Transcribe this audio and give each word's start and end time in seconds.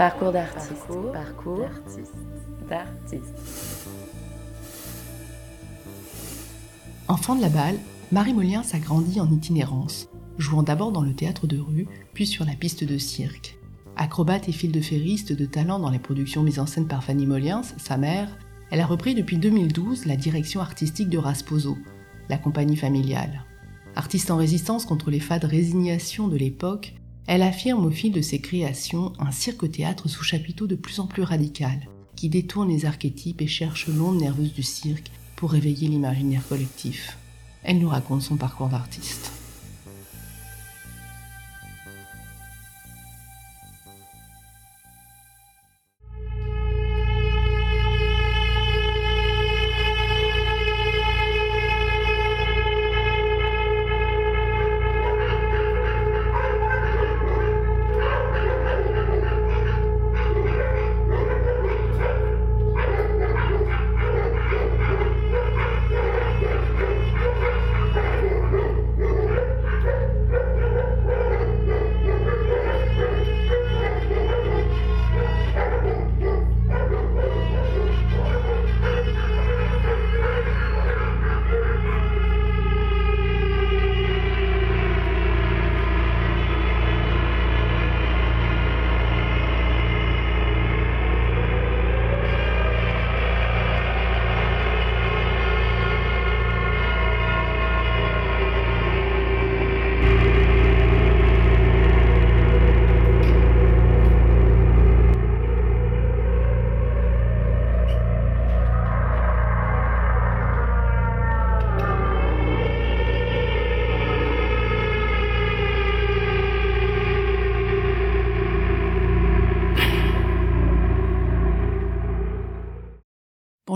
Parcours 0.00 0.32
d'artiste. 0.32 0.86
Parcours, 1.12 1.68
d'artiste. 2.70 3.86
Enfant 7.06 7.36
de 7.36 7.42
la 7.42 7.50
balle, 7.50 7.76
Marie 8.10 8.32
Moliens 8.32 8.62
a 8.72 8.78
grandi 8.78 9.20
en 9.20 9.30
itinérance, 9.30 10.08
jouant 10.38 10.62
d'abord 10.62 10.90
dans 10.90 11.02
le 11.02 11.12
théâtre 11.12 11.46
de 11.46 11.58
rue, 11.58 11.86
puis 12.14 12.26
sur 12.26 12.46
la 12.46 12.54
piste 12.54 12.82
de 12.82 12.96
cirque. 12.96 13.58
Acrobate 13.98 14.48
et 14.48 14.52
fil 14.52 14.72
de 14.72 14.80
ferriste 14.80 15.34
de 15.34 15.44
talent 15.44 15.78
dans 15.78 15.90
les 15.90 15.98
productions 15.98 16.42
mises 16.42 16.60
en 16.60 16.66
scène 16.66 16.88
par 16.88 17.04
Fanny 17.04 17.26
Moliens, 17.26 17.60
sa 17.76 17.98
mère, 17.98 18.38
elle 18.70 18.80
a 18.80 18.86
repris 18.86 19.14
depuis 19.14 19.36
2012 19.36 20.06
la 20.06 20.16
direction 20.16 20.62
artistique 20.62 21.10
de 21.10 21.18
Rasposo, 21.18 21.76
la 22.30 22.38
compagnie 22.38 22.78
familiale. 22.78 23.44
Artiste 23.96 24.30
en 24.30 24.38
résistance 24.38 24.86
contre 24.86 25.10
les 25.10 25.20
fades 25.20 25.44
résignations 25.44 26.26
de 26.26 26.38
l'époque, 26.38 26.94
elle 27.26 27.42
affirme 27.42 27.86
au 27.86 27.90
fil 27.90 28.12
de 28.12 28.20
ses 28.20 28.40
créations 28.40 29.12
un 29.18 29.30
cirque-théâtre 29.30 30.08
sous 30.08 30.24
chapiteau 30.24 30.66
de 30.66 30.74
plus 30.74 31.00
en 31.00 31.06
plus 31.06 31.22
radical, 31.22 31.88
qui 32.16 32.28
détourne 32.28 32.68
les 32.68 32.86
archétypes 32.86 33.40
et 33.40 33.46
cherche 33.46 33.88
l'onde 33.88 34.20
nerveuse 34.20 34.52
du 34.52 34.62
cirque 34.62 35.10
pour 35.36 35.52
réveiller 35.52 35.88
l'imaginaire 35.88 36.46
collectif. 36.48 37.16
Elle 37.62 37.78
nous 37.78 37.88
raconte 37.88 38.22
son 38.22 38.36
parcours 38.36 38.68
d'artiste. 38.68 39.39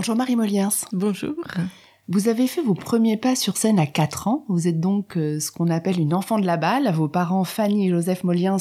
Bonjour 0.05 0.17
Marie 0.17 0.35
Moliens. 0.35 0.69
Bonjour. 0.91 1.33
Vous 2.09 2.27
avez 2.27 2.45
fait 2.45 2.61
vos 2.61 2.75
premiers 2.75 3.17
pas 3.17 3.35
sur 3.35 3.57
scène 3.57 3.79
à 3.79 3.87
4 3.87 4.27
ans. 4.27 4.45
Vous 4.49 4.67
êtes 4.67 4.79
donc 4.79 5.17
euh, 5.17 5.39
ce 5.39 5.49
qu'on 5.49 5.71
appelle 5.71 5.99
une 5.99 6.13
enfant 6.13 6.37
de 6.37 6.45
la 6.45 6.57
balle. 6.57 6.93
Vos 6.93 7.07
parents 7.07 7.43
Fanny 7.43 7.87
et 7.87 7.89
Joseph 7.89 8.23
Moliens 8.23 8.57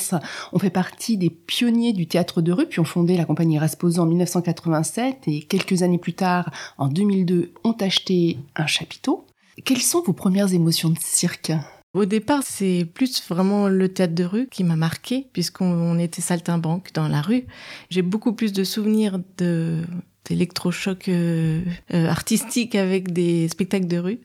ont 0.55 0.59
fait 0.59 0.71
partie 0.71 1.19
des 1.19 1.29
pionniers 1.29 1.93
du 1.93 2.07
théâtre 2.07 2.41
de 2.41 2.51
rue, 2.51 2.65
puis 2.65 2.81
ont 2.81 2.85
fondé 2.85 3.19
la 3.19 3.27
compagnie 3.27 3.59
Rasposo 3.59 4.01
en 4.01 4.07
1987 4.07 5.25
et 5.27 5.43
quelques 5.43 5.83
années 5.83 5.99
plus 5.99 6.15
tard, 6.15 6.51
en 6.79 6.89
2002, 6.89 7.53
ont 7.63 7.77
acheté 7.79 8.39
un 8.57 8.67
chapiteau. 8.67 9.27
Quelles 9.67 9.83
sont 9.83 10.01
vos 10.01 10.15
premières 10.15 10.55
émotions 10.55 10.89
de 10.89 10.99
cirque? 10.99 11.53
Au 11.93 12.07
départ, 12.07 12.43
c'est 12.43 12.87
plus 12.87 13.23
vraiment 13.29 13.69
le 13.69 13.93
théâtre 13.93 14.15
de 14.15 14.25
rue 14.25 14.49
qui 14.51 14.65
m'a 14.65 14.77
marqué, 14.77 15.27
puisqu'on 15.35 15.99
était 15.99 16.23
saltimbanque 16.23 16.95
dans 16.95 17.07
la 17.07 17.21
rue. 17.21 17.45
J'ai 17.91 18.01
beaucoup 18.01 18.33
plus 18.33 18.55
de 18.55 18.65
souvenirs 18.65 19.21
de 19.37 19.85
d'électrochoc 20.25 21.09
euh, 21.09 21.61
euh, 21.93 22.09
artistique 22.09 22.75
avec 22.75 23.13
des 23.13 23.49
spectacles 23.49 23.87
de 23.87 23.99
rue. 23.99 24.19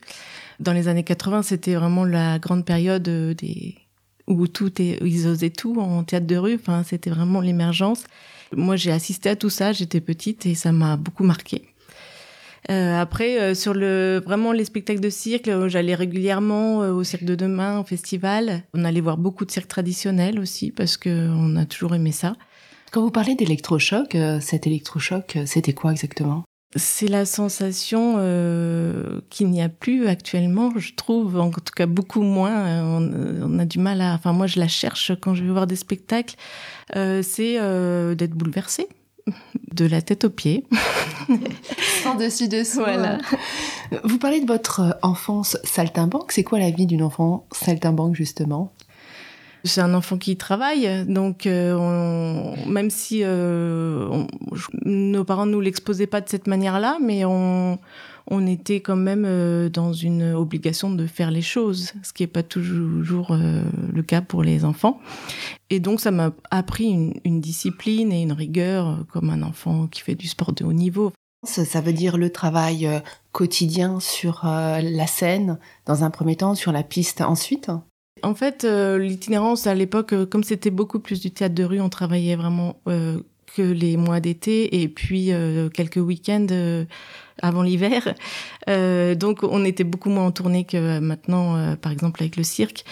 Dans 0.58 0.72
les 0.72 0.88
années 0.88 1.04
80, 1.04 1.42
c'était 1.42 1.74
vraiment 1.74 2.04
la 2.04 2.38
grande 2.38 2.64
période 2.64 3.08
euh, 3.08 3.34
des 3.34 3.76
où 4.26 4.46
tout 4.46 4.80
est, 4.80 4.98
ils 5.02 5.26
osaient 5.26 5.50
tout 5.50 5.80
en 5.80 6.04
théâtre 6.04 6.26
de 6.26 6.36
rue. 6.36 6.54
Enfin, 6.54 6.84
c'était 6.84 7.10
vraiment 7.10 7.40
l'émergence. 7.40 8.04
Moi, 8.54 8.76
j'ai 8.76 8.92
assisté 8.92 9.28
à 9.28 9.36
tout 9.36 9.50
ça. 9.50 9.72
J'étais 9.72 10.00
petite 10.00 10.46
et 10.46 10.54
ça 10.54 10.70
m'a 10.70 10.96
beaucoup 10.96 11.24
marqué. 11.24 11.64
Euh, 12.70 13.00
après, 13.00 13.40
euh, 13.40 13.54
sur 13.54 13.74
le 13.74 14.22
vraiment 14.24 14.52
les 14.52 14.64
spectacles 14.64 15.00
de 15.00 15.10
cirque, 15.10 15.50
j'allais 15.66 15.94
régulièrement 15.96 16.78
au 16.78 17.02
cirque 17.02 17.24
de 17.24 17.34
demain, 17.34 17.80
au 17.80 17.84
festival. 17.84 18.62
On 18.72 18.84
allait 18.84 19.00
voir 19.00 19.16
beaucoup 19.16 19.44
de 19.44 19.50
cirque 19.50 19.68
traditionnel 19.68 20.38
aussi 20.38 20.70
parce 20.70 20.96
que 20.96 21.28
on 21.30 21.56
a 21.56 21.64
toujours 21.64 21.94
aimé 21.94 22.12
ça. 22.12 22.36
Quand 22.90 23.02
vous 23.02 23.10
parlez 23.10 23.36
d'électrochoc, 23.36 24.16
euh, 24.16 24.40
cet 24.40 24.66
électrochoc, 24.66 25.36
euh, 25.36 25.44
c'était 25.46 25.72
quoi 25.72 25.92
exactement? 25.92 26.42
C'est 26.74 27.06
la 27.06 27.24
sensation 27.24 28.14
euh, 28.18 29.20
qu'il 29.30 29.48
n'y 29.50 29.62
a 29.62 29.68
plus 29.68 30.08
actuellement, 30.08 30.72
je 30.76 30.94
trouve, 30.94 31.38
en 31.38 31.50
tout 31.50 31.60
cas 31.74 31.86
beaucoup 31.86 32.22
moins. 32.22 32.82
On, 32.84 33.58
a 33.58 33.64
du 33.64 33.78
mal 33.78 34.00
à. 34.00 34.14
Enfin, 34.14 34.32
moi, 34.32 34.46
je 34.46 34.58
la 34.60 34.68
cherche 34.68 35.12
quand 35.20 35.34
je 35.34 35.44
vais 35.44 35.50
voir 35.50 35.66
des 35.66 35.74
spectacles. 35.74 36.36
c'est 36.94 37.58
d'être 38.14 38.34
bouleversé, 38.34 38.86
de 39.74 39.84
la 39.84 40.00
tête 40.00 40.24
aux 40.24 40.30
pieds. 40.30 40.64
Sans 42.04 42.14
dessus 42.14 42.46
dessous. 42.46 42.78
Voilà. 42.78 43.18
Vous 44.04 44.18
parlez 44.18 44.40
de 44.40 44.46
votre 44.46 44.96
enfance 45.02 45.58
saltimbanque. 45.64 46.30
C'est 46.30 46.44
quoi 46.44 46.60
la 46.60 46.70
vie 46.70 46.86
d'une 46.86 47.02
enfant 47.02 47.48
saltimbanque 47.50 48.14
justement? 48.14 48.72
C'est 49.64 49.80
un 49.80 49.94
enfant 49.94 50.16
qui 50.18 50.36
travaille, 50.36 51.04
donc 51.06 51.46
euh, 51.46 52.54
même 52.66 52.90
si 52.90 53.20
euh, 53.22 54.24
nos 54.84 55.24
parents 55.24 55.46
nous 55.46 55.60
l'exposaient 55.60 56.06
pas 56.06 56.20
de 56.20 56.28
cette 56.28 56.46
manière-là, 56.46 56.98
mais 57.02 57.24
on, 57.24 57.78
était 58.46 58.80
quand 58.80 58.96
même 58.96 59.24
euh, 59.26 59.68
dans 59.68 59.92
une 59.92 60.32
obligation 60.32 60.90
de 60.90 61.06
faire 61.06 61.30
les 61.30 61.42
choses, 61.42 61.92
ce 62.02 62.12
qui 62.12 62.22
n'est 62.22 62.28
pas 62.28 62.42
toujours 62.42 63.36
le 63.36 64.02
cas 64.02 64.22
pour 64.22 64.42
les 64.42 64.64
enfants. 64.64 65.00
Et 65.68 65.80
donc 65.80 66.00
ça 66.00 66.10
m'a 66.10 66.32
appris 66.50 67.12
une, 67.24 67.40
discipline 67.40 68.12
et 68.12 68.22
une 68.22 68.32
rigueur 68.32 69.04
comme 69.12 69.30
un 69.30 69.42
enfant 69.42 69.88
qui 69.88 70.00
fait 70.00 70.14
du 70.14 70.28
sport 70.28 70.52
de 70.52 70.64
haut 70.64 70.72
niveau. 70.72 71.12
Ça 71.44 71.80
veut 71.80 71.92
dire 71.92 72.18
le 72.18 72.30
travail 72.30 72.88
quotidien 73.32 73.98
sur 74.00 74.42
la 74.44 75.06
scène, 75.06 75.58
dans 75.86 76.04
un 76.04 76.10
premier 76.10 76.36
temps, 76.36 76.54
sur 76.54 76.72
la 76.72 76.82
piste 76.82 77.20
ensuite? 77.20 77.70
En 78.22 78.34
fait, 78.34 78.64
euh, 78.64 78.98
l'itinérance 78.98 79.66
à 79.66 79.74
l'époque, 79.74 80.12
euh, 80.12 80.26
comme 80.26 80.44
c'était 80.44 80.70
beaucoup 80.70 81.00
plus 81.00 81.20
du 81.20 81.30
théâtre 81.30 81.54
de 81.54 81.64
rue, 81.64 81.80
on 81.80 81.88
travaillait 81.88 82.36
vraiment 82.36 82.76
euh, 82.88 83.20
que 83.56 83.62
les 83.62 83.96
mois 83.96 84.20
d'été. 84.20 84.82
Et 84.82 84.88
puis 84.88 85.30
quelques 85.74 85.96
week-ends 85.96 86.46
avant 87.42 87.62
l'hiver. 87.62 88.14
Euh, 88.68 89.14
donc 89.14 89.42
on 89.42 89.64
était 89.64 89.84
beaucoup 89.84 90.10
moins 90.10 90.26
en 90.26 90.30
tournée 90.30 90.64
que 90.64 90.98
maintenant, 90.98 91.56
euh, 91.56 91.76
par 91.76 91.92
exemple 91.92 92.22
avec 92.22 92.36
le 92.36 92.42
cirque. 92.42 92.84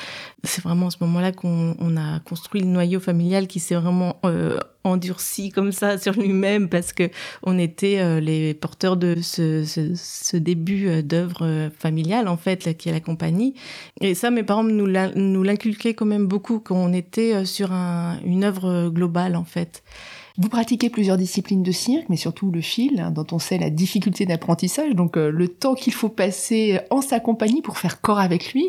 C'est 0.44 0.62
vraiment 0.62 0.88
à 0.88 0.91
ce 0.91 0.98
moment-là 1.00 1.32
qu'on 1.32 1.76
on 1.78 1.97
a 1.97 2.20
construit 2.20 2.61
le 2.61 2.69
noyau 2.69 3.00
familial 3.00 3.49
qui 3.49 3.61
s'est 3.61 3.75
vraiment 3.75 4.20
euh, 4.25 4.58
endurci 4.84 5.50
comme 5.50 5.72
ça 5.72 5.99
sur 5.99 6.12
lui-même 6.12 6.69
parce 6.69 6.93
que 6.93 7.11
on 7.43 7.58
était 7.58 8.20
les 8.20 8.55
porteurs 8.55 8.96
de 8.96 9.17
ce, 9.20 10.37
début 10.37 11.02
d'œuvre 11.02 11.70
familiale 11.78 12.28
en 12.28 12.37
fait 12.37 12.76
qui 12.76 12.88
est 12.88 12.93
la 12.93 13.00
compagnie. 13.00 13.55
Et 14.00 14.14
ça, 14.14 14.31
mes 14.31 14.44
parents 14.44 14.62
nous 14.62 15.43
l'inculquaient 15.43 15.94
quand 15.94 16.06
même 16.06 16.26
beaucoup 16.26 16.61
qu'on 16.61 16.93
était 16.93 17.44
sur 17.44 17.72
un, 17.72 18.19
une 18.25 18.44
œuvre 18.44 18.88
globale 18.90 19.37
en 19.37 19.44
fait. 19.44 19.82
Vous 20.40 20.49
pratiquez 20.49 20.88
plusieurs 20.88 21.17
disciplines 21.17 21.64
de 21.64 21.73
cirque, 21.73 22.06
mais 22.08 22.17
surtout 22.17 22.52
le 22.52 22.61
fil, 22.61 23.00
hein, 23.00 23.11
dont 23.11 23.26
on 23.32 23.40
sait 23.40 23.58
la 23.58 23.70
difficulté 23.70 24.25
d'apprentissage, 24.25 24.94
donc 24.94 25.17
euh, 25.17 25.32
le 25.32 25.49
temps 25.49 25.75
qu'il 25.75 25.93
faut 25.93 26.08
passer 26.08 26.79
en 26.90 27.00
sa 27.00 27.19
compagnie 27.19 27.61
pour 27.61 27.76
faire 27.76 28.00
corps 28.00 28.20
avec 28.20 28.52
lui. 28.52 28.69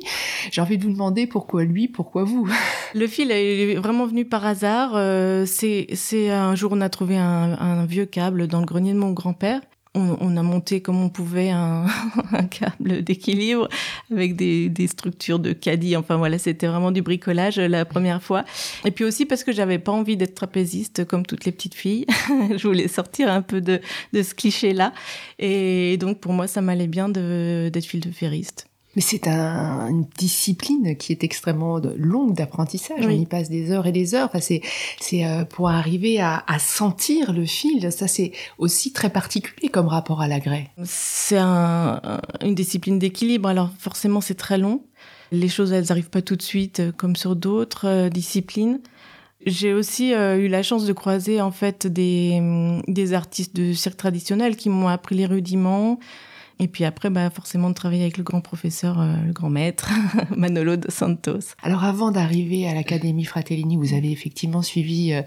J'ai 0.51 0.61
envie 0.61 0.79
de 0.79 0.83
vous 0.83 0.91
demander 0.91 1.27
pourquoi 1.27 1.65
lui, 1.65 1.87
pourquoi 1.87 2.23
vous 2.23 2.49
Le 2.95 3.05
fil 3.05 3.29
est 3.29 3.75
vraiment 3.75 4.07
venu 4.07 4.25
par 4.25 4.47
hasard. 4.47 4.93
Euh, 4.95 5.45
c'est 5.45 6.31
un 6.31 6.55
jour 6.55 6.71
on 6.73 6.81
a 6.81 6.89
trouvé 6.89 7.17
un 7.17 7.85
vieux 7.85 8.07
câble 8.07 8.47
dans 8.47 8.61
le 8.61 8.65
grenier 8.65 8.93
de 8.93 8.97
mon 8.97 9.11
grand-père 9.11 9.61
on, 9.95 10.37
a 10.37 10.43
monté 10.43 10.81
comme 10.81 11.01
on 11.01 11.09
pouvait 11.09 11.49
un, 11.49 11.87
câble 12.51 13.03
d'équilibre 13.03 13.67
avec 14.11 14.35
des, 14.35 14.87
structures 14.87 15.39
de 15.39 15.51
caddie. 15.53 15.95
Enfin 15.95 16.17
voilà, 16.17 16.37
c'était 16.37 16.67
vraiment 16.67 16.91
du 16.91 17.01
bricolage 17.01 17.57
la 17.59 17.85
première 17.85 18.21
fois. 18.21 18.45
Et 18.85 18.91
puis 18.91 19.03
aussi 19.03 19.25
parce 19.25 19.43
que 19.43 19.51
j'avais 19.51 19.79
pas 19.79 19.91
envie 19.91 20.17
d'être 20.17 20.35
trapéziste 20.35 21.05
comme 21.05 21.25
toutes 21.25 21.45
les 21.45 21.51
petites 21.51 21.75
filles. 21.75 22.05
Je 22.55 22.67
voulais 22.67 22.87
sortir 22.87 23.31
un 23.31 23.41
peu 23.41 23.61
de, 23.61 23.81
ce 24.13 24.33
cliché-là. 24.33 24.93
Et 25.39 25.97
donc 25.97 26.19
pour 26.19 26.33
moi, 26.33 26.47
ça 26.47 26.61
m'allait 26.61 26.87
bien 26.87 27.09
d'être 27.09 27.85
fil 27.85 27.99
de 27.99 28.11
ferriste. 28.11 28.68
Mais 28.95 29.03
c'est 29.03 29.27
une 29.27 30.07
discipline 30.17 30.97
qui 30.97 31.11
est 31.11 31.23
extrêmement 31.23 31.79
longue 31.95 32.33
d'apprentissage. 32.33 33.05
On 33.05 33.09
y 33.09 33.27
passe 33.27 33.49
des 33.49 33.71
heures 33.71 33.85
et 33.85 33.91
des 33.91 34.15
heures. 34.15 34.29
Enfin, 34.33 34.39
c'est 34.39 35.25
euh, 35.25 35.45
pour 35.45 35.69
arriver 35.69 36.19
à, 36.19 36.43
sentir 36.57 37.31
le 37.31 37.45
fil. 37.45 37.91
Ça, 37.91 38.07
c'est 38.07 38.31
aussi 38.57 38.91
très 38.91 39.11
particulier 39.11 39.69
comme 39.69 39.87
rapport 39.87 40.21
à 40.21 40.27
la 40.27 40.39
grès. 40.39 40.67
C'est 40.83 41.37
une 41.37 42.55
discipline 42.55 42.97
d'équilibre. 42.97 43.47
Alors 43.47 43.69
forcément, 43.77 44.21
c'est 44.21 44.35
très 44.35 44.57
long. 44.57 44.81
Les 45.31 45.49
choses, 45.49 45.71
elles 45.71 45.85
n'arrivent 45.89 46.09
pas 46.09 46.23
tout 46.23 46.35
de 46.35 46.41
suite, 46.41 46.79
euh, 46.79 46.91
comme 46.91 47.15
sur 47.15 47.35
d'autres 47.35 47.87
euh, 47.87 48.09
disciplines. 48.09 48.81
J'ai 49.45 49.71
aussi 49.71 50.11
eu 50.11 50.49
la 50.49 50.63
chance 50.63 50.85
de 50.85 50.91
croiser 50.91 51.39
en 51.39 51.51
fait 51.51 51.87
des, 51.87 52.81
des 52.89 53.13
artistes 53.13 53.55
de 53.55 53.71
cirque 53.71 53.95
traditionnel 53.95 54.57
qui 54.57 54.67
m'ont 54.67 54.89
appris 54.89 55.15
les 55.15 55.25
rudiments, 55.25 55.97
et 56.61 56.67
puis 56.67 56.83
après, 56.83 57.09
bah, 57.09 57.29
forcément, 57.29 57.69
de 57.69 57.73
travailler 57.73 58.01
avec 58.01 58.17
le 58.17 58.23
grand 58.23 58.41
professeur, 58.41 58.99
euh, 58.99 59.13
le 59.25 59.31
grand 59.31 59.49
maître, 59.49 59.89
Manolo 60.35 60.75
dos 60.75 60.91
Santos. 60.91 61.55
Alors, 61.63 61.85
avant 61.85 62.11
d'arriver 62.11 62.67
à 62.67 62.73
l'Académie 62.73 63.23
Fratellini, 63.23 63.77
vous 63.77 63.93
avez 63.93 64.11
effectivement 64.11 64.61
suivi 64.61 65.13
euh, 65.13 65.21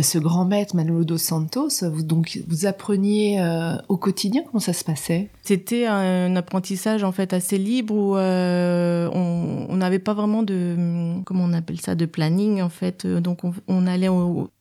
ce 0.00 0.18
grand 0.18 0.44
maître, 0.44 0.76
Manolo 0.76 1.04
dos 1.04 1.18
Santos. 1.18 1.82
Vous, 1.82 2.04
donc, 2.04 2.38
vous 2.46 2.66
appreniez 2.66 3.40
euh, 3.40 3.74
au 3.88 3.96
quotidien 3.96 4.44
Comment 4.46 4.60
ça 4.60 4.72
se 4.72 4.84
passait? 4.84 5.28
C'était 5.42 5.86
un, 5.86 6.36
apprentissage, 6.36 7.02
en 7.02 7.10
fait, 7.10 7.32
assez 7.32 7.58
libre 7.58 7.94
où 7.94 8.16
on 8.16 9.76
n'avait 9.76 9.98
pas 9.98 10.14
vraiment 10.14 10.44
de, 10.44 11.20
comment 11.24 11.44
on 11.44 11.52
appelle 11.52 11.80
ça, 11.80 11.96
de 11.96 12.06
planning, 12.06 12.62
en 12.62 12.68
fait. 12.68 13.06
Donc, 13.06 13.40
on, 13.66 13.86
allait 13.88 14.08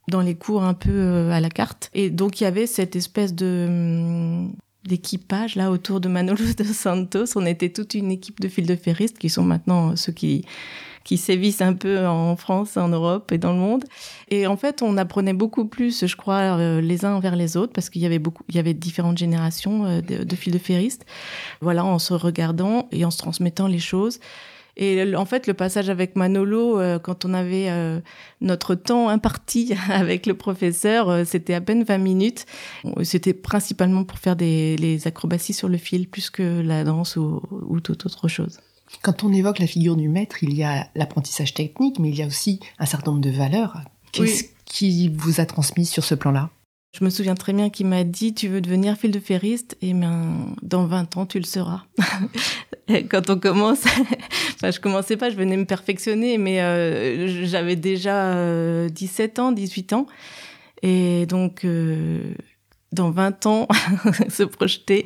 dans 0.07 0.21
les 0.21 0.35
cours 0.35 0.63
un 0.63 0.73
peu 0.73 1.29
à 1.31 1.39
la 1.39 1.49
carte. 1.49 1.91
Et 1.93 2.09
donc, 2.09 2.41
il 2.41 2.45
y 2.45 2.47
avait 2.47 2.65
cette 2.65 2.95
espèce 2.95 3.35
de 3.35 4.47
d'équipage 4.87 5.55
là 5.55 5.71
autour 5.71 5.99
de 5.99 6.07
Manolo 6.07 6.43
de 6.57 6.63
Santos. 6.63 7.35
On 7.35 7.45
était 7.45 7.69
toute 7.69 7.93
une 7.93 8.11
équipe 8.11 8.39
de 8.39 8.47
fils 8.47 8.67
de 8.67 8.75
ferristes 8.75 9.17
qui 9.17 9.29
sont 9.29 9.43
maintenant 9.43 9.95
ceux 9.95 10.11
qui 10.11 10.45
qui 11.05 11.17
sévissent 11.17 11.61
un 11.61 11.73
peu 11.73 12.05
en 12.05 12.35
France, 12.35 12.75
en 12.77 12.89
Europe 12.89 13.31
et 13.31 13.37
dans 13.37 13.53
le 13.53 13.59
monde. 13.59 13.85
Et 14.29 14.47
en 14.47 14.57
fait, 14.57 14.81
on 14.81 14.97
apprenait 14.97 15.33
beaucoup 15.33 15.65
plus, 15.65 16.05
je 16.05 16.15
crois, 16.15 16.57
euh, 16.57 16.81
les 16.81 17.05
uns 17.05 17.13
envers 17.13 17.35
les 17.35 17.55
autres, 17.57 17.71
parce 17.71 17.89
qu'il 17.91 18.01
y 18.01 18.07
avait 18.07 18.19
beaucoup, 18.19 18.43
il 18.49 18.55
y 18.55 18.59
avait 18.59 18.73
différentes 18.73 19.17
générations 19.17 19.85
euh, 19.85 20.01
de, 20.01 20.23
de 20.23 20.35
fils 20.35 20.51
de 20.51 20.57
ferristes. 20.57 21.05
Voilà, 21.61 21.85
en 21.85 21.99
se 21.99 22.15
regardant 22.15 22.89
et 22.91 23.05
en 23.05 23.11
se 23.11 23.19
transmettant 23.19 23.67
les 23.67 23.79
choses. 23.79 24.19
Et 24.77 25.15
en 25.15 25.25
fait, 25.25 25.47
le 25.47 25.53
passage 25.53 25.89
avec 25.89 26.15
Manolo, 26.15 26.79
euh, 26.79 26.99
quand 26.99 27.23
on 27.23 27.33
avait 27.33 27.69
euh, 27.69 27.99
notre 28.41 28.75
temps 28.75 29.07
imparti 29.07 29.73
avec 29.89 30.25
le 30.25 30.33
professeur, 30.33 31.09
euh, 31.09 31.23
c'était 31.25 31.53
à 31.53 31.61
peine 31.61 31.83
20 31.83 31.97
minutes. 31.97 32.45
C'était 33.03 33.33
principalement 33.33 34.03
pour 34.03 34.19
faire 34.19 34.35
des 34.35 34.75
les 34.77 35.07
acrobaties 35.07 35.53
sur 35.53 35.69
le 35.69 35.77
fil, 35.77 36.07
plus 36.09 36.29
que 36.29 36.61
la 36.61 36.83
danse 36.83 37.15
ou, 37.15 37.41
ou 37.51 37.79
toute 37.79 38.05
autre 38.05 38.27
chose. 38.27 38.59
Quand 39.01 39.23
on 39.23 39.33
évoque 39.33 39.59
la 39.59 39.67
figure 39.67 39.95
du 39.95 40.09
maître, 40.09 40.43
il 40.43 40.53
y 40.53 40.63
a 40.63 40.87
l'apprentissage 40.95 41.53
technique, 41.53 41.99
mais 41.99 42.09
il 42.09 42.15
y 42.15 42.23
a 42.23 42.27
aussi 42.27 42.59
un 42.77 42.85
certain 42.85 43.11
nombre 43.11 43.23
de 43.23 43.31
valeurs. 43.31 43.81
Qu'est-ce 44.11 44.45
qui 44.65 45.09
vous 45.09 45.41
a 45.41 45.45
transmis 45.45 45.85
sur 45.85 46.03
ce 46.03 46.15
plan-là? 46.15 46.49
Je 46.97 47.03
me 47.03 47.09
souviens 47.09 47.35
très 47.35 47.51
bien 47.51 47.69
qu'il 47.69 47.87
m'a 47.87 48.05
dit 48.05 48.33
tu 48.33 48.47
veux 48.47 48.61
devenir 48.61 48.95
fil 48.95 49.11
de 49.11 49.19
ferriste? 49.19 49.77
Et 49.81 49.93
ben 49.93 50.55
dans 50.61 50.85
20 50.85 51.17
ans 51.17 51.25
tu 51.25 51.39
le 51.39 51.45
seras. 51.45 51.81
Quand 53.09 53.29
on 53.29 53.37
commence, 53.37 53.83
enfin 54.55 54.71
je 54.71 54.79
commençais 54.79 55.17
pas, 55.17 55.29
je 55.29 55.35
venais 55.35 55.57
me 55.57 55.65
perfectionner 55.65 56.37
mais 56.37 56.61
euh, 56.61 57.45
j'avais 57.45 57.75
déjà 57.75 58.87
17 58.87 59.39
euh, 59.39 59.41
ans, 59.41 59.51
18 59.51 59.93
ans 59.93 60.07
et 60.83 61.25
donc 61.25 61.65
euh, 61.65 62.33
dans 62.93 63.11
20 63.11 63.45
ans 63.45 63.67
se 64.29 64.43
projeter, 64.43 65.05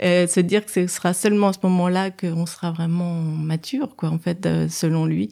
se 0.00 0.40
dire 0.40 0.64
que 0.64 0.70
ce 0.70 0.86
sera 0.86 1.12
seulement 1.12 1.48
à 1.48 1.52
ce 1.52 1.58
moment-là 1.64 2.10
qu'on 2.10 2.46
sera 2.46 2.70
vraiment 2.70 3.20
mature 3.20 3.94
quoi 3.94 4.08
en 4.08 4.18
fait 4.18 4.48
selon 4.70 5.04
lui. 5.04 5.30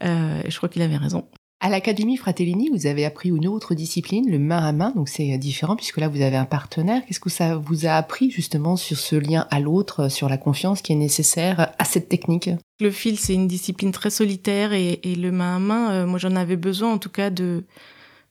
je 0.00 0.56
crois 0.56 0.70
qu'il 0.70 0.80
avait 0.80 0.96
raison. 0.96 1.26
À 1.64 1.68
l'Académie 1.68 2.16
Fratellini, 2.16 2.70
vous 2.70 2.86
avez 2.88 3.04
appris 3.04 3.28
une 3.28 3.46
autre 3.46 3.76
discipline, 3.76 4.28
le 4.28 4.40
main 4.40 4.58
à 4.58 4.72
main, 4.72 4.90
donc 4.96 5.08
c'est 5.08 5.38
différent 5.38 5.76
puisque 5.76 5.98
là 5.98 6.08
vous 6.08 6.20
avez 6.20 6.34
un 6.34 6.44
partenaire. 6.44 7.02
Qu'est-ce 7.06 7.20
que 7.20 7.30
ça 7.30 7.54
vous 7.54 7.86
a 7.86 7.92
appris 7.92 8.32
justement 8.32 8.74
sur 8.74 8.98
ce 8.98 9.14
lien 9.14 9.46
à 9.48 9.60
l'autre, 9.60 10.10
sur 10.10 10.28
la 10.28 10.38
confiance 10.38 10.82
qui 10.82 10.92
est 10.92 10.96
nécessaire 10.96 11.72
à 11.78 11.84
cette 11.84 12.08
technique? 12.08 12.50
Le 12.80 12.90
fil, 12.90 13.16
c'est 13.16 13.34
une 13.34 13.46
discipline 13.46 13.92
très 13.92 14.10
solitaire 14.10 14.72
et, 14.72 14.98
le 15.04 15.30
main 15.30 15.54
à 15.54 15.58
main, 15.60 15.92
euh, 15.92 16.06
moi 16.06 16.18
j'en 16.18 16.34
avais 16.34 16.56
besoin 16.56 16.94
en 16.94 16.98
tout 16.98 17.10
cas 17.10 17.30
de... 17.30 17.62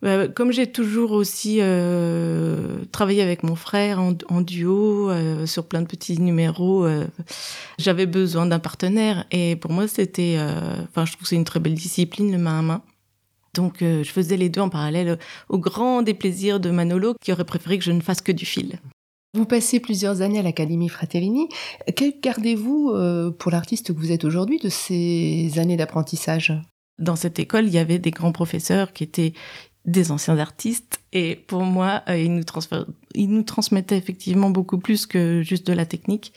Euh, 0.03 0.27
comme 0.27 0.51
j'ai 0.51 0.67
toujours 0.67 1.13
aussi 1.13 1.59
euh, 1.61 2.83
travaillé 2.91 3.21
avec 3.21 3.43
mon 3.43 3.55
frère 3.55 4.01
en, 4.01 4.41
duo 4.41 5.09
sur 5.45 5.67
plein 5.67 5.81
de 5.81 5.87
petits 5.87 6.19
numéros, 6.19 6.85
j'avais 7.79 8.07
besoin 8.07 8.45
d'un 8.45 8.59
partenaire 8.59 9.23
et 9.31 9.55
pour 9.55 9.71
moi 9.71 9.87
c'était, 9.87 10.37
enfin 10.89 11.05
je 11.05 11.13
trouve 11.13 11.21
que 11.21 11.29
c'est 11.29 11.37
une 11.37 11.45
très 11.45 11.61
belle 11.61 11.75
discipline 11.75 12.29
le 12.29 12.37
main 12.37 12.59
à 12.59 12.61
main. 12.61 12.81
Donc 13.53 13.81
euh, 13.81 14.03
je 14.03 14.11
faisais 14.11 14.37
les 14.37 14.49
deux 14.49 14.61
en 14.61 14.69
parallèle 14.69 15.17
au 15.49 15.57
grand 15.57 16.01
déplaisir 16.01 16.59
de 16.59 16.71
Manolo 16.71 17.15
qui 17.21 17.31
aurait 17.31 17.45
préféré 17.45 17.77
que 17.77 17.83
je 17.83 17.91
ne 17.91 18.01
fasse 18.01 18.21
que 18.21 18.31
du 18.31 18.45
fil. 18.45 18.79
Vous 19.33 19.45
passez 19.45 19.79
plusieurs 19.79 20.21
années 20.21 20.39
à 20.39 20.43
l'Académie 20.43 20.89
Fratellini. 20.89 21.47
Que 21.95 22.21
gardez-vous 22.21 22.91
euh, 22.93 23.31
pour 23.31 23.51
l'artiste 23.51 23.93
que 23.93 23.99
vous 23.99 24.11
êtes 24.11 24.25
aujourd'hui 24.25 24.59
de 24.59 24.69
ces 24.69 25.51
années 25.57 25.77
d'apprentissage? 25.77 26.53
Dans 26.99 27.15
cette 27.15 27.39
école, 27.39 27.65
il 27.65 27.73
y 27.73 27.77
avait 27.77 27.99
des 27.99 28.11
grands 28.11 28.33
professeurs 28.33 28.91
qui 28.91 29.03
étaient 29.03 29.33
des 29.85 30.11
anciens 30.11 30.37
artistes 30.37 30.99
et 31.13 31.35
pour 31.35 31.63
moi, 31.63 32.03
euh, 32.09 32.17
ils, 32.17 32.33
nous 32.33 32.43
ils 33.15 33.29
nous 33.29 33.43
transmettaient 33.43 33.97
effectivement 33.97 34.49
beaucoup 34.49 34.77
plus 34.77 35.05
que 35.05 35.41
juste 35.43 35.65
de 35.65 35.73
la 35.73 35.85
technique 35.85 36.33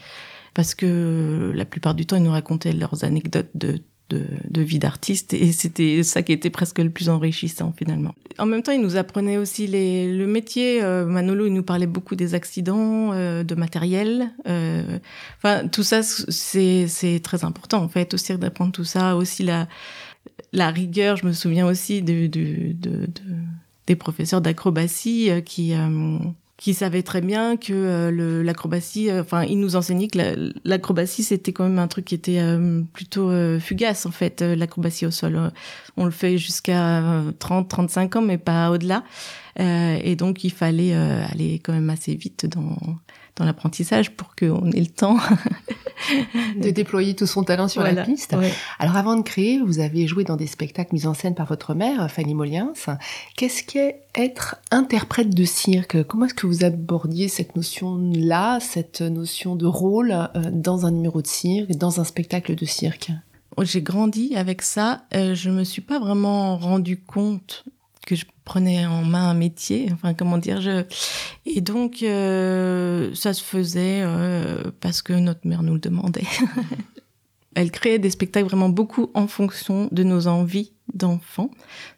parce 0.55 0.75
que 0.75 1.53
la 1.55 1.65
plupart 1.65 1.95
du 1.95 2.07
temps, 2.07 2.17
ils 2.17 2.23
nous 2.23 2.31
racontaient 2.31 2.73
leurs 2.73 3.03
anecdotes 3.05 3.51
de 3.55 3.81
de, 4.11 4.61
vie 4.61 4.79
d'artiste 4.79 5.35
et 5.35 5.53
c'était 5.53 6.03
ça 6.03 6.23
qui 6.23 6.33
était 6.33 6.51
presque 6.51 6.79
le 6.79 6.91
plus 6.91 7.09
enrichissant 7.09 7.73
finalement. 7.77 8.15
En 8.39 8.47
même 8.47 8.63
temps, 8.63 8.73
il 8.73 8.81
nous 8.81 8.97
apprenait 8.97 9.37
aussi 9.37 9.67
les, 9.67 10.13
le 10.13 10.27
métier. 10.27 10.83
Euh, 10.83 11.07
Manolo, 11.07 11.47
il 11.47 11.53
nous 11.53 11.63
parlait 11.63 11.87
beaucoup 11.87 12.17
des 12.17 12.35
accidents, 12.35 13.13
euh, 13.13 13.45
de 13.45 13.55
matériel. 13.55 14.31
Euh, 14.47 14.99
enfin, 15.39 15.69
tout 15.69 15.83
ça, 15.83 16.03
c'est 16.03 17.21
très 17.23 17.45
important 17.45 17.83
en 17.83 17.89
fait 17.89 18.15
aussi 18.15 18.37
d'apprendre 18.37 18.73
tout 18.73 18.85
ça. 18.85 19.17
Aussi 19.17 19.43
la 19.43 19.69
la 20.53 20.71
rigueur. 20.71 21.17
Je 21.17 21.27
me 21.27 21.33
souviens 21.33 21.67
aussi 21.67 22.03
de, 22.03 22.27
de, 22.27 22.73
de, 22.73 23.07
de 23.07 23.23
des 23.87 23.97
professeurs 23.97 24.41
d'acrobatie 24.41 25.31
qui 25.45 25.75
qui 26.57 26.73
savait 26.73 27.03
très 27.03 27.21
bien 27.21 27.57
que 27.57 27.73
euh, 27.73 28.43
l'acrobatie, 28.43 29.11
euh, 29.11 29.23
enfin, 29.23 29.43
il 29.43 29.59
nous 29.59 29.75
enseignait 29.75 30.09
que 30.09 30.53
l'acrobatie 30.65 31.25
c'était 31.25 31.53
quand 31.53 31.65
même 31.65 31.81
un 31.81 31.89
truc 31.89 32.05
qui 32.05 32.15
était 32.15 32.39
euh, 32.39 32.83
plutôt 32.93 33.31
fugace 33.59 34.07
en 34.07 34.13
fait, 34.13 34.41
l'acrobatie 34.41 35.07
au 35.07 35.11
sol. 35.11 35.53
On 35.97 36.05
le 36.05 36.11
fait 36.11 36.39
jusqu'à 36.39 37.23
30, 37.39 37.69
35 37.69 38.17
ans, 38.17 38.23
mais 38.23 38.39
pas 38.39 38.71
au-delà. 38.71 39.03
et 39.59 40.17
donc 40.17 40.45
il 40.45 40.53
fallait 40.53 40.95
aller 40.95 41.61
quand 41.63 41.73
même 41.73 41.91
assez 41.91 42.15
vite 42.15 42.47
dans 42.47 42.77
dans 43.37 43.45
l'apprentissage 43.45 44.13
pour 44.13 44.35
qu'on 44.37 44.71
ait 44.71 44.81
le 44.81 44.87
temps 44.87 45.17
de 46.57 46.71
déployer 46.71 47.15
tout 47.15 47.27
son 47.27 47.43
talent 47.43 47.69
sur 47.69 47.83
la 47.83 48.05
piste. 48.05 48.37
Alors 48.79 48.97
avant 48.97 49.17
de 49.17 49.23
créer, 49.23 49.61
vous 49.61 49.81
avez 49.81 50.07
joué 50.07 50.25
dans 50.25 50.37
des 50.37 50.47
spectacles 50.47 50.95
mis 50.95 51.07
en 51.07 51.15
scène 51.15 51.35
par 51.35 51.47
votre 51.47 51.75
mère, 51.75 52.11
Fanny 52.11 52.35
Moliens. 52.35 52.73
Qu'est-ce 53.37 53.65
qu'est 53.65 54.03
être 54.15 54.57
interprète 54.71 55.31
de 55.31 55.45
cirque? 55.45 56.05
Comment 56.05 56.27
est-ce 56.27 56.35
que 56.35 56.47
vous 56.47 56.65
abordiez 56.65 57.29
cette 57.29 57.57
notion-là, 57.57 58.61
cette 58.61 59.01
notion 59.01 59.57
de 59.57 59.67
rôle 59.67 60.13
euh, 60.13 60.51
dans 60.53 60.87
un 60.87 60.93
numéro 60.93 61.21
de 61.21 61.27
cirque, 61.27 61.71
dans 61.73 62.01
un 62.01 62.05
spectacle 62.05 62.55
de 62.55 62.65
cirque? 62.65 63.11
J'ai 63.63 63.83
grandi 63.83 64.35
avec 64.37 64.63
ça. 64.63 65.05
Euh, 65.15 65.35
je 65.35 65.51
me 65.51 65.65
suis 65.65 65.83
pas 65.83 65.99
vraiment 65.99 66.57
rendu 66.57 67.01
compte 67.01 67.65
que 68.07 68.17
je 68.17 68.25
prenais 68.45 68.87
en 68.87 69.03
main 69.03 69.31
un 69.31 69.35
métier, 69.35 69.89
enfin 69.93 70.15
comment 70.15 70.39
dire, 70.39 70.61
je... 70.61 70.85
et 71.47 71.61
donc 71.61 72.03
euh, 72.03 73.15
ça 73.15 73.33
se 73.33 73.43
faisait 73.43 74.03
euh, 74.03 74.71
parce 74.81 75.03
que 75.03 75.13
notre 75.13 75.47
mère 75.47 75.63
nous 75.63 75.75
le 75.75 75.81
demandait. 75.81 76.27
Elle 77.55 77.71
créait 77.71 77.99
des 77.99 78.11
spectacles 78.11 78.47
vraiment 78.47 78.69
beaucoup 78.69 79.11
en 79.15 79.27
fonction 79.29 79.89
de 79.93 80.03
nos 80.03 80.27
envies 80.27 80.73
d'enfant. 80.93 81.51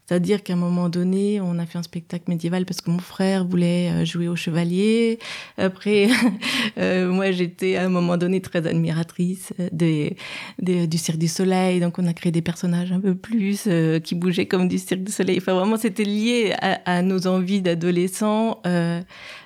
C'est-à-dire 0.07 0.45
qu'à 0.45 0.53
un 0.53 0.57
moment 0.57 0.89
donné, 0.89 1.41
on 1.41 1.59
a 1.59 1.67
fait 1.67 1.79
un 1.79 1.83
spectacle 1.83 2.25
médiéval 2.29 2.65
parce 2.65 2.81
que 2.81 2.91
mon 2.91 3.01
frère 3.01 3.45
voulait 3.45 3.91
euh, 3.91 4.05
jouer 4.05 4.29
au 4.29 4.37
chevalier. 4.37 5.19
Après, 5.59 6.09
euh, 6.79 7.11
moi, 7.11 7.33
j'étais 7.33 7.77
à 7.77 7.87
un 7.87 7.89
moment 7.89 8.17
donné 8.17 8.41
très 8.41 8.65
admiratrice 8.67 9.53
des, 9.73 10.17
du 10.61 10.99
Cirque 10.99 11.19
du 11.19 11.27
Soleil. 11.27 11.81
Donc, 11.81 11.99
on 11.99 12.07
a 12.07 12.13
créé 12.13 12.31
des 12.31 12.43
personnages 12.43 12.93
un 12.93 13.01
peu 13.01 13.17
plus 13.17 13.65
euh, 13.67 13.99
qui 13.99 14.15
bougeaient 14.15 14.47
comme 14.47 14.69
du 14.69 14.79
Cirque 14.79 15.03
du 15.03 15.11
Soleil. 15.11 15.39
Enfin, 15.39 15.55
vraiment, 15.55 15.77
c'était 15.77 16.05
lié 16.05 16.55
à, 16.61 17.03
nos 17.03 17.27
envies 17.27 17.61
d'adolescents. 17.61 18.63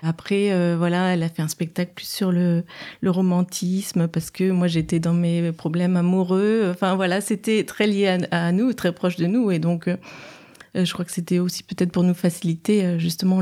après, 0.02 0.76
voilà, 0.76 1.14
elle 1.14 1.23
a 1.23 1.29
fait 1.29 1.43
un 1.43 1.49
spectacle 1.49 1.93
plus 1.95 2.09
sur 2.09 2.33
le, 2.33 2.64
le 3.00 3.11
romantisme 3.11 4.09
parce 4.09 4.31
que 4.31 4.50
moi, 4.50 4.67
j'étais 4.67 5.00
dans 5.00 5.14
mes 5.14 5.52
problèmes 5.52 5.97
amoureux. 5.97 6.69
Enfin, 6.71 6.97
voilà, 6.97 7.21
c'était 7.21 7.64
très 7.64 7.87
lié 7.87 8.19
à, 8.31 8.47
à, 8.47 8.52
nous, 8.52 8.75
très 8.75 8.93
proche 8.93 9.17
de 9.17 9.26
nous. 9.26 9.50
Et 9.50 9.59
donc, 9.59 9.88
euh, 9.88 9.97
je 10.75 10.93
crois 10.93 11.05
que 11.05 11.12
c'était 11.12 11.39
aussi 11.39 11.62
peut-être 11.62 11.93
pour 11.93 12.03
nous 12.03 12.15
faciliter 12.15 12.85
euh, 12.85 12.99
justement 12.99 13.41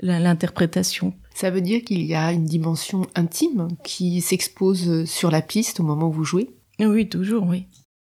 l'interprétation. 0.00 1.14
Ça 1.34 1.50
veut 1.50 1.60
dire 1.60 1.82
qu'il 1.82 2.02
y 2.02 2.14
a 2.14 2.32
une 2.32 2.44
dimension 2.44 3.06
intime 3.14 3.68
qui 3.84 4.20
s'expose 4.20 5.04
sur 5.04 5.30
la 5.30 5.42
piste 5.42 5.80
au 5.80 5.82
moment 5.82 6.08
où 6.08 6.12
vous 6.12 6.24
jouez? 6.24 6.50
Oui, 6.80 7.08
toujours, 7.08 7.46
oui. 7.46 7.66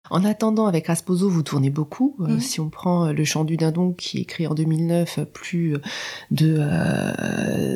En 0.09 0.25
attendant, 0.25 0.67
avec 0.67 0.87
Rasposo, 0.87 1.29
vous 1.29 1.43
tournez 1.43 1.71
beaucoup. 1.71 2.15
Euh, 2.21 2.39
si 2.39 2.61
on 2.61 2.71
prend 2.71 3.11
Le 3.11 3.25
Chant 3.25 3.43
du 3.45 3.57
Dindon, 3.57 3.93
qui 3.93 4.19
est 4.19 4.21
écrit 4.21 4.47
en 4.47 4.55
2009, 4.55 5.25
plus 5.33 5.77
de 6.31 6.63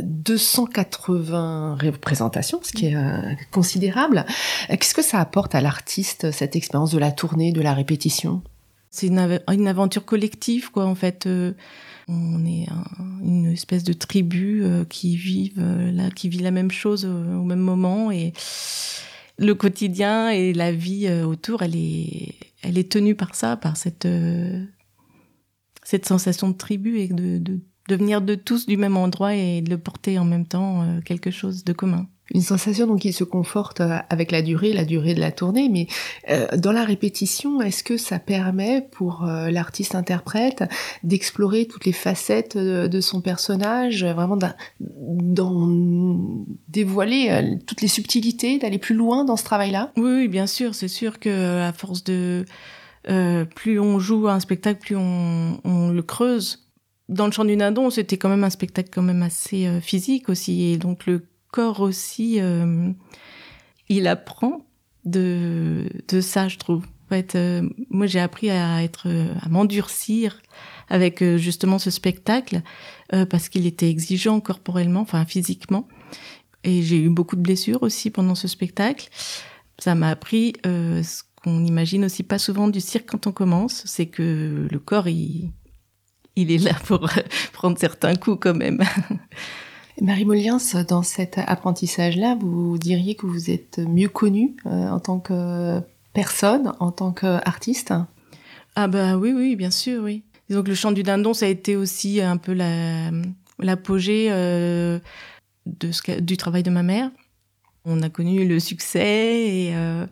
280 0.02 1.78
représentations, 1.80 2.60
ce 2.62 2.70
qui 2.70 2.86
est 2.86 2.96
considérable. 3.50 4.24
Qu'est-ce 4.68 4.94
que 4.94 5.02
ça 5.02 5.18
apporte 5.18 5.56
à 5.56 5.60
l'artiste, 5.60 6.30
cette 6.30 6.54
expérience 6.54 6.92
de 6.92 6.98
la 6.98 7.10
tournée, 7.10 7.50
de 7.50 7.62
la 7.62 7.74
répétition? 7.74 8.42
C'est 8.90 9.06
une, 9.06 9.18
aventure 9.68 10.04
collective, 10.04 10.72
quoi, 10.72 10.84
en 10.84 10.96
fait. 10.96 11.26
Euh, 11.26 11.52
on 12.08 12.44
est 12.44 12.66
une 13.22 13.46
espèce 13.46 13.84
de 13.84 13.92
tribu 13.92 14.64
euh, 14.64 14.80
euh, 14.80 14.84
qui 14.84 15.16
vit 15.16 16.38
la 16.40 16.50
même 16.50 16.72
chose 16.72 17.04
au 17.04 17.44
même 17.44 17.60
moment 17.60 18.10
et 18.10 18.32
le 19.38 19.54
quotidien 19.54 20.30
et 20.30 20.52
la 20.52 20.72
vie 20.72 21.08
autour, 21.22 21.62
elle 21.62 21.76
est, 21.76 22.90
tenue 22.90 23.14
par 23.14 23.36
ça, 23.36 23.56
par 23.56 23.76
cette 23.76 24.08
sensation 26.04 26.48
de 26.48 26.56
tribu 26.56 26.98
et 26.98 27.08
de, 27.08 27.60
venir 27.88 28.20
de 28.20 28.34
tous 28.34 28.66
du 28.66 28.76
même 28.76 28.96
endroit 28.96 29.34
et 29.36 29.62
de 29.62 29.76
porter 29.76 30.18
en 30.18 30.24
même 30.24 30.46
temps 30.46 31.00
quelque 31.04 31.30
chose 31.30 31.64
de 31.64 31.72
commun 31.72 32.08
une 32.32 32.42
sensation 32.42 32.86
donc 32.86 33.00
qui 33.00 33.12
se 33.12 33.24
conforte 33.24 33.80
euh, 33.80 33.98
avec 34.08 34.30
la 34.30 34.42
durée, 34.42 34.72
la 34.72 34.84
durée 34.84 35.14
de 35.14 35.20
la 35.20 35.32
tournée, 35.32 35.68
mais 35.68 35.86
euh, 36.28 36.46
dans 36.56 36.72
la 36.72 36.84
répétition, 36.84 37.60
est-ce 37.60 37.82
que 37.82 37.96
ça 37.96 38.18
permet 38.18 38.86
pour 38.92 39.24
euh, 39.24 39.50
l'artiste-interprète 39.50 40.64
d'explorer 41.02 41.66
toutes 41.66 41.84
les 41.84 41.92
facettes 41.92 42.56
de, 42.56 43.00
son 43.00 43.20
personnage, 43.20 44.04
vraiment 44.04 44.38
d'en 44.78 45.68
dévoiler 46.68 47.58
toutes 47.66 47.80
les 47.80 47.88
subtilités, 47.88 48.58
d'aller 48.58 48.78
plus 48.78 48.94
loin 48.94 49.24
dans 49.24 49.36
ce 49.36 49.44
travail-là? 49.44 49.90
Oui, 49.96 50.28
bien 50.28 50.46
sûr, 50.46 50.74
c'est 50.74 50.88
sûr 50.88 51.18
que 51.18 51.60
à 51.62 51.72
force 51.72 52.04
de 52.04 52.44
plus 53.54 53.80
on 53.80 53.98
joue 53.98 54.28
un 54.28 54.40
spectacle, 54.40 54.80
plus 54.80 54.96
on, 54.96 55.60
on 55.64 55.88
le 55.88 56.02
creuse. 56.02 56.66
Dans 57.08 57.26
le 57.26 57.32
chant 57.32 57.44
du 57.44 57.56
nadon, 57.56 57.88
c'était 57.90 58.18
quand 58.18 58.28
même 58.28 58.44
un 58.44 58.50
spectacle 58.50 58.90
quand 58.92 59.02
même 59.02 59.22
assez 59.22 59.80
physique 59.80 60.28
aussi, 60.28 60.72
et 60.72 60.76
donc 60.76 61.06
le 61.06 61.22
corps 61.50 61.80
aussi, 61.80 62.40
euh, 62.40 62.90
il 63.88 64.06
apprend 64.06 64.66
de, 65.04 65.88
de 66.08 66.20
ça, 66.20 66.48
je 66.48 66.58
trouve. 66.58 66.84
En 66.84 67.08
fait, 67.08 67.34
euh, 67.34 67.68
moi, 67.90 68.06
j'ai 68.06 68.20
appris 68.20 68.50
à 68.50 68.82
être, 68.82 69.08
à 69.40 69.48
m'endurcir 69.48 70.40
avec 70.88 71.22
euh, 71.22 71.38
justement 71.38 71.78
ce 71.78 71.90
spectacle 71.90 72.62
parce 73.28 73.48
qu'il 73.48 73.66
était 73.66 73.88
exigeant 73.88 74.38
corporellement, 74.38 75.00
enfin 75.00 75.24
physiquement. 75.24 75.88
Et 76.62 76.82
j'ai 76.82 76.98
eu 76.98 77.08
beaucoup 77.08 77.34
de 77.34 77.40
blessures 77.40 77.82
aussi 77.82 78.10
pendant 78.10 78.36
ce 78.36 78.46
spectacle. 78.46 79.08
Ça 79.80 79.96
m'a 79.96 80.10
appris 80.10 80.52
ce 80.62 81.22
qu'on 81.42 81.64
imagine 81.64 82.04
aussi 82.04 82.22
pas 82.22 82.38
souvent 82.38 82.68
du 82.68 82.80
cirque 82.80 83.10
quand 83.10 83.26
on 83.26 83.32
commence, 83.32 83.82
c'est 83.86 84.06
que 84.06 84.68
le 84.70 84.78
corps, 84.78 85.08
il, 85.08 85.50
il 86.36 86.52
est 86.52 86.58
là 86.58 86.74
pour 86.86 87.10
prendre 87.52 87.76
certains 87.78 88.14
coups 88.14 88.38
quand 88.40 88.54
même. 88.54 88.80
Marie 90.00 90.24
Moliens, 90.24 90.58
dans 90.88 91.02
cet 91.02 91.38
apprentissage-là, 91.38 92.36
vous 92.40 92.78
diriez 92.78 93.14
que 93.14 93.26
vous 93.26 93.50
êtes 93.50 93.78
mieux 93.78 94.08
connue 94.08 94.56
euh, 94.66 94.88
en 94.88 95.00
tant 95.00 95.18
que 95.18 95.80
personne, 96.12 96.72
en 96.80 96.90
tant 96.90 97.12
qu'artiste? 97.12 97.92
Ah 98.76 98.88
bah 98.88 99.16
oui, 99.16 99.32
oui, 99.32 99.56
bien 99.56 99.70
sûr, 99.70 100.02
oui. 100.02 100.22
Disons 100.48 100.62
que 100.62 100.68
le 100.68 100.74
chant 100.74 100.92
du 100.92 101.02
dindon, 101.02 101.34
ça 101.34 101.46
a 101.46 101.48
été 101.48 101.76
aussi 101.76 102.20
un 102.20 102.36
peu 102.36 102.56
l'apogée 103.58 104.28
euh, 104.30 104.98
du 105.66 106.36
travail 106.36 106.62
de 106.62 106.70
ma 106.70 106.82
mère. 106.82 107.10
On 107.84 108.02
a 108.02 108.08
connu 108.08 108.46
le 108.46 108.58
succès 108.58 109.48
et 109.48 109.74
euh, 109.74 110.06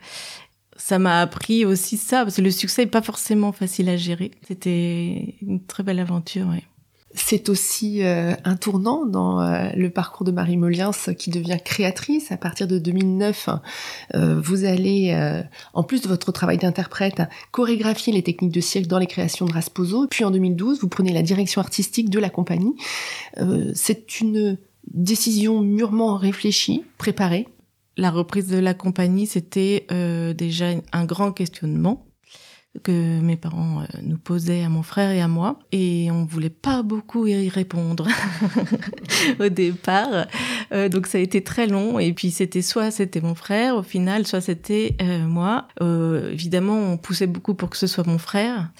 ça 0.77 0.99
m'a 0.99 1.21
appris 1.21 1.65
aussi 1.65 1.97
ça, 1.97 2.25
parce 2.25 2.37
que 2.37 2.43
le 2.43 2.51
succès 2.51 2.83
n'est 2.83 2.91
pas 2.91 3.03
forcément 3.03 3.53
facile 3.53 3.89
à 3.89 3.97
gérer. 3.97 4.33
C'était 4.47 5.37
une 5.43 5.65
très 5.65 5.83
belle 5.83 5.99
aventure, 5.99 6.47
oui. 6.51 6.63
C'est 7.15 7.49
aussi 7.49 8.03
euh, 8.03 8.35
un 8.45 8.57
tournant 8.57 9.07
dans 9.07 9.41
euh, 9.41 9.71
le 9.75 9.89
parcours 9.89 10.27
de 10.27 10.31
Marie 10.31 10.59
Moliens 10.59 10.91
qui 11.19 11.31
devient 11.31 11.57
créatrice. 11.65 12.31
À 12.33 12.37
partir 12.37 12.69
de 12.69 12.79
2009, 12.79 13.49
euh, 14.15 14.39
vous 14.41 14.65
allez, 14.65 15.17
en 15.73 15.83
plus 15.83 16.03
de 16.03 16.09
votre 16.09 16.33
travail 16.33 16.59
d'interprète, 16.59 17.23
chorégraphier 17.51 18.13
les 18.13 18.23
techniques 18.23 18.53
de 18.53 18.61
cirque 18.61 18.87
dans 18.87 18.99
les 18.99 19.07
créations 19.07 19.47
de 19.47 19.53
Rasposo. 19.53 20.07
Puis 20.09 20.25
en 20.25 20.31
2012, 20.31 20.81
vous 20.81 20.89
prenez 20.89 21.13
la 21.13 21.23
direction 21.23 21.63
artistique 21.63 22.11
de 22.11 22.19
la 22.19 22.29
compagnie. 22.29 22.75
C'est 23.75 24.21
une 24.21 24.59
décision 24.93 25.61
mûrement 25.63 26.17
réfléchie, 26.17 26.85
préparée. 26.99 27.49
La 27.97 28.11
reprise 28.11 28.49
de 28.49 28.59
la 28.59 28.75
compagnie, 28.75 29.27
c'était 29.27 29.87
déjà 30.35 30.67
un 30.93 31.05
grand 31.05 31.33
questionnement 31.33 32.08
que 32.83 33.21
mes 33.21 33.37
parents 33.37 33.81
euh, 33.81 33.99
nous 34.03 34.19
posaient 34.19 34.63
à 34.63 34.69
mon 34.69 34.83
frère 34.83 35.11
et 35.11 35.21
à 35.21 35.29
moi. 35.29 35.59
Et 35.73 36.11
on 36.11 36.25
voulait 36.25 36.51
pas 36.51 36.83
beaucoup 36.83 37.27
y 37.27 37.49
répondre 37.49 38.07
au 39.41 39.49
départ. 39.49 40.27
Euh, 40.73 40.89
donc 40.89 41.07
ça 41.07 41.19
a 41.19 41.21
été 41.21 41.43
très 41.43 41.67
long. 41.67 41.99
Et 41.99 42.13
puis 42.13 42.31
c'était 42.31 42.63
soit 42.63 42.91
c'était 42.91 43.21
mon 43.21 43.35
frère 43.35 43.77
au 43.77 43.83
final 43.83 44.27
soit 44.27 44.41
c'était 44.41 44.97
euh, 45.03 45.27
moi. 45.27 45.69
Évidemment 45.81 46.79
on 46.79 46.97
poussait 46.97 47.27
beaucoup 47.27 47.55
pour 47.55 47.71
que 47.71 47.77
ce 47.77 47.87
soit 47.87 48.07
mon 48.07 48.19
frère. 48.19 48.71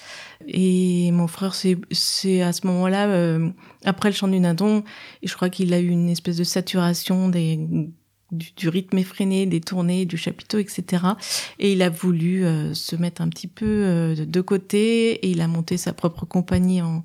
Et 0.47 1.11
mon 1.11 1.27
frère 1.27 1.53
c'est 1.55 2.41
à 2.41 2.53
ce 2.53 2.65
moment-là 2.67 3.39
après 3.85 4.09
le 4.09 4.15
chant 4.15 4.27
du 4.27 4.39
nadon 4.39 4.83
je 5.21 5.33
crois 5.35 5.49
qu'il 5.49 5.73
a 5.73 5.79
eu 5.79 5.89
une 5.89 6.09
espèce 6.09 6.37
de 6.37 6.43
saturation 6.43 7.27
des 7.27 7.59
du, 8.31 8.69
rythme 8.69 8.97
effréné, 8.97 9.45
des 9.45 9.61
tournées, 9.61 10.05
du 10.05 10.17
chapiteau, 10.17 10.59
etc. 10.59 11.03
Et 11.57 11.73
il 11.73 11.81
a 11.81 11.89
voulu 11.89 12.45
euh, 12.45 12.73
se 12.73 12.95
mettre 12.95 13.21
un 13.21 13.29
petit 13.29 13.47
peu 13.47 13.65
euh, 13.65 14.25
de 14.25 14.41
côté 14.41 15.13
et 15.13 15.29
il 15.29 15.41
a 15.41 15.47
monté 15.47 15.77
sa 15.77 15.93
propre 15.93 16.25
compagnie 16.25 16.81
en, 16.81 17.03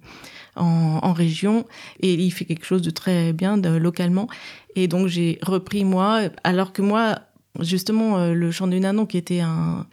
en, 0.57 1.13
région 1.13 1.65
et 2.01 2.15
il 2.15 2.31
fait 2.31 2.45
quelque 2.45 2.67
chose 2.67 2.83
de 2.83 2.91
très 2.91 3.33
bien 3.33 3.57
de, 3.57 3.71
localement. 3.71 4.29
Et 4.77 4.89
donc 4.89 5.07
j'ai 5.07 5.39
repris 5.43 5.85
moi, 5.85 6.23
alors 6.43 6.73
que 6.73 6.83
moi, 6.83 7.19
justement, 7.61 8.19
euh, 8.19 8.35
le 8.35 8.51
chant 8.51 8.67
du 8.67 8.81
nanon 8.81 9.07
qui 9.07 9.17
était 9.17 9.41
un, 9.41 9.87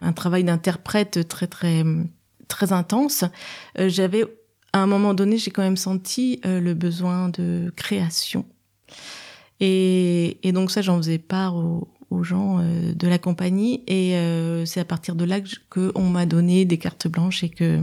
un 0.00 0.12
travail 0.12 0.44
d'interprète 0.44 1.26
très 1.28 1.46
très 1.46 1.84
très 2.46 2.72
intense, 2.72 3.24
j'avais 3.76 4.24
à 4.72 4.80
un 4.80 4.86
moment 4.86 5.12
donné, 5.12 5.36
j'ai 5.36 5.50
quand 5.50 5.62
même 5.62 5.76
senti 5.76 6.40
le 6.44 6.72
besoin 6.72 7.28
de 7.28 7.72
création 7.76 8.46
et, 9.60 10.38
et 10.46 10.52
donc 10.52 10.70
ça, 10.70 10.82
j'en 10.82 10.96
faisais 10.98 11.18
part 11.18 11.56
aux, 11.56 11.88
aux 12.10 12.22
gens 12.22 12.58
euh, 12.60 12.92
de 12.94 13.08
la 13.08 13.18
compagnie. 13.18 13.82
Et 13.86 14.16
euh, 14.16 14.64
c'est 14.64 14.80
à 14.80 14.84
partir 14.84 15.14
de 15.14 15.24
là 15.24 15.40
qu'on 15.70 16.04
m'a 16.04 16.26
donné 16.26 16.64
des 16.64 16.78
cartes 16.78 17.08
blanches 17.08 17.44
et 17.44 17.48
que, 17.48 17.82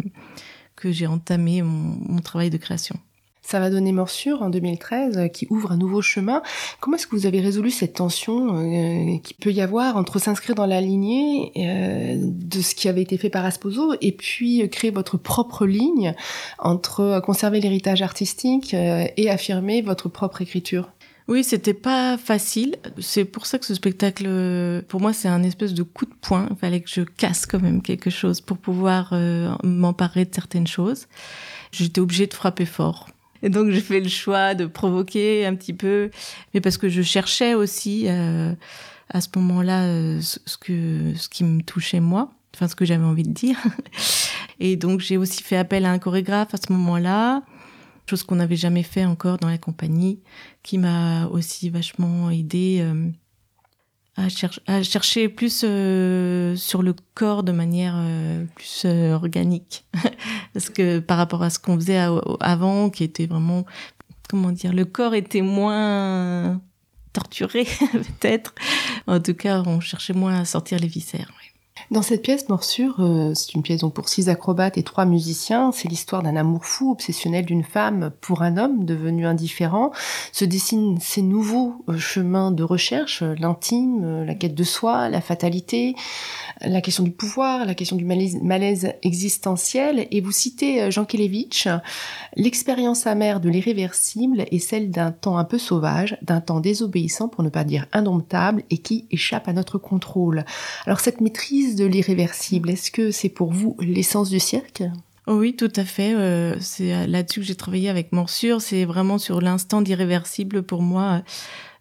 que 0.76 0.92
j'ai 0.92 1.08
entamé 1.08 1.62
mon, 1.62 1.98
mon 2.08 2.20
travail 2.20 2.50
de 2.50 2.58
création. 2.58 2.98
Ça 3.46 3.60
va 3.60 3.70
donner 3.70 3.92
Morsure 3.92 4.42
en 4.42 4.50
2013, 4.50 5.18
euh, 5.18 5.28
qui 5.28 5.46
ouvre 5.52 5.72
un 5.72 5.78
nouveau 5.78 6.02
chemin. 6.02 6.42
Comment 6.80 6.98
est-ce 6.98 7.06
que 7.06 7.16
vous 7.16 7.28
avez 7.28 7.42
résolu 7.42 7.70
cette 7.70 7.94
tension 7.94 8.58
euh, 8.58 9.20
qui 9.20 9.36
peut 9.36 9.52
y 9.52 9.62
avoir 9.62 9.98
entre 9.98 10.18
s'inscrire 10.18 10.56
dans 10.56 10.66
la 10.66 10.82
lignée 10.82 11.52
euh, 11.58 12.16
de 12.20 12.62
ce 12.62 12.74
qui 12.74 12.90
avait 12.90 13.04
été 13.04 13.18
fait 13.18 13.30
par 13.30 13.46
Asposo 13.46 13.94
et 14.02 14.14
puis 14.14 14.68
créer 14.72 14.90
votre 14.90 15.18
propre 15.18 15.68
ligne 15.68 16.16
entre 16.58 17.22
conserver 17.24 17.60
l'héritage 17.60 18.02
artistique 18.02 18.74
et 18.74 19.30
affirmer 19.30 19.84
votre 19.84 20.10
propre 20.10 20.42
écriture? 20.42 20.90
Oui, 21.28 21.44
c'était 21.44 21.74
pas 21.74 22.18
facile. 22.18 22.76
C'est 23.00 23.26
pour 23.26 23.48
ça 23.48 23.58
que 23.58 23.66
ce 23.66 23.74
spectacle, 23.74 24.30
pour 24.88 25.02
moi, 25.02 25.12
c'est 25.12 25.28
un 25.28 25.42
espèce 25.42 25.74
de 25.74 25.82
coup 25.82 26.06
de 26.06 26.14
poing. 26.22 26.48
Il 26.52 26.56
fallait 26.56 26.82
que 26.82 26.90
je 26.90 27.02
casse 27.02 27.46
quand 27.46 27.60
même 27.60 27.82
quelque 27.82 28.12
chose 28.12 28.42
pour 28.42 28.58
pouvoir 28.58 29.10
euh, 29.14 29.56
m'emparer 29.64 30.26
de 30.26 30.34
certaines 30.34 30.68
choses. 30.68 31.08
J'étais 31.72 32.00
obligée 32.00 32.28
de 32.28 32.34
frapper 32.34 32.66
fort. 32.66 33.10
Et 33.46 33.50
donc 33.50 33.70
j'ai 33.70 33.82
fait 33.82 34.00
le 34.00 34.10
choix 34.10 34.56
de 34.56 34.66
provoquer 34.66 35.46
un 35.46 35.56
petit 35.56 35.74
peu, 35.74 36.10
mais 36.54 36.62
parce 36.62 36.78
que 36.78 36.90
je 36.90 37.02
cherchais 37.02 37.54
aussi 37.54 38.06
euh, 38.08 38.54
à 39.10 39.22
ce 39.22 39.28
moment-là 39.36 39.84
euh, 39.84 40.20
ce, 40.22 40.58
que 40.58 41.14
ce 41.16 41.30
qui 41.30 41.44
me 41.44 41.62
touchait 41.62 42.00
moi 42.00 42.32
enfin 42.56 42.68
ce 42.68 42.76
que 42.76 42.86
j'avais 42.86 43.04
envie 43.04 43.24
de 43.24 43.34
dire. 43.34 43.58
Et 44.60 44.78
donc 44.78 45.02
j'ai 45.02 45.18
aussi 45.18 45.44
fait 45.44 45.58
appel 45.58 45.86
à 45.86 45.92
un 45.92 46.00
chorégraphe 46.00 46.54
à 46.54 46.58
ce 46.58 46.72
moment-là, 46.72 47.44
chose 48.10 48.24
qu'on 48.24 48.36
n'avait 48.36 48.56
jamais 48.56 48.84
fait 48.84 49.06
encore 49.06 49.38
dans 49.38 49.50
la 49.50 49.58
compagnie, 49.58 50.20
qui 50.64 50.78
m'a 50.78 51.28
aussi 51.28 51.70
vachement 51.70 52.30
aidé 52.30 52.80
euh, 52.82 53.10
à, 54.18 54.28
à, 54.68 54.84
chercher 54.84 55.30
plus 55.30 55.64
euh, 55.64 56.56
sur 56.56 56.82
le 56.82 56.96
corps 57.14 57.44
de 57.44 57.52
manière 57.52 57.96
euh, 57.98 58.46
plus 58.56 58.86
organique, 58.86 59.86
parce 60.54 60.70
que 60.70 61.00
par 61.00 61.18
rapport 61.18 61.44
à 61.44 61.50
ce 61.50 61.60
qu'on 61.60 61.76
faisait 61.76 62.06
avant, 62.40 62.90
qui 62.90 63.04
était 63.04 63.26
vraiment 63.26 63.66
comment 64.30 64.52
dire, 64.52 64.74
le 64.74 64.86
corps 64.86 65.16
était 65.16 65.42
moins 65.42 66.62
torturé 67.14 67.64
peut-être. 67.92 68.54
En 69.08 69.20
tout 69.20 69.34
cas, 69.34 69.64
on 69.66 69.80
cherchait 69.80 70.14
moins 70.14 70.40
à 70.40 70.46
sortir 70.46 70.80
les 70.80 70.88
viscères. 70.88 71.32
Dans 71.92 72.02
cette 72.02 72.24
pièce, 72.24 72.50
Morsure, 72.50 72.96
euh, 73.00 73.34
c'est 73.36 73.54
une 73.54 73.62
pièce 73.62 73.82
donc 73.82 73.94
pour 73.94 74.10
six 74.10 74.28
acrobates 74.28 74.78
et 74.78 74.84
trois 74.84 75.06
musiciens. 75.06 75.72
C'est 75.72 75.88
l'histoire 75.88 76.24
d'un 76.24 76.36
amour 76.36 76.66
fou, 76.66 76.92
obsessionnel 76.92 77.46
d'une 77.46 77.64
femme 77.64 78.12
pour 78.22 78.42
un 78.42 78.58
homme 78.58 78.86
devenu 78.86 79.28
indifférent. 79.28 79.92
Se 80.32 80.46
dessinent 80.46 80.98
ces 81.00 81.22
nouveaux 81.22 81.84
euh, 81.88 81.98
chemins 81.98 82.52
de 82.52 82.64
recherche, 82.64 83.22
euh, 83.22 83.36
l'intime, 83.38 84.24
la 84.24 84.34
quête 84.34 84.56
de 84.56 84.64
soi, 84.64 85.10
la 85.10 85.22
fatalité, 85.22 85.96
la 86.62 86.82
question 86.82 87.04
du 87.04 87.12
pouvoir, 87.12 87.66
la 87.66 87.76
question 87.76 87.98
du 87.98 88.06
malaise, 88.06 88.42
malaise 88.42 88.94
existentiel. 89.04 90.08
Et 90.10 90.22
vous 90.22 90.32
citez 90.32 90.90
Jean 90.90 91.06
Kelevitch, 91.06 91.68
l'expérience 92.36 93.06
amère 93.06 93.40
de 93.40 93.50
l'irréversible 93.50 94.46
est 94.50 94.60
celle 94.60 94.90
d'un 94.90 95.12
temps 95.12 95.38
un 95.38 95.44
peu 95.44 95.60
sauvage, 95.60 96.18
d'un 96.24 96.42
temps 96.42 96.62
désobéissant 96.62 97.28
pour 97.28 97.44
ne 97.44 97.50
pas 97.50 97.64
dire 97.64 97.86
indomptable 97.94 98.64
et 98.72 98.80
qui 98.80 99.06
échappe 99.12 99.48
à 99.48 99.54
notre 99.54 99.78
contrôle. 99.78 100.46
Alors 100.86 101.00
cette 101.00 101.22
maîtrise 101.22 101.65
de 101.74 101.86
l'irréversible, 101.86 102.70
est-ce 102.70 102.92
que 102.92 103.10
c'est 103.10 103.30
pour 103.30 103.52
vous 103.52 103.76
l'essence 103.80 104.30
du 104.30 104.40
cirque? 104.40 104.84
Oui, 105.28 105.56
tout 105.56 105.72
à 105.76 105.86
fait. 105.86 106.14
Euh, 106.14 106.56
c'est 106.60 107.08
là-dessus 107.08 107.40
que 107.40 107.46
j'ai 107.48 107.56
travaillé 107.56 107.90
avec 107.90 108.12
Morsure. 108.12 108.62
C'est 108.62 108.86
vraiment 108.86 109.18
sur 109.18 109.42
l'instant 109.42 109.82
d'irréversible 109.82 110.62
pour 110.62 110.84
moi, 110.84 111.24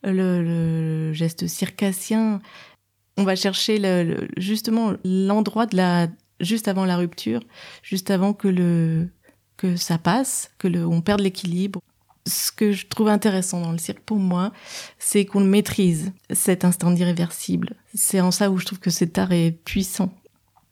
le, 0.02 1.12
geste 1.12 1.46
circassien. 1.46 2.40
On 3.18 3.24
va 3.24 3.36
chercher 3.36 3.80
justement 4.38 4.94
l'endroit 5.04 5.66
de 5.66 5.76
la 5.76 6.08
juste 6.40 6.68
avant 6.68 6.84
la 6.84 6.96
rupture, 6.96 7.40
juste 7.82 8.10
avant 8.10 8.32
que 8.32 8.48
le 8.48 9.08
que 9.56 9.76
ça 9.76 9.98
passe, 9.98 10.50
que 10.58 10.66
le, 10.66 10.84
on 10.84 11.00
perde 11.00 11.20
l'équilibre 11.20 11.80
ce 12.26 12.50
que 12.50 12.72
je 12.72 12.86
trouve 12.86 13.08
intéressant 13.08 13.60
dans 13.60 13.72
le 13.72 13.78
cirque 13.78 14.00
pour 14.00 14.18
moi, 14.18 14.52
c'est 14.98 15.24
qu'on 15.24 15.40
le 15.40 15.46
maîtrise, 15.46 16.12
cet 16.30 16.64
instant 16.64 16.94
irréversible. 16.94 17.76
C'est 17.94 18.20
en 18.20 18.30
ça 18.30 18.50
où 18.50 18.58
je 18.58 18.64
trouve 18.64 18.80
que 18.80 18.90
cet 18.90 19.18
art 19.18 19.32
est 19.32 19.52
puissant. 19.52 20.12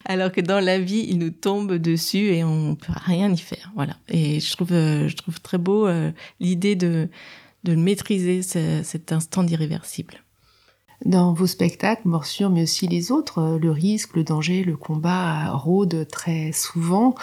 Alors 0.04 0.32
que 0.32 0.40
dans 0.40 0.60
la 0.60 0.78
vie, 0.78 1.06
il 1.08 1.18
nous 1.18 1.30
tombe 1.30 1.74
dessus 1.74 2.34
et 2.34 2.42
on 2.42 2.74
peut 2.74 2.92
rien 3.04 3.32
y 3.32 3.38
faire. 3.38 3.70
Voilà. 3.76 3.96
Et 4.08 4.40
je 4.40 4.52
trouve, 4.52 4.72
euh, 4.72 5.08
je 5.08 5.16
trouve 5.16 5.40
très 5.40 5.58
beau 5.58 5.86
euh, 5.86 6.10
l'idée 6.40 6.74
de, 6.74 7.08
de 7.64 7.74
maîtriser 7.74 8.42
cet 8.42 9.12
instant 9.12 9.46
irréversible. 9.46 10.22
Dans 11.04 11.32
vos 11.32 11.46
spectacles, 11.46 12.02
Morsure, 12.06 12.50
mais 12.50 12.62
aussi 12.62 12.86
les 12.86 13.10
autres, 13.10 13.38
euh, 13.38 13.58
le 13.58 13.70
risque, 13.70 14.16
le 14.16 14.24
danger, 14.24 14.64
le 14.64 14.76
combat 14.76 15.50
rôdent 15.50 16.06
très 16.06 16.52
souvent. 16.52 17.14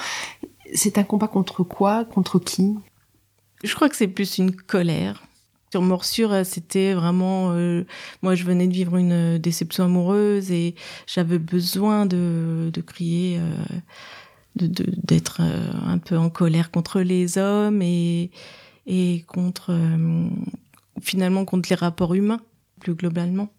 C'est 0.73 0.97
un 0.97 1.03
combat 1.03 1.27
contre 1.27 1.63
quoi? 1.63 2.05
Contre 2.05 2.39
qui? 2.39 2.75
Je 3.63 3.73
crois 3.75 3.89
que 3.89 3.95
c'est 3.95 4.07
plus 4.07 4.37
une 4.37 4.55
colère. 4.55 5.23
Sur 5.71 5.81
Morsure, 5.81 6.33
euh, 6.33 6.43
c'était 6.43 6.93
vraiment... 6.93 7.51
Euh, 7.51 7.85
moi, 8.21 8.33
je 8.35 8.43
venais 8.43 8.67
de 8.67 8.73
vivre 8.73 8.97
une 8.97 9.35
euh, 9.35 9.37
déception 9.37 9.85
amoureuse 9.85 10.51
et 10.51 10.75
j'avais 11.05 11.39
besoin 11.39 12.05
de, 12.07 12.71
de 12.73 12.81
crier, 12.81 13.39
euh, 13.39 13.53
d'être 14.55 15.41
un 15.41 15.99
peu 15.99 16.17
en 16.17 16.29
colère 16.29 16.71
contre 16.71 17.01
les 17.01 17.37
hommes 17.37 17.81
et, 17.81 18.31
et 18.87 19.23
contre... 19.27 19.77
finalement, 21.01 21.45
contre 21.45 21.69
les 21.69 21.75
rapports 21.75 22.15
humains, 22.15 22.41
plus 22.81 22.95
globalement. 22.95 23.49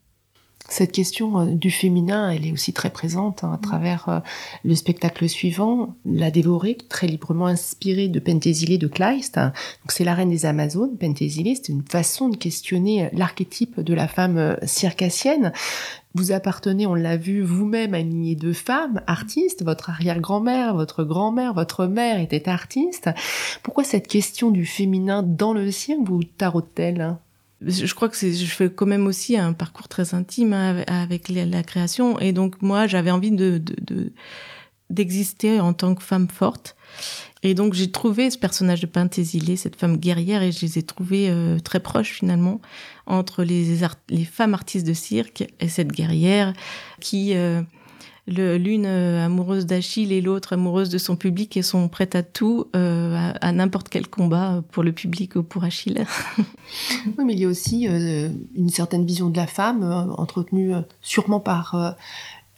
Cette 0.68 0.92
question 0.92 1.40
euh, 1.40 1.46
du 1.46 1.70
féminin, 1.70 2.30
elle 2.30 2.46
est 2.46 2.52
aussi 2.52 2.72
très 2.72 2.90
présente 2.90 3.42
hein, 3.42 3.52
à 3.54 3.56
mm. 3.56 3.60
travers 3.60 4.08
euh, 4.08 4.20
le 4.64 4.74
spectacle 4.74 5.28
suivant, 5.28 5.96
La 6.04 6.30
Dévorée, 6.30 6.76
très 6.88 7.06
librement 7.06 7.46
inspirée 7.46 8.08
de 8.08 8.20
Penthesilée 8.20 8.78
de 8.78 8.86
Kleist. 8.86 9.36
Donc 9.36 9.88
c'est 9.88 10.04
la 10.04 10.14
reine 10.14 10.30
des 10.30 10.46
Amazones, 10.46 10.96
Penthesilée, 10.96 11.54
c'est 11.56 11.70
une 11.72 11.82
façon 11.82 12.28
de 12.28 12.36
questionner 12.36 13.10
l'archétype 13.12 13.80
de 13.80 13.94
la 13.94 14.06
femme 14.06 14.38
euh, 14.38 14.56
circassienne. 14.64 15.52
Vous 16.14 16.32
appartenez, 16.32 16.86
on 16.86 16.94
l'a 16.94 17.16
vu 17.16 17.42
vous-même, 17.42 17.94
à 17.94 18.00
une 18.00 18.10
lignée 18.10 18.34
de 18.34 18.52
femmes 18.52 19.00
artistes. 19.06 19.64
Votre 19.64 19.90
arrière-grand-mère, 19.90 20.74
votre 20.74 21.04
grand-mère, 21.04 21.54
votre 21.54 21.86
mère 21.86 22.20
était 22.20 22.48
artiste. 22.48 23.10
Pourquoi 23.62 23.84
cette 23.84 24.08
question 24.08 24.50
du 24.50 24.66
féminin 24.66 25.22
dans 25.22 25.52
le 25.52 25.70
cirque 25.70 26.00
vous 26.04 26.24
tarote-t-elle 26.24 27.16
je 27.66 27.94
crois 27.94 28.08
que 28.08 28.16
je 28.16 28.44
fais 28.46 28.70
quand 28.70 28.86
même 28.86 29.06
aussi 29.06 29.36
un 29.36 29.52
parcours 29.52 29.88
très 29.88 30.14
intime 30.14 30.52
hein, 30.52 30.82
avec 30.86 31.28
la 31.28 31.62
création. 31.62 32.18
Et 32.18 32.32
donc 32.32 32.62
moi 32.62 32.86
j'avais 32.86 33.10
envie 33.10 33.30
de 33.30 33.62
d'exister 34.90 35.60
en 35.60 35.72
tant 35.72 35.94
que 35.94 36.02
femme 36.02 36.28
forte. 36.28 36.76
Et 37.42 37.54
donc 37.54 37.74
j'ai 37.74 37.90
trouvé 37.90 38.30
ce 38.30 38.36
personnage 38.36 38.80
de 38.80 38.86
Pentésilée, 38.86 39.56
cette 39.56 39.76
femme 39.76 39.96
guerrière 39.96 40.42
et 40.42 40.52
je 40.52 40.60
les 40.60 40.78
ai 40.78 40.82
trouvées 40.82 41.30
euh, 41.30 41.58
très 41.58 41.80
proches 41.80 42.10
finalement 42.10 42.60
entre 43.06 43.44
les 43.44 43.78
les 44.08 44.24
femmes 44.24 44.52
artistes 44.52 44.86
de 44.86 44.92
cirque 44.92 45.44
et 45.60 45.68
cette 45.68 45.92
guerrière 45.92 46.52
qui 47.00 47.34
euh, 47.34 47.62
l'une 48.30 48.86
euh, 48.86 49.24
amoureuse 49.24 49.66
d'Achille 49.66 50.12
et 50.12 50.20
l'autre 50.20 50.52
amoureuse 50.52 50.88
de 50.88 50.98
son 50.98 51.16
public 51.16 51.56
et 51.56 51.62
sont 51.62 51.88
prêtes 51.88 52.14
à 52.14 52.22
tout, 52.22 52.66
euh, 52.76 53.32
à, 53.40 53.52
n'importe 53.52 53.88
quel 53.88 54.06
combat 54.06 54.62
pour 54.70 54.82
le 54.82 54.92
public 54.92 55.36
ou 55.36 55.42
pour 55.42 55.64
Achille. 55.64 56.04
oui, 56.38 57.24
mais 57.24 57.32
il 57.34 57.40
y 57.40 57.44
a 57.44 57.48
aussi 57.48 57.88
euh, 57.88 58.28
une 58.54 58.70
certaine 58.70 59.04
vision 59.04 59.30
de 59.30 59.36
la 59.36 59.46
femme 59.46 59.82
entretenue 60.16 60.72
sûrement 61.02 61.40
par 61.40 61.96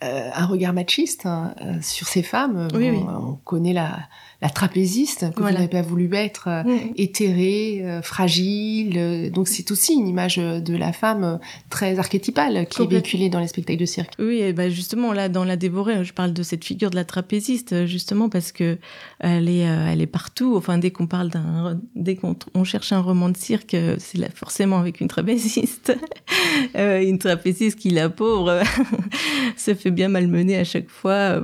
un 0.02 0.46
regard 0.46 0.72
machiste 0.72 1.26
hein, 1.26 1.54
sur 1.80 2.08
ces 2.08 2.22
femmes. 2.22 2.68
Oui, 2.74 2.90
oui. 2.90 2.98
on, 2.98 3.38
connaît 3.44 3.72
la, 3.72 3.98
la 4.42 4.50
trapéziste 4.50 5.32
que 5.34 5.40
vous 5.40 5.48
n'avez 5.48 5.68
pas 5.68 5.82
voulu 5.82 6.10
être, 6.12 6.48
euh, 6.48 6.64
éthérée, 6.96 7.80
euh, 7.84 8.02
fragile. 8.02 8.98
Euh, 8.98 9.30
donc 9.30 9.46
c'est 9.46 9.70
aussi 9.70 9.94
une 9.94 10.08
image 10.08 10.36
de 10.36 10.76
la 10.76 10.92
femme 10.92 11.38
très 11.70 12.00
archétypale 12.00 12.66
qui 12.66 12.82
est 12.82 12.86
véhiculée 12.86 13.28
dans 13.28 13.38
les 13.38 13.46
spectacles 13.46 13.78
de 13.78 13.86
cirque. 13.86 14.12
Oui, 14.18 14.38
et 14.38 14.52
ben 14.52 14.68
justement 14.68 15.12
là 15.12 15.28
dans 15.28 15.44
La 15.44 15.56
Dévorée, 15.56 16.04
je 16.04 16.12
parle 16.12 16.32
de 16.32 16.42
cette 16.42 16.64
figure 16.64 16.90
de 16.90 16.96
la 16.96 17.04
trapéziste 17.04 17.86
justement 17.86 18.28
parce 18.28 18.50
que 18.50 18.78
elle 19.20 19.48
est, 19.48 19.60
elle 19.60 20.00
est 20.00 20.06
partout. 20.06 20.56
Enfin 20.56 20.76
dès 20.76 20.90
qu'on 20.90 21.06
parle 21.06 21.28
d'un, 21.28 21.80
dès 21.94 22.16
qu'on 22.16 22.34
on 22.54 22.64
cherche 22.64 22.92
un 22.92 23.00
roman 23.00 23.28
de 23.28 23.36
cirque, 23.36 23.76
c'est 23.98 24.36
forcément 24.36 24.78
avec 24.78 25.00
une 25.00 25.08
trapéziste, 25.08 25.96
une 26.74 27.18
trapéziste 27.18 27.78
qui 27.78 27.90
la 27.90 28.08
pauvre 28.08 28.60
se 29.56 29.74
fait 29.74 29.90
bien 29.90 30.08
malmener 30.08 30.56
à 30.56 30.64
chaque 30.64 30.88
fois. 30.88 31.42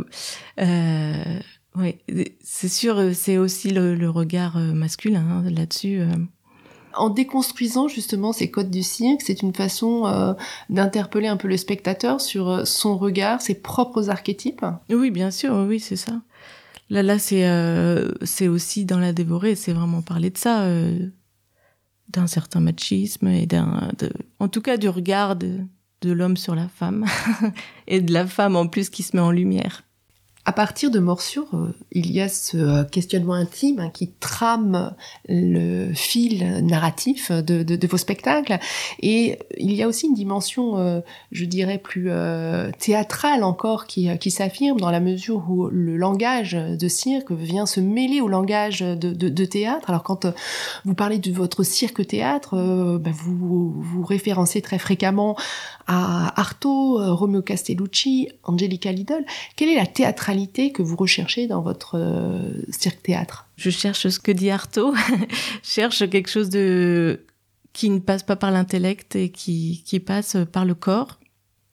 Euh, 0.60 1.40
oui, 1.78 1.96
c'est 2.42 2.68
sûr, 2.68 2.98
euh, 2.98 3.12
c'est 3.12 3.38
aussi 3.38 3.70
le, 3.70 4.10
regard 4.10 4.56
euh, 4.56 4.72
masculin 4.72 5.24
hein, 5.44 5.50
là-dessus. 5.50 6.00
Euh. 6.00 6.08
En 6.94 7.08
déconstruisant 7.08 7.86
justement 7.86 8.32
ces 8.32 8.50
codes 8.50 8.70
du 8.70 8.82
cirque, 8.82 9.22
c'est 9.22 9.42
une 9.42 9.54
façon 9.54 10.34
d'interpeller 10.68 11.28
un 11.28 11.36
peu 11.36 11.46
le 11.46 11.56
spectateur 11.56 12.20
sur 12.20 12.66
son 12.66 12.98
regard, 12.98 13.40
ses 13.40 13.54
propres 13.54 14.10
archétypes. 14.10 14.64
Oui, 14.90 15.12
bien 15.12 15.30
sûr, 15.30 15.54
oui, 15.68 15.78
c'est 15.78 15.96
ça. 15.96 16.20
Là, 16.90 17.04
là, 17.04 17.20
c'est 17.20 17.46
c'est 18.24 18.48
aussi 18.48 18.84
dans 18.84 18.98
la 18.98 19.12
dévorée, 19.12 19.54
c'est 19.54 19.74
vraiment 19.74 20.02
parler 20.02 20.30
de 20.30 20.38
ça, 20.38 20.66
d'un 22.08 22.26
certain 22.26 22.58
machisme 22.58 23.28
et 23.28 23.46
d'un, 23.46 23.92
en 24.40 24.48
tout 24.48 24.62
cas, 24.62 24.76
du 24.76 24.88
regard 24.88 25.36
de 25.36 25.60
l'homme 26.04 26.36
sur 26.36 26.54
la 26.54 26.68
femme 26.68 27.04
et 27.86 28.00
de 28.00 28.12
la 28.12 28.26
femme 28.26 28.56
en 28.56 28.66
plus 28.66 28.90
qui 28.90 29.02
se 29.02 29.16
met 29.16 29.22
en 29.22 29.30
lumière. 29.30 29.82
À 30.48 30.52
partir 30.52 30.90
de 30.90 30.98
Morsure, 30.98 31.46
euh, 31.52 31.74
il 31.92 32.10
y 32.10 32.22
a 32.22 32.28
ce 32.30 32.56
euh, 32.56 32.84
questionnement 32.84 33.34
intime 33.34 33.80
hein, 33.80 33.90
qui 33.90 34.08
trame 34.18 34.94
le 35.28 35.92
fil 35.92 36.64
narratif 36.64 37.30
de, 37.30 37.86
vos 37.86 37.98
spectacles. 37.98 38.58
Et 39.02 39.38
il 39.58 39.74
y 39.74 39.82
a 39.82 39.88
aussi 39.88 40.06
une 40.06 40.14
dimension, 40.14 40.78
euh, 40.78 41.00
je 41.32 41.44
dirais, 41.44 41.76
plus 41.76 42.08
théâtrale 42.78 43.44
encore 43.44 43.86
qui, 43.86 44.30
s'affirme 44.30 44.80
dans 44.80 44.90
la 44.90 45.00
mesure 45.00 45.44
où 45.50 45.68
le 45.68 45.98
langage 45.98 46.54
de 46.54 46.88
cirque 46.88 47.30
vient 47.30 47.66
se 47.66 47.80
mêler 47.80 48.22
au 48.22 48.28
langage 48.28 48.80
de, 48.80 49.44
théâtre. 49.44 49.90
Alors 49.90 50.02
quand 50.02 50.26
vous 50.86 50.94
parlez 50.94 51.18
de 51.18 51.30
votre 51.30 51.62
cirque-théâtre, 51.62 52.54
ben, 52.98 53.12
vous 53.12 53.74
vous 53.76 54.02
référencez 54.02 54.62
très 54.62 54.78
fréquemment 54.78 55.36
à 55.86 56.40
Artaud, 56.40 56.98
Romeo 57.14 57.42
Castellucci, 57.42 58.30
Angelica 58.44 58.92
Lidl. 58.92 59.24
Quelle 59.56 59.70
est 59.70 59.76
la 59.76 59.86
théâtralité 59.86 60.37
que 60.46 60.82
vous 60.82 60.96
recherchez 60.96 61.46
dans 61.46 61.62
votre 61.62 61.98
euh, 61.98 62.62
cirque-théâtre 62.70 63.48
Je 63.56 63.70
cherche 63.70 64.08
ce 64.08 64.18
que 64.18 64.32
dit 64.32 64.50
Artaud. 64.50 64.94
cherche 65.62 66.08
quelque 66.10 66.28
chose 66.28 66.50
de 66.50 67.24
qui 67.72 67.90
ne 67.90 67.98
passe 67.98 68.22
pas 68.22 68.36
par 68.36 68.50
l'intellect 68.50 69.14
et 69.14 69.30
qui, 69.30 70.02
passe 70.04 70.36
par 70.52 70.64
le 70.64 70.74
corps. 70.74 71.20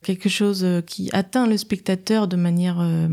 quelque 0.04 0.30
chose 0.30 0.64
euh, 0.64 0.82
qui 0.82 1.10
atteint 1.14 1.48
le 1.48 1.58
spectateur 1.58 2.28
de 2.28 2.36
manière 2.36 2.80
euh, 2.80 3.08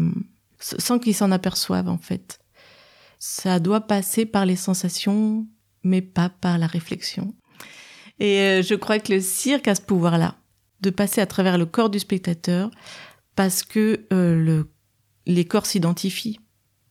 sans 0.58 0.98
qu'il 0.98 1.14
s'en 1.14 1.30
aperçoive 1.30 1.88
en 1.88 1.98
fait. 1.98 2.38
Ça 3.18 3.60
doit 3.60 3.82
passer 3.82 4.26
par 4.26 4.46
les 4.46 4.56
sensations, 4.56 5.46
mais 5.84 6.02
pas 6.02 6.28
par 6.28 6.58
la 6.58 6.66
réflexion. 6.66 7.34
Et 8.18 8.60
je 8.62 8.74
crois 8.74 8.98
que 8.98 9.12
le 9.12 9.20
cirque 9.20 9.68
a 9.68 9.74
ce 9.74 9.80
pouvoir-là, 9.80 10.34
de 10.80 10.90
passer 10.90 11.20
à 11.20 11.26
travers 11.26 11.56
le 11.56 11.66
corps 11.66 11.88
du 11.88 11.98
spectateur, 11.98 12.70
parce 13.36 13.62
que 13.62 14.04
le, 14.10 14.71
les 15.26 15.44
corps 15.44 15.66
s'identifient. 15.66 16.40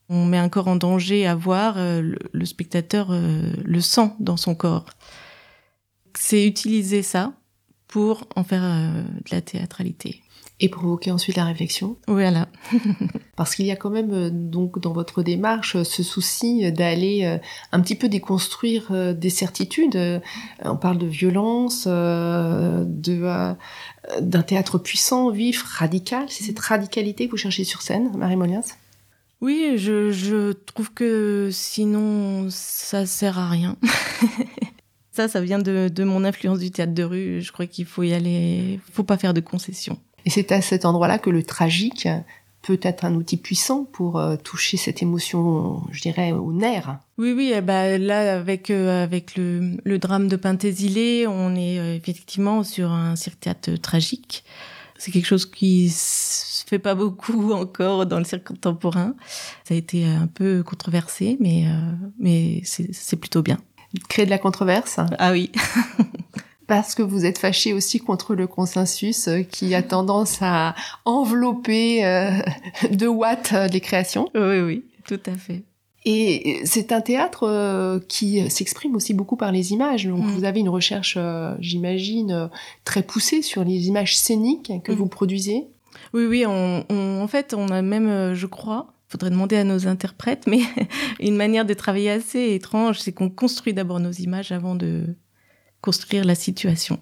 On 0.08 0.26
met 0.26 0.38
un 0.38 0.48
corps 0.48 0.68
en 0.68 0.76
danger 0.76 1.26
à 1.26 1.34
voir, 1.34 1.76
le, 1.76 2.18
le, 2.32 2.44
spectateur 2.44 3.12
le 3.12 3.80
sent 3.80 4.12
dans 4.20 4.36
son 4.36 4.54
corps. 4.54 4.86
C'est 6.14 6.46
utiliser 6.46 7.02
ça 7.02 7.32
pour 7.92 8.26
en 8.36 8.42
faire 8.42 8.64
euh, 8.64 9.02
de 9.02 9.30
la 9.30 9.42
théâtralité. 9.42 10.22
Et 10.60 10.68
provoquer 10.68 11.10
ensuite 11.10 11.36
la 11.36 11.44
réflexion. 11.44 11.96
Voilà. 12.06 12.48
Parce 13.36 13.56
qu'il 13.56 13.66
y 13.66 13.72
a 13.72 13.76
quand 13.76 13.90
même 13.90 14.12
euh, 14.12 14.30
donc 14.30 14.78
dans 14.78 14.92
votre 14.92 15.22
démarche 15.22 15.82
ce 15.82 16.02
souci 16.02 16.70
d'aller 16.70 17.24
euh, 17.24 17.38
un 17.72 17.80
petit 17.80 17.96
peu 17.96 18.08
déconstruire 18.08 19.14
des 19.14 19.30
certitudes. 19.30 20.22
On 20.64 20.76
parle 20.76 20.98
de 20.98 21.06
violence, 21.06 21.86
de 21.86 23.54
d'un 24.20 24.42
théâtre 24.42 24.78
puissant, 24.78 25.30
vif, 25.30 25.62
radical. 25.62 26.26
C'est 26.28 26.44
cette 26.44 26.58
radicalité 26.58 27.26
que 27.26 27.32
vous 27.32 27.36
cherchez 27.36 27.64
sur 27.64 27.82
scène, 27.82 28.10
Marie 28.16 28.36
Moliens? 28.36 28.62
Oui, 29.42 29.74
je, 29.76 30.12
je 30.12 30.52
trouve 30.52 30.92
que 30.92 31.50
sinon 31.52 32.46
ça 32.48 33.06
sert 33.06 33.38
à 33.38 33.48
rien. 33.48 33.76
Ça, 35.14 35.28
ça 35.28 35.42
vient 35.42 35.58
de, 35.58 35.90
de, 35.94 36.04
mon 36.04 36.24
influence 36.24 36.58
du 36.58 36.70
théâtre 36.70 36.94
de 36.94 37.02
rue. 37.02 37.42
Je 37.42 37.52
crois 37.52 37.66
qu'il 37.66 37.84
faut 37.84 38.02
y 38.02 38.14
aller, 38.14 38.80
faut 38.92 39.04
pas 39.04 39.18
faire 39.18 39.34
de 39.34 39.40
concessions. 39.40 39.98
Et 40.24 40.30
c'est 40.30 40.52
à 40.52 40.60
cet 40.62 40.84
endroit-là 40.84 41.18
que 41.18 41.30
le 41.30 41.42
tragique 41.42 42.08
peut 42.62 42.78
être 42.82 43.04
un 43.04 43.14
outil 43.14 43.36
puissant 43.36 43.84
pour 43.84 44.18
euh, 44.18 44.36
toucher 44.36 44.76
cette 44.76 45.02
émotion, 45.02 45.82
je 45.90 46.00
dirais, 46.00 46.32
au 46.32 46.52
nerf. 46.52 46.98
Oui, 47.18 47.32
oui, 47.32 47.52
bah, 47.60 47.98
là, 47.98 48.36
avec, 48.36 48.70
euh, 48.70 49.02
avec 49.02 49.36
le, 49.36 49.78
le, 49.82 49.98
drame 49.98 50.28
de 50.28 50.36
Pintésilé, 50.36 51.26
on 51.26 51.54
est 51.56 51.78
euh, 51.78 51.96
effectivement 51.96 52.62
sur 52.62 52.92
un 52.92 53.16
cirque 53.16 53.40
théâtre 53.40 53.74
tragique. 53.76 54.44
C'est 54.96 55.10
quelque 55.10 55.26
chose 55.26 55.46
qui 55.46 55.90
se 55.90 56.64
fait 56.64 56.78
pas 56.78 56.94
beaucoup 56.94 57.52
encore 57.52 58.06
dans 58.06 58.18
le 58.18 58.24
cirque 58.24 58.46
contemporain. 58.46 59.14
Ça 59.64 59.74
a 59.74 59.76
été 59.76 60.04
un 60.06 60.28
peu 60.28 60.62
controversé, 60.62 61.36
mais, 61.40 61.64
mais 62.20 62.62
c'est 62.64 63.16
plutôt 63.16 63.42
bien 63.42 63.58
créer 64.08 64.24
de 64.24 64.30
la 64.30 64.38
controverse. 64.38 65.00
Ah 65.18 65.32
oui. 65.32 65.50
Parce 66.66 66.94
que 66.94 67.02
vous 67.02 67.24
êtes 67.24 67.38
fâché 67.38 67.72
aussi 67.72 67.98
contre 67.98 68.34
le 68.34 68.46
consensus 68.46 69.28
euh, 69.28 69.42
qui 69.42 69.74
a 69.74 69.82
tendance 69.82 70.38
à 70.40 70.74
envelopper 71.04 72.04
euh, 72.04 72.30
de 72.90 73.06
watts 73.06 73.52
euh, 73.52 73.66
les 73.68 73.80
créations. 73.80 74.28
Oui, 74.34 74.60
oui, 74.60 74.84
tout 75.06 75.20
à 75.26 75.34
fait. 75.34 75.62
Et 76.04 76.60
c'est 76.64 76.90
un 76.90 77.00
théâtre 77.00 78.00
qui 78.08 78.50
s'exprime 78.50 78.96
aussi 78.96 79.14
beaucoup 79.14 79.36
par 79.36 79.52
les 79.52 79.72
images. 79.72 80.04
Donc 80.04 80.24
mm. 80.24 80.30
vous 80.30 80.42
avez 80.42 80.58
une 80.58 80.68
recherche, 80.68 81.16
j'imagine, 81.60 82.50
très 82.84 83.04
poussée 83.04 83.40
sur 83.40 83.62
les 83.62 83.86
images 83.86 84.16
scéniques 84.16 84.72
que 84.82 84.90
mm. 84.90 84.96
vous 84.96 85.06
produisez. 85.06 85.68
Oui, 86.12 86.26
oui. 86.26 86.44
en 86.44 87.26
fait, 87.28 87.54
on 87.54 87.68
a 87.68 87.82
même, 87.82 88.34
je 88.34 88.46
crois, 88.46 88.92
faudrait 89.12 89.30
demander 89.30 89.56
à 89.56 89.64
nos 89.64 89.86
interprètes, 89.86 90.44
mais 90.48 90.62
une 91.20 91.36
manière 91.36 91.64
de 91.64 91.74
travailler 91.74 92.10
assez 92.10 92.54
étrange, 92.54 92.98
c'est 92.98 93.12
qu'on 93.12 93.30
construit 93.30 93.74
d'abord 93.74 94.00
nos 94.00 94.10
images 94.10 94.50
avant 94.50 94.74
de 94.74 95.04
construire 95.82 96.24
la 96.24 96.34
situation. 96.34 96.98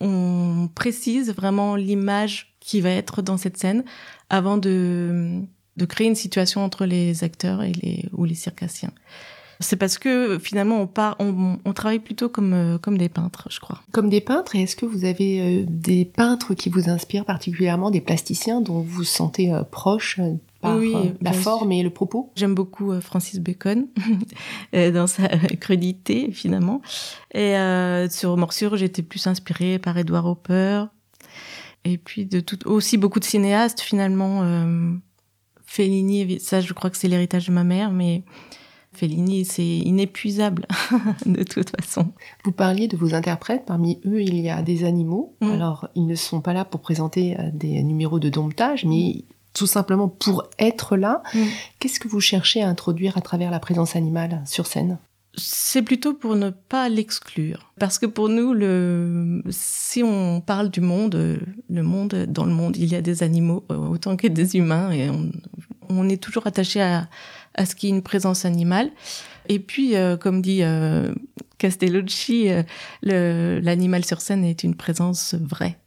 On 0.00 0.68
précise 0.74 1.32
vraiment 1.32 1.76
l'image 1.76 2.56
qui 2.60 2.80
va 2.80 2.90
être 2.90 3.20
dans 3.20 3.36
cette 3.36 3.58
scène 3.58 3.84
avant 4.30 4.56
de, 4.56 5.42
de 5.76 5.84
créer 5.84 6.06
une 6.06 6.14
situation 6.14 6.64
entre 6.64 6.86
les 6.86 7.24
acteurs 7.24 7.62
et 7.62 7.72
les, 7.72 8.06
ou 8.12 8.24
les 8.24 8.34
circassiens. 8.34 8.92
C'est 9.60 9.76
parce 9.76 9.98
que 9.98 10.38
finalement 10.40 10.80
on, 10.80 10.86
part, 10.86 11.16
on, 11.20 11.72
travaille 11.72 12.00
plutôt 12.00 12.28
comme, 12.28 12.78
comme 12.82 12.98
des 12.98 13.08
peintres, 13.08 13.46
je 13.50 13.60
crois. 13.60 13.80
Comme 13.92 14.08
des 14.08 14.20
peintres, 14.20 14.56
et 14.56 14.62
est-ce 14.62 14.74
que 14.74 14.86
vous 14.86 15.04
avez 15.04 15.40
euh, 15.40 15.64
des 15.68 16.04
peintres 16.04 16.54
qui 16.54 16.68
vous 16.68 16.88
inspirent 16.88 17.24
particulièrement, 17.24 17.90
des 17.90 18.00
plasticiens 18.00 18.60
dont 18.60 18.80
vous 18.80 18.96
vous 18.96 19.04
sentez 19.04 19.52
euh, 19.52 19.62
proche 19.62 20.18
oui, 20.64 20.94
euh, 20.94 21.10
la 21.20 21.32
forme 21.32 21.72
et 21.72 21.82
le 21.82 21.90
propos. 21.90 22.32
J'aime 22.36 22.54
beaucoup 22.54 22.92
euh, 22.92 23.00
Francis 23.00 23.40
Bacon 23.40 23.88
euh, 24.74 24.90
dans 24.90 25.06
sa 25.06 25.28
crudité 25.28 26.30
finalement. 26.32 26.80
Et 27.34 27.54
sur 28.10 28.36
Morsure, 28.36 28.76
j'étais 28.76 29.02
plus 29.02 29.26
inspirée 29.26 29.78
par 29.78 29.96
Edward 29.98 30.26
Hopper. 30.26 30.84
Et 31.84 31.98
puis 31.98 32.26
de 32.26 32.40
tout, 32.40 32.66
aussi 32.68 32.96
beaucoup 32.96 33.18
de 33.18 33.24
cinéastes 33.24 33.80
finalement. 33.80 34.42
Fellini, 35.64 36.38
ça 36.38 36.60
je 36.60 36.72
crois 36.74 36.90
que 36.90 36.96
c'est 36.96 37.08
l'héritage 37.08 37.46
de 37.46 37.52
ma 37.52 37.64
mère, 37.64 37.90
mais 37.90 38.22
Fellini, 38.92 39.46
c'est 39.46 39.64
inépuisable 39.64 40.66
de 41.26 41.42
toute 41.42 41.70
façon. 41.70 42.12
Vous 42.44 42.52
parliez 42.52 42.88
de 42.88 42.96
vos 42.96 43.14
interprètes. 43.14 43.64
Parmi 43.64 43.98
eux, 44.04 44.20
il 44.20 44.38
y 44.38 44.50
a 44.50 44.60
des 44.60 44.84
animaux. 44.84 45.34
Mm. 45.40 45.50
Alors, 45.50 45.88
ils 45.94 46.06
ne 46.06 46.14
sont 46.14 46.42
pas 46.42 46.52
là 46.52 46.66
pour 46.66 46.82
présenter 46.82 47.38
des 47.54 47.82
numéros 47.82 48.18
de 48.18 48.28
domptage, 48.28 48.84
mais 48.84 49.24
tout 49.54 49.66
simplement 49.66 50.08
pour 50.08 50.48
être 50.58 50.96
là. 50.96 51.22
Mm. 51.34 51.44
Qu'est-ce 51.78 52.00
que 52.00 52.08
vous 52.08 52.20
cherchez 52.20 52.62
à 52.62 52.68
introduire 52.68 53.16
à 53.16 53.20
travers 53.20 53.50
la 53.50 53.60
présence 53.60 53.96
animale 53.96 54.42
sur 54.46 54.66
scène? 54.66 54.98
C'est 55.34 55.80
plutôt 55.82 56.12
pour 56.12 56.36
ne 56.36 56.50
pas 56.50 56.90
l'exclure. 56.90 57.72
Parce 57.78 57.98
que 57.98 58.04
pour 58.04 58.28
nous, 58.28 58.52
le, 58.52 59.42
si 59.48 60.02
on 60.02 60.42
parle 60.42 60.68
du 60.68 60.82
monde, 60.82 61.40
le 61.70 61.82
monde, 61.82 62.26
dans 62.28 62.44
le 62.44 62.52
monde, 62.52 62.76
il 62.76 62.92
y 62.92 62.94
a 62.94 63.00
des 63.00 63.22
animaux 63.22 63.64
euh, 63.70 63.76
autant 63.76 64.16
que 64.16 64.26
des 64.26 64.56
humains 64.56 64.90
et 64.90 65.08
on, 65.88 66.08
est 66.08 66.22
toujours 66.22 66.46
attaché 66.46 66.82
à, 66.82 67.08
à 67.54 67.64
ce 67.64 67.74
qui 67.74 67.86
est 67.86 67.90
une 67.90 68.02
présence 68.02 68.44
animale. 68.44 68.90
Et 69.48 69.58
puis, 69.58 69.96
euh, 69.96 70.18
comme 70.18 70.42
dit 70.42 70.62
euh, 70.62 71.14
Castellucci, 71.56 72.48
l'animal 73.02 74.04
sur 74.04 74.20
scène 74.20 74.44
est 74.44 74.64
une 74.64 74.74
présence 74.74 75.34
vraie 75.34 75.78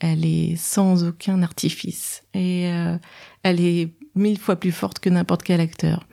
elle 0.00 0.24
est 0.24 0.56
sans 0.56 1.04
aucun 1.04 1.42
artifice 1.42 2.22
et 2.34 2.70
euh, 2.70 2.98
elle 3.42 3.60
est 3.60 3.94
mille 4.14 4.38
fois 4.38 4.56
plus 4.56 4.72
forte 4.72 4.98
que 4.98 5.10
n'importe 5.10 5.42
quel 5.42 5.60
acteur. 5.60 6.06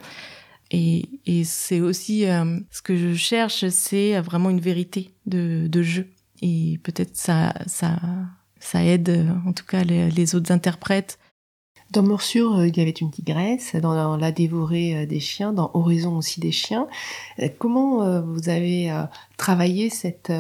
Et, 0.72 1.10
et 1.26 1.44
c'est 1.44 1.82
aussi 1.82 2.26
euh, 2.26 2.60
ce 2.72 2.82
que 2.82 2.96
je 2.96 3.14
cherche, 3.14 3.68
c'est 3.70 4.20
vraiment 4.20 4.50
une 4.50 4.60
vérité 4.62 5.14
de, 5.26 5.68
de 5.68 5.82
jeu. 5.84 6.10
Et 6.42 6.80
peut-être 6.84 7.16
ça, 7.16 7.54
ça, 7.68 8.00
ça 8.60 8.84
aide 8.84 9.28
en 9.46 9.54
tout 9.54 9.66
cas 9.66 9.84
les, 9.84 10.10
les 10.10 10.36
autres 10.36 10.52
interprètes 10.52 11.20
dans 11.94 12.04
Morsure, 12.04 12.60
euh, 12.60 12.68
il 12.68 12.78
y 12.78 12.82
avait 12.82 12.92
une 12.92 13.12
tigresse, 13.12 13.76
dans 13.76 14.18
La 14.18 14.32
dévorée 14.32 15.06
des 15.06 15.20
chiens, 15.20 15.54
dans 15.54 15.72
Horizon 15.74 16.18
aussi 16.18 16.40
des 16.40 16.52
chiens. 16.52 16.88
Comment 17.58 18.22
vous 18.22 18.50
avez 18.50 18.92
travaillé 19.38 19.90
cette 19.90 20.32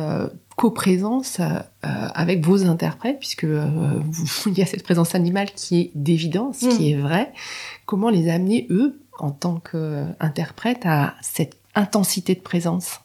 coprésence 0.55 1.39
euh, 1.39 1.59
avec 1.81 2.45
vos 2.45 2.65
interprètes, 2.65 3.19
puisque 3.19 3.43
euh, 3.43 3.99
il 4.45 4.57
y 4.57 4.61
a 4.61 4.65
cette 4.65 4.83
présence 4.83 5.15
animale 5.15 5.51
qui 5.55 5.79
est 5.79 5.91
d'évidence, 5.95 6.59
qui 6.59 6.67
mm. 6.67 6.97
est 6.97 7.01
vraie. 7.01 7.33
Comment 7.85 8.09
les 8.09 8.29
amener, 8.29 8.67
eux, 8.69 8.99
en 9.19 9.31
tant 9.31 9.59
qu'interprètes, 9.59 10.85
à 10.85 11.15
cette 11.21 11.57
intensité 11.75 12.35
de 12.35 12.41
présence? 12.41 12.99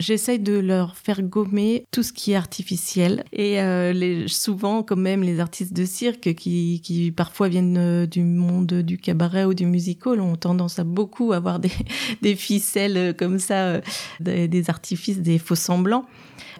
J'essaye 0.00 0.40
de 0.40 0.54
leur 0.54 0.96
faire 0.96 1.22
gommer 1.22 1.84
tout 1.92 2.02
ce 2.02 2.12
qui 2.12 2.32
est 2.32 2.36
artificiel. 2.36 3.22
Et 3.32 3.60
euh, 3.60 3.92
les, 3.92 4.26
souvent, 4.26 4.82
quand 4.82 4.96
même, 4.96 5.22
les 5.22 5.38
artistes 5.38 5.72
de 5.72 5.84
cirque 5.84 6.34
qui, 6.34 6.80
qui 6.82 7.12
parfois 7.12 7.48
viennent 7.48 7.78
euh, 7.78 8.06
du 8.06 8.24
monde 8.24 8.72
du 8.82 8.98
cabaret 8.98 9.44
ou 9.44 9.54
du 9.54 9.66
musical 9.66 10.20
ont 10.20 10.36
tendance 10.36 10.78
à 10.78 10.84
beaucoup 10.84 11.32
avoir 11.32 11.60
des, 11.60 11.70
des 12.22 12.34
ficelles 12.34 13.14
comme 13.16 13.38
ça, 13.38 13.80
des, 14.18 14.48
des 14.48 14.70
artifices, 14.70 15.20
des 15.20 15.38
faux 15.38 15.54
semblants 15.54 16.06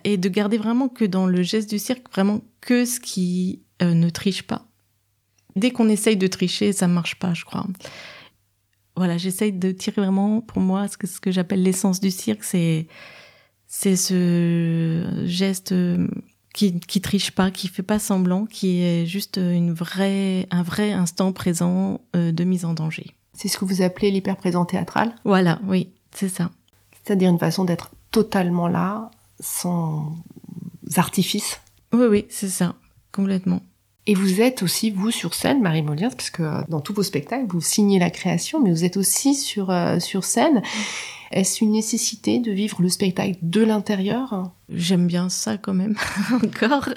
et 0.05 0.17
de 0.17 0.29
garder 0.29 0.59
vraiment 0.59 0.89
que 0.89 1.05
dans 1.05 1.27
le 1.27 1.43
geste 1.43 1.71
du 1.71 1.79
cirque, 1.79 2.11
vraiment 2.13 2.43
que 2.61 2.85
ce 2.85 3.01
qui 3.01 3.63
euh, 3.83 3.95
ne 3.95 4.11
triche 4.11 4.43
pas. 4.43 4.67
Dès 5.57 5.71
qu'on 5.71 5.89
essaye 5.89 6.17
de 6.17 6.27
tricher, 6.27 6.73
ça 6.73 6.87
marche 6.89 7.19
pas, 7.19 7.35
je 7.35 7.45
crois. 7.45 7.67
Voilà, 8.97 9.19
j'essaye 9.19 9.53
de 9.53 9.71
tirer 9.73 10.03
vraiment, 10.03 10.41
pour 10.41 10.61
moi, 10.61 10.87
ce 10.89 10.97
que, 10.97 11.07
ce 11.07 11.21
que 11.21 11.31
j'appelle 11.31 11.63
l'essence 11.63 12.01
du 12.01 12.11
cirque, 12.11 12.45
c'est 12.45 12.87
c'est 13.73 13.95
ce 13.95 15.23
geste 15.25 15.71
euh, 15.73 16.09
qui 16.53 16.79
qui 16.81 17.01
triche 17.01 17.31
pas, 17.31 17.53
qui 17.53 17.69
fait 17.69 17.85
pas 17.85 18.01
semblant, 18.01 18.45
qui 18.45 18.83
est 18.83 19.07
juste 19.07 19.39
une 19.39 19.73
vraie 19.73 20.49
un 20.51 20.65
vrai 20.65 20.93
instant 20.93 21.33
présent 21.33 22.01
euh, 22.17 22.33
de 22.33 22.45
mise 22.45 22.65
en 22.65 22.75
danger. 22.75 23.15
C'est 23.33 23.47
ce 23.47 23.57
que 23.57 23.65
vous 23.65 23.81
appelez 23.81 24.11
l'hyper-présent 24.11 24.65
théâtral 24.67 25.15
Voilà, 25.25 25.61
oui, 25.67 25.89
c'est 26.11 26.29
ça. 26.29 26.51
C'est-à-dire 27.05 27.31
une 27.31 27.39
façon 27.39 27.65
d'être 27.65 27.91
totalement 28.11 28.67
là, 28.67 29.13
sans 29.39 30.17
artifice? 30.97 31.61
Oui, 31.93 32.07
oui, 32.11 32.27
c'est 32.29 32.49
ça, 32.49 32.75
complètement. 33.13 33.63
Et 34.07 34.15
vous 34.15 34.41
êtes 34.41 34.63
aussi, 34.63 34.91
vous, 34.91 35.11
sur 35.11 35.35
scène, 35.35 35.61
Marie 35.61 35.83
Molière, 35.83 36.11
parce 36.11 36.31
que 36.31 36.43
euh, 36.43 36.61
dans 36.69 36.81
tous 36.81 36.95
vos 36.95 37.03
spectacles, 37.03 37.47
vous 37.49 37.61
signez 37.61 37.99
la 37.99 38.11
création, 38.11 38.63
mais 38.63 38.71
vous 38.71 38.85
êtes 38.85 38.97
aussi 38.97 39.35
sur, 39.35 39.71
euh, 39.71 39.99
sur 40.01 40.25
scène. 40.25 40.63
Est-ce 41.31 41.63
une 41.63 41.73
nécessité 41.73 42.41
de 42.41 42.51
vivre 42.51 42.83
le 42.83 42.89
spectacle 42.89 43.37
de 43.41 43.63
l'intérieur? 43.63 44.51
J'aime 44.69 45.07
bien 45.07 45.29
ça 45.29 45.59
quand 45.59 45.75
même, 45.75 45.97
encore. 46.33 46.89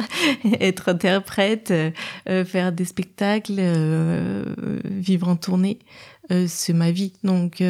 Être 0.60 0.90
interprète, 0.90 1.72
euh, 1.72 2.46
faire 2.46 2.72
des 2.72 2.86
spectacles, 2.86 3.62
vivre 4.86 5.28
en 5.28 5.36
tournée, 5.36 5.80
c'est 6.48 6.74
ma 6.74 6.90
vie. 6.90 7.14
Donc, 7.24 7.62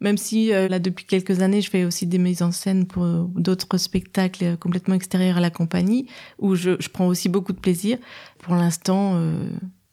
même 0.00 0.18
si 0.18 0.48
là, 0.48 0.78
depuis 0.78 1.04
quelques 1.04 1.40
années, 1.40 1.60
je 1.60 1.70
fais 1.70 1.84
aussi 1.84 2.06
des 2.06 2.18
mises 2.18 2.42
en 2.42 2.52
scène 2.52 2.86
pour 2.86 3.04
d'autres 3.04 3.78
spectacles 3.78 4.56
complètement 4.58 4.94
extérieurs 4.94 5.38
à 5.38 5.40
la 5.40 5.50
compagnie, 5.50 6.06
où 6.38 6.54
je, 6.54 6.72
je 6.78 6.88
prends 6.88 7.06
aussi 7.06 7.28
beaucoup 7.28 7.52
de 7.52 7.60
plaisir. 7.60 7.98
Pour 8.38 8.54
l'instant, 8.54 9.20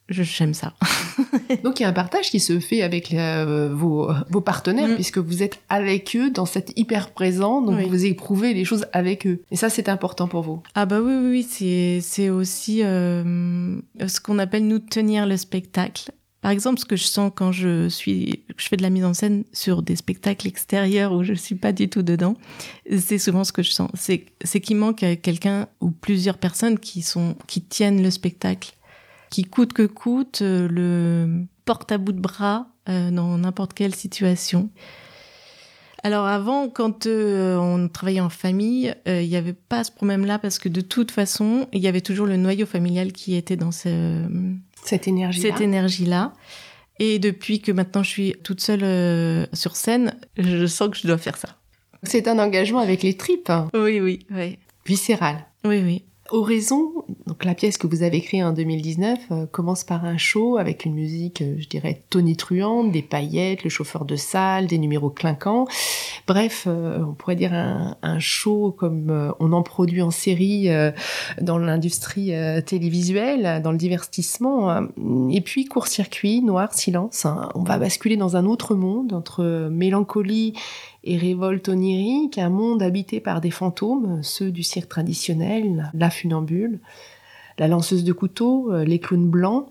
j'aime 0.10 0.54
ça. 0.54 0.74
Donc 1.64 1.80
il 1.80 1.84
y 1.84 1.86
a 1.86 1.90
un 1.90 1.94
partage 1.94 2.30
qui 2.30 2.40
se 2.40 2.60
fait 2.60 2.82
avec 2.82 3.14
euh, 3.14 3.70
vos, 3.74 4.12
vos, 4.30 4.42
partenaires 4.42 4.90
mm. 4.90 4.96
puisque 4.96 5.18
vous 5.18 5.42
êtes 5.42 5.60
avec 5.70 6.16
eux 6.16 6.30
dans 6.30 6.46
cette 6.46 6.78
hyper 6.78 7.12
présent, 7.12 7.62
donc 7.62 7.80
vous 7.82 8.06
éprouvez 8.06 8.54
les 8.54 8.66
choses 8.66 8.86
avec 8.94 9.26
eux. 9.26 9.42
Et 9.52 9.56
ça 9.56 9.70
c'est 9.70 9.90
important 9.90 10.28
pour 10.28 10.42
vous. 10.42 10.62
Ah 10.76 10.86
bah 10.86 11.00
oui 11.02 11.14
oui, 11.14 11.30
oui 11.30 11.48
c'est 11.50 12.00
c'est 12.02 12.30
aussi 12.30 12.84
euh, 12.84 13.78
ce 14.06 14.20
qu'on 14.20 14.40
appelle 14.40 14.68
nous 14.68 14.80
tenir 14.80 15.26
le 15.26 15.38
spectacle. 15.38 16.12
Par 16.44 16.52
exemple, 16.52 16.80
ce 16.80 16.86
que 16.86 16.96
je 16.96 17.06
sens 17.06 17.32
quand 17.34 17.52
je 17.52 17.90
suis, 17.90 18.44
je 18.58 18.68
fais 18.68 18.78
de 18.78 18.84
la 18.84 18.92
mise 18.92 19.06
en 19.06 19.16
scène 19.16 19.46
sur 19.52 19.82
des 19.82 19.96
spectacles 19.96 20.48
extérieurs 20.48 21.14
où 21.14 21.24
je 21.24 21.34
suis 21.34 21.56
pas 21.56 21.72
du 21.72 21.90
tout 21.90 22.04
dedans, 22.04 22.36
c'est 22.96 23.18
souvent 23.18 23.44
ce 23.44 23.52
que 23.52 23.64
je 23.64 23.72
sens. 23.72 23.90
C'est, 23.96 24.26
c'est 24.44 24.60
qu'il 24.60 24.78
manque 24.78 25.06
quelqu'un 25.24 25.68
ou 25.82 25.90
plusieurs 25.90 26.38
personnes 26.38 26.78
qui 26.78 27.02
sont, 27.02 27.36
qui 27.48 27.62
tiennent 27.62 28.04
le 28.04 28.12
spectacle 28.12 28.76
qui 29.34 29.46
coûte 29.46 29.74
que 29.74 29.88
coûte 29.88 30.44
euh, 30.44 30.68
le 30.70 31.46
porte 31.66 31.92
à 31.92 31.98
bout 31.98 32.12
de 32.12 32.20
bras 32.20 32.68
euh, 32.88 33.10
dans 33.10 33.36
n'importe 33.40 33.74
quelle 33.74 33.96
situation. 33.96 34.70
Alors 36.04 36.28
avant, 36.28 36.70
quand 36.70 37.08
euh, 37.08 37.58
on 37.58 37.88
travaillait 37.88 38.20
en 38.20 38.30
famille, 38.30 38.94
il 39.08 39.28
n'y 39.28 39.36
avait 39.36 39.54
pas 39.54 39.84
ce 39.84 39.92
problème-là 39.92 40.38
parce 40.38 40.60
que 40.60 40.70
de 40.70 40.82
toute 40.82 41.10
façon, 41.10 41.68
il 41.74 41.82
y 41.82 41.88
avait 41.88 42.02
toujours 42.02 42.28
le 42.28 42.38
noyau 42.38 42.68
familial 42.68 43.12
qui 43.12 43.34
était 43.34 43.56
dans 43.56 43.72
ce, 43.72 44.28
cette 44.86 45.08
énergie. 45.08 45.42
Cette 45.42 45.62
énergie-là. 45.62 46.34
Et 47.00 47.20
depuis 47.20 47.60
que 47.60 47.72
maintenant 47.72 48.04
je 48.04 48.10
suis 48.10 48.36
toute 48.44 48.62
seule 48.62 49.48
sur 49.54 49.76
scène, 49.76 50.16
je 50.38 50.66
sens 50.68 50.90
que 50.90 50.98
je 50.98 51.08
dois 51.08 51.18
faire 51.18 51.38
ça. 51.38 51.50
C'est 52.04 52.28
un 52.28 52.38
engagement 52.38 52.80
avec 52.80 53.02
les 53.02 53.16
tripes. 53.16 53.52
Oui, 53.74 54.00
oui, 54.00 54.20
oui. 54.30 54.60
Viscéral. 54.86 55.46
Oui, 55.66 55.82
oui. 55.84 56.04
Oraison, 56.32 57.04
donc 57.28 57.44
la 57.44 57.54
pièce 57.54 57.78
que 57.78 57.86
vous 57.86 58.02
avez 58.02 58.22
créée 58.22 58.44
en 58.44 58.54
2019, 58.54 59.20
euh, 59.32 59.46
commence 59.46 59.84
par 59.84 60.06
un 60.06 60.16
show 60.18 60.58
avec 60.58 60.86
une 60.86 60.94
musique, 60.94 61.42
euh, 61.42 61.56
je 61.60 61.68
dirais, 61.68 62.02
tonitruante, 62.10 62.94
des 62.94 63.02
paillettes, 63.02 63.66
le 63.66 63.70
chauffeur 63.70 64.06
de 64.06 64.16
salle, 64.16 64.68
des 64.68 64.78
numéros 64.78 65.10
clinquants. 65.10 65.66
Bref, 66.26 66.64
euh, 66.66 67.04
on 67.06 67.14
pourrait 67.14 67.36
dire 67.36 67.54
un, 67.54 68.20
show 68.20 68.72
comme 68.72 69.34
on 69.40 69.52
en 69.52 69.64
produit 69.64 70.02
en 70.02 70.12
série 70.12 70.70
dans 71.42 71.58
l'industrie 71.58 72.32
télévisuelle, 72.66 73.62
dans 73.62 73.72
le 73.72 73.78
divertissement. 73.78 74.88
Et 75.32 75.42
puis, 75.42 75.66
court-circuit, 75.66 76.42
noir, 76.42 76.74
silence. 76.74 77.26
Hein. 77.26 77.50
On 77.56 77.64
va 77.64 77.80
basculer 77.80 78.16
dans 78.16 78.38
un 78.38 78.46
autre 78.46 78.76
monde 78.76 79.14
entre 79.14 79.68
mélancolie 79.72 80.54
et 81.04 81.18
révolte 81.18 81.70
onirique, 81.70 82.38
un 82.38 82.50
monde 82.50 82.82
habité 82.82 83.20
par 83.20 83.42
des 83.42 83.52
fantômes, 83.52 84.22
ceux 84.24 84.52
du 84.52 84.64
cirque 84.64 84.90
traditionnel, 84.90 85.92
la 85.94 86.10
funambule, 86.10 86.80
la 87.58 87.68
lanceuse 87.68 88.04
de 88.04 88.14
couteaux, 88.14 88.72
euh, 88.72 88.86
les 88.86 89.00
clowns 89.00 89.30
blancs, 89.30 89.68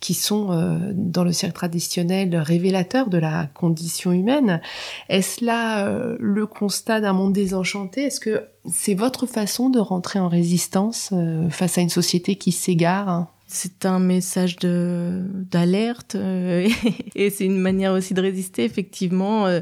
qui 0.00 0.14
sont 0.14 0.50
euh, 0.50 0.92
dans 0.94 1.24
le 1.24 1.32
cirque 1.32 1.52
traditionnel 1.52 2.34
révélateurs 2.34 3.10
de 3.10 3.18
la 3.18 3.48
condition 3.52 4.12
humaine. 4.12 4.62
Est-ce 5.10 5.44
là 5.44 5.86
euh, 5.86 6.16
le 6.18 6.46
constat 6.46 7.02
d'un 7.02 7.12
monde 7.12 7.34
désenchanté? 7.34 8.04
Est-ce 8.04 8.20
que 8.20 8.46
c'est 8.66 8.94
votre 8.94 9.26
façon 9.26 9.68
de 9.68 9.78
rentrer 9.78 10.18
en 10.18 10.28
résistance 10.28 11.12
face 11.50 11.76
à 11.76 11.82
une 11.82 11.90
société 11.90 12.36
qui 12.36 12.52
s'égare 12.52 13.26
c'est 13.52 13.84
un 13.84 13.98
message 13.98 14.56
de 14.56 15.24
d'alerte 15.50 16.14
euh, 16.14 16.68
et 17.16 17.30
c'est 17.30 17.44
une 17.44 17.58
manière 17.58 17.92
aussi 17.92 18.14
de 18.14 18.20
résister 18.20 18.64
effectivement. 18.64 19.46
Euh, 19.46 19.60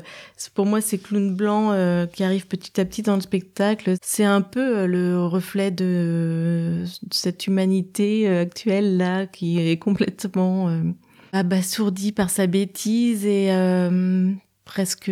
pour 0.54 0.66
moi 0.66 0.80
ces 0.80 0.98
clowns 0.98 1.34
blancs 1.34 1.72
euh, 1.72 2.06
qui 2.06 2.22
arrivent 2.22 2.46
petit 2.46 2.78
à 2.80 2.84
petit 2.84 3.02
dans 3.02 3.14
le 3.14 3.22
spectacle. 3.22 3.94
C'est 4.02 4.24
un 4.24 4.42
peu 4.42 4.86
le 4.86 5.24
reflet 5.24 5.70
de, 5.70 6.84
cette 7.10 7.46
humanité 7.46 8.28
actuelle 8.28 8.98
là 8.98 9.26
qui 9.26 9.58
est 9.58 9.78
complètement 9.78 10.70
abasourdie 11.32 12.12
par 12.12 12.28
sa 12.28 12.46
bêtise 12.46 13.24
et 13.24 13.50
presque 14.64 15.10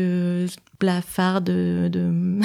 blafard 0.79 1.41
de 1.41 1.89
de, 1.91 2.41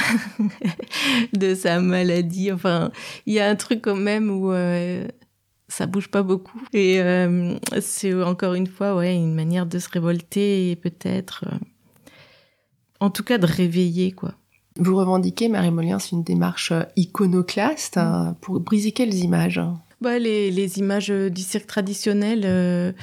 de 1.38 1.56
sa 1.56 1.82
maladie. 1.82 2.54
Enfin 2.54 2.92
il 3.26 3.34
y 3.34 3.40
a 3.40 3.50
un 3.50 3.56
truc 3.56 3.82
quand 3.82 3.98
même 3.98 4.30
où 4.32 4.54
ça 5.72 5.88
bouge 5.88 6.10
pas 6.10 6.22
beaucoup. 6.22 6.62
Et 6.74 7.02
euh, 7.02 7.56
c'est 7.80 8.14
encore 8.14 8.54
une 8.54 8.68
fois, 8.68 8.96
ouais, 8.96 9.16
une 9.16 9.34
manière 9.34 9.66
de 9.66 9.80
se 9.80 9.90
révolter 9.90 10.72
et 10.72 10.76
peut-être, 10.76 11.46
euh, 11.48 11.56
en 13.00 13.10
tout 13.10 13.24
cas, 13.24 13.38
de 13.38 13.46
réveiller, 13.46 14.12
quoi. 14.12 14.34
Vous 14.78 14.96
revendiquez, 14.96 15.50
Marie 15.50 15.72
Molien, 15.72 16.00
c'est 16.00 16.12
une 16.12 16.24
démarche 16.24 16.72
euh, 16.72 16.84
iconoclaste 16.96 17.98
hein, 17.98 18.36
pour 18.42 18.60
briser 18.60 18.92
quelles 18.92 19.16
images 19.16 19.62
bah, 20.02 20.18
les, 20.18 20.50
les 20.52 20.80
images 20.80 21.10
du 21.10 21.42
cirque 21.42 21.68
traditionnel. 21.68 22.96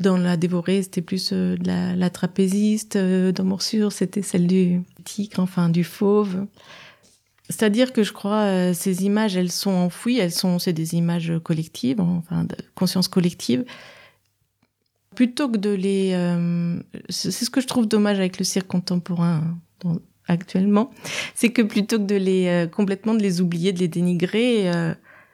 dans 0.00 0.16
la 0.16 0.38
dévorée, 0.38 0.82
c'était 0.82 1.02
plus 1.02 1.32
de 1.32 1.58
la, 1.64 1.94
la, 1.94 2.08
trapéziste. 2.08 2.96
dans 2.96 3.44
Morsure, 3.44 3.92
c'était 3.92 4.22
celle 4.22 4.46
du 4.46 4.82
tigre, 5.04 5.40
enfin 5.40 5.68
du 5.68 5.84
fauve. 5.84 6.46
C'est-à-dire 7.48 7.92
que 7.92 8.02
je 8.02 8.12
crois 8.12 8.42
euh, 8.42 8.74
ces 8.74 9.04
images, 9.04 9.36
elles 9.36 9.50
sont 9.50 9.70
enfouies, 9.70 10.18
elles 10.18 10.32
sont, 10.32 10.58
c'est 10.58 10.74
des 10.74 10.94
images 10.94 11.32
collectives, 11.42 12.00
enfin 12.00 12.44
de 12.44 12.56
conscience 12.74 13.08
collective. 13.08 13.64
Plutôt 15.14 15.48
que 15.48 15.56
de 15.56 15.70
les, 15.70 16.12
euh, 16.12 16.78
c'est 17.08 17.30
ce 17.32 17.50
que 17.50 17.60
je 17.60 17.66
trouve 17.66 17.86
dommage 17.86 18.18
avec 18.18 18.38
le 18.38 18.44
cirque 18.44 18.66
contemporain 18.66 19.42
hein, 19.84 19.98
actuellement, 20.28 20.90
c'est 21.34 21.50
que 21.50 21.62
plutôt 21.62 21.98
que 21.98 22.04
de 22.04 22.16
les 22.16 22.46
euh, 22.46 22.66
complètement 22.66 23.14
de 23.14 23.22
les 23.22 23.40
oublier, 23.40 23.72
de 23.72 23.78
les 23.78 23.88
dénigrer, 23.88 24.70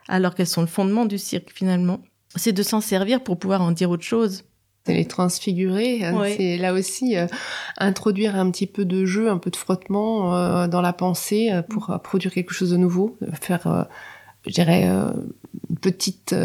alors 0.07 0.35
qu'elles 0.35 0.47
sont 0.47 0.61
le 0.61 0.67
fondement 0.67 1.05
du 1.05 1.17
cirque 1.17 1.51
finalement, 1.53 1.99
c'est 2.35 2.53
de 2.53 2.63
s'en 2.63 2.79
servir 2.79 3.23
pour 3.23 3.37
pouvoir 3.37 3.61
en 3.61 3.71
dire 3.71 3.89
autre 3.89 4.03
chose 4.03 4.45
c'est 4.85 4.93
les 4.93 5.05
transfigurer. 5.05 6.05
Hein, 6.05 6.23
c'est 6.37 6.57
là 6.57 6.73
aussi 6.73 7.17
euh, 7.17 7.27
introduire 7.77 8.35
un 8.35 8.49
petit 8.51 8.67
peu 8.67 8.85
de 8.85 9.05
jeu, 9.05 9.29
un 9.29 9.37
peu 9.37 9.49
de 9.49 9.55
frottement 9.55 10.35
euh, 10.35 10.67
dans 10.67 10.81
la 10.81 10.93
pensée 10.93 11.49
euh, 11.51 11.61
pour 11.61 11.99
produire 12.03 12.31
quelque 12.33 12.53
chose 12.53 12.71
de 12.71 12.77
nouveau, 12.77 13.17
faire, 13.41 13.87
je 14.45 14.51
dirais, 14.51 14.83
une 14.85 15.77
petite 15.81 16.35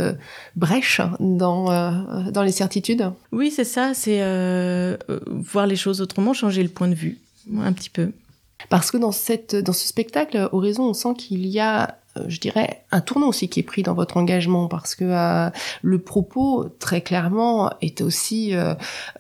brèche 0.56 1.00
dans 1.20 2.30
dans 2.30 2.42
les 2.42 2.52
certitudes. 2.52 3.12
Oui, 3.32 3.50
c'est 3.50 3.64
ça. 3.64 3.92
C'est 3.94 4.20
voir 5.26 5.66
les 5.66 5.76
choses 5.76 6.00
autrement, 6.00 6.32
changer 6.32 6.62
le 6.62 6.70
point 6.70 6.88
de 6.88 6.94
vue 6.94 7.18
un 7.58 7.72
petit 7.72 7.90
peu. 7.90 8.12
Parce 8.68 8.90
que 8.90 8.96
dans 8.96 9.12
cette 9.12 9.54
dans 9.56 9.72
ce 9.72 9.86
spectacle, 9.86 10.48
Horizon, 10.52 10.84
on 10.84 10.94
sent 10.94 11.14
qu'il 11.16 11.46
y 11.46 11.60
a 11.60 11.99
je 12.26 12.40
dirais, 12.40 12.82
un 12.90 13.00
tournant 13.00 13.28
aussi 13.28 13.48
qui 13.48 13.60
est 13.60 13.64
pris 13.64 13.82
dans 13.82 13.94
votre 13.94 14.16
engagement 14.16 14.68
parce 14.68 14.94
que 14.94 15.04
euh, 15.04 15.50
le 15.82 15.98
propos, 15.98 16.68
très 16.78 17.00
clairement, 17.00 17.70
est 17.80 18.00
aussi, 18.00 18.54
euh, 18.54 18.74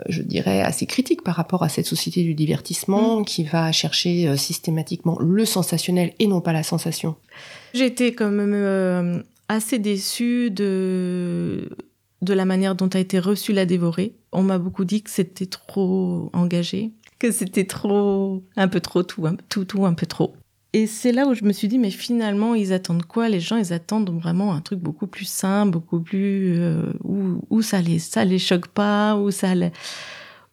je 0.08 0.22
dirais, 0.22 0.60
assez 0.60 0.86
critique 0.86 1.22
par 1.22 1.36
rapport 1.36 1.62
à 1.62 1.68
cette 1.68 1.86
société 1.86 2.22
du 2.22 2.34
divertissement 2.34 3.20
mm. 3.20 3.24
qui 3.24 3.44
va 3.44 3.72
chercher 3.72 4.36
systématiquement 4.36 5.18
le 5.20 5.44
sensationnel 5.44 6.12
et 6.18 6.26
non 6.26 6.40
pas 6.40 6.52
la 6.52 6.62
sensation. 6.62 7.16
J'étais 7.74 8.12
quand 8.12 8.30
même 8.30 9.22
assez 9.48 9.78
déçue 9.78 10.50
de 10.50 11.68
de 12.22 12.34
la 12.34 12.44
manière 12.44 12.74
dont 12.74 12.88
a 12.88 12.98
été 12.98 13.18
reçue 13.18 13.52
la 13.52 13.66
dévorée. 13.66 14.14
On 14.32 14.42
m'a 14.42 14.58
beaucoup 14.58 14.84
dit 14.84 15.02
que 15.02 15.10
c'était 15.10 15.46
trop 15.46 16.30
engagé, 16.32 16.92
que 17.18 17.30
c'était 17.30 17.64
trop, 17.64 18.42
un 18.56 18.68
peu 18.68 18.80
trop 18.80 19.02
tout, 19.02 19.24
tout, 19.48 19.64
tout, 19.64 19.86
un 19.86 19.94
peu 19.94 20.06
trop. 20.06 20.34
Et 20.72 20.86
c'est 20.86 21.10
là 21.10 21.26
où 21.26 21.34
je 21.34 21.44
me 21.44 21.52
suis 21.52 21.66
dit, 21.66 21.78
mais 21.78 21.90
finalement, 21.90 22.54
ils 22.54 22.72
attendent 22.72 23.04
quoi 23.04 23.28
Les 23.28 23.40
gens, 23.40 23.56
ils 23.56 23.72
attendent 23.72 24.10
vraiment 24.10 24.54
un 24.54 24.60
truc 24.60 24.78
beaucoup 24.78 25.08
plus 25.08 25.24
simple, 25.24 25.72
beaucoup 25.72 26.00
plus 26.00 26.60
euh, 26.60 26.92
où, 27.02 27.44
où, 27.50 27.60
ça 27.60 27.80
les 27.80 27.98
ça 27.98 28.24
les 28.24 28.38
choque 28.38 28.68
pas, 28.68 29.16
où 29.16 29.32
ça 29.32 29.54
les, 29.56 29.72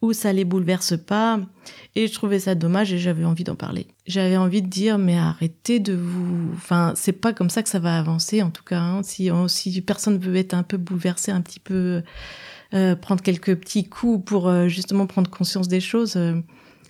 où 0.02 0.14
ça 0.14 0.34
les 0.34 0.44
bouleverse 0.44 0.96
pas. 0.98 1.40
Et 1.96 2.08
je 2.08 2.14
trouvais 2.14 2.40
ça 2.40 2.56
dommage 2.56 2.92
et 2.94 2.98
j'avais 2.98 3.26
envie 3.26 3.44
d'en 3.44 3.56
parler. 3.56 3.86
J'avais 4.08 4.38
envie 4.38 4.64
de 4.64 4.68
dire, 4.68 4.98
mais 4.98 5.18
arrêtez 5.18 5.80
de 5.80 5.94
vous. 5.94 6.52
Enfin, 6.56 6.94
c'est 6.96 7.14
pas 7.14 7.34
comme 7.34 7.52
ça 7.52 7.62
que 7.62 7.70
ça 7.70 7.80
va 7.80 8.00
avancer, 8.00 8.42
en 8.42 8.50
tout 8.50 8.64
cas. 8.64 8.80
Hein. 8.80 9.04
Si 9.04 9.30
si 9.48 9.82
personne 9.82 10.18
veut 10.18 10.36
être 10.36 10.56
un 10.56 10.64
peu 10.64 10.78
bouleversé, 10.78 11.32
un 11.32 11.42
petit 11.42 11.60
peu 11.60 12.02
euh, 12.74 12.96
prendre 12.96 13.22
quelques 13.22 13.56
petits 13.56 13.88
coups 13.88 14.26
pour 14.26 14.48
euh, 14.48 14.68
justement 14.68 15.06
prendre 15.06 15.30
conscience 15.30 15.68
des 15.68 15.80
choses. 15.80 16.18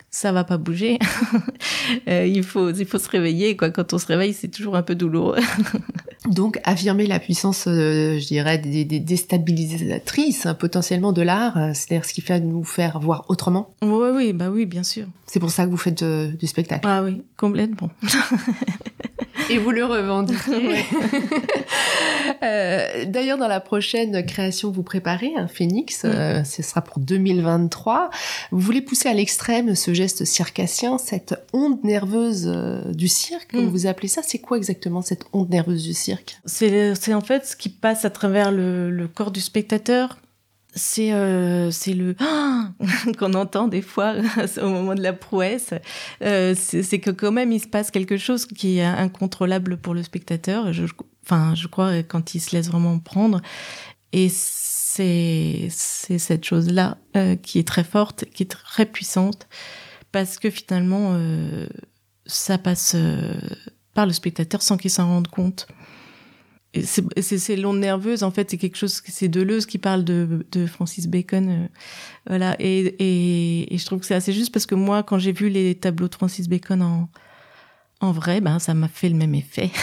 Ça 0.09 0.31
va 0.31 0.43
pas 0.43 0.57
bouger. 0.57 0.99
Euh, 2.09 2.25
il 2.25 2.43
faut 2.43 2.69
il 2.71 2.85
faut 2.85 2.97
se 2.97 3.07
réveiller 3.09 3.55
quoi. 3.55 3.69
Quand 3.69 3.93
on 3.93 3.97
se 3.97 4.07
réveille, 4.07 4.33
c'est 4.33 4.49
toujours 4.49 4.75
un 4.75 4.83
peu 4.83 4.93
douloureux. 4.93 5.39
Donc 6.29 6.59
affirmer 6.65 7.07
la 7.07 7.17
puissance, 7.19 7.65
euh, 7.67 8.19
je 8.19 8.27
dirais, 8.27 8.57
des, 8.57 8.83
des 8.83 8.99
déstabilisatrices 8.99 10.45
hein, 10.45 10.53
potentiellement 10.53 11.13
de 11.13 11.21
l'art, 11.21 11.57
euh, 11.57 11.71
c'est-à-dire 11.73 12.03
ce 12.03 12.13
qui 12.13 12.19
fait 12.19 12.41
nous 12.41 12.65
faire 12.65 12.99
voir 12.99 13.23
autrement. 13.29 13.73
Oui, 13.81 14.09
oui, 14.13 14.33
bah 14.33 14.49
oui, 14.49 14.65
bien 14.65 14.83
sûr. 14.83 15.05
C'est 15.27 15.39
pour 15.39 15.49
ça 15.49 15.65
que 15.65 15.71
vous 15.71 15.77
faites 15.77 16.03
du 16.03 16.45
spectacle. 16.45 16.85
Ah 16.85 17.03
oui, 17.03 17.23
complètement. 17.37 17.89
Et 19.49 19.57
vous 19.59 19.71
le 19.71 19.85
revendiquez. 19.85 20.85
euh, 22.43 23.05
D'ailleurs, 23.05 23.37
dans 23.37 23.47
la 23.47 23.59
prochaine 23.59 24.25
création 24.25 24.71
que 24.71 24.75
vous 24.75 24.83
préparez, 24.83 25.33
un 25.35 25.47
phénix, 25.47 26.03
mm. 26.03 26.07
euh, 26.07 26.43
ce 26.43 26.61
sera 26.63 26.81
pour 26.81 26.99
2023. 26.99 28.09
Vous 28.51 28.59
voulez 28.59 28.81
pousser 28.81 29.09
à 29.09 29.13
l'extrême 29.13 29.75
ce 29.75 29.93
geste 29.93 30.25
circassien, 30.25 30.97
cette 30.97 31.35
onde 31.53 31.83
nerveuse 31.83 32.45
euh, 32.47 32.91
du 32.91 33.07
cirque, 33.07 33.51
comme 33.51 33.65
mm. 33.65 33.69
vous 33.69 33.87
appelez 33.87 34.07
ça? 34.07 34.21
C'est 34.23 34.39
quoi 34.39 34.57
exactement 34.57 35.01
cette 35.01 35.25
onde 35.33 35.49
nerveuse 35.49 35.83
du 35.83 35.93
cirque? 35.93 36.37
C'est 36.45 37.13
en 37.13 37.21
fait 37.21 37.45
ce 37.45 37.55
qui 37.55 37.69
passe 37.69 38.05
à 38.05 38.09
travers 38.09 38.51
le, 38.51 38.89
le 38.89 39.07
corps 39.07 39.31
du 39.31 39.41
spectateur 39.41 40.17
c'est 40.77 41.11
euh, 41.11 41.71
le 41.87 42.15
qu'on 43.17 43.33
entend 43.33 43.67
des 43.67 43.81
fois 43.81 44.15
au 44.61 44.69
moment 44.69 44.95
de 44.95 45.01
la 45.01 45.13
prouesse. 45.13 45.73
Euh, 46.21 46.55
c'est 46.55 46.99
que 46.99 47.09
quand 47.09 47.31
même 47.31 47.51
il 47.51 47.59
se 47.59 47.67
passe 47.67 47.91
quelque 47.91 48.17
chose 48.17 48.45
qui 48.45 48.77
est 48.77 48.85
incontrôlable 48.85 49.77
pour 49.77 49.93
le 49.93 50.03
spectateur. 50.03 50.71
Je, 50.71 50.85
enfin, 51.25 51.55
je 51.55 51.67
crois 51.67 52.03
quand 52.03 52.35
il 52.35 52.39
se 52.39 52.55
laisse 52.55 52.67
vraiment 52.67 52.99
prendre. 52.99 53.41
Et 54.13 54.29
c'est 54.29 55.67
cette 55.69 56.45
chose 56.45 56.71
là 56.71 56.97
euh, 57.15 57.35
qui 57.35 57.59
est 57.59 57.67
très 57.67 57.83
forte, 57.83 58.25
qui 58.25 58.43
est 58.43 58.51
très 58.51 58.85
puissante, 58.85 59.47
parce 60.11 60.39
que 60.39 60.49
finalement 60.49 61.11
euh, 61.13 61.67
ça 62.25 62.57
passe 62.57 62.95
par 63.93 64.05
le 64.05 64.13
spectateur 64.13 64.61
sans 64.61 64.77
qu'il 64.77 64.91
s'en 64.91 65.07
rende 65.07 65.27
compte 65.27 65.67
c'est 66.83 67.55
l'onde 67.55 67.79
nerveuse 67.79 68.23
en 68.23 68.31
fait 68.31 68.51
c'est 68.51 68.57
quelque 68.57 68.77
chose 68.77 69.01
c'est 69.05 69.27
Deleuze 69.27 69.65
qui 69.65 69.77
parle 69.77 70.03
de, 70.03 70.45
de 70.51 70.65
Francis 70.65 71.07
Bacon 71.07 71.49
euh, 71.49 71.67
voilà. 72.27 72.55
Et, 72.59 72.79
et, 72.99 73.73
et, 73.73 73.77
je 73.77 73.85
trouve 73.85 73.99
que 73.99 74.05
c'est 74.05 74.15
assez 74.15 74.33
juste 74.33 74.51
parce 74.51 74.65
que 74.65 74.75
moi 74.75 75.03
quand 75.03 75.17
j'ai 75.17 75.31
vu 75.31 75.49
les 75.49 75.75
tableaux 75.75 76.07
de 76.07 76.15
Francis 76.15 76.49
Bacon 76.49 76.81
en 76.81 77.09
en 77.99 78.11
vrai 78.11 78.41
ben 78.41 78.59
ça 78.59 78.73
m'a 78.73 78.87
fait 78.87 79.09
le 79.09 79.15
même 79.15 79.33
effet. 79.33 79.71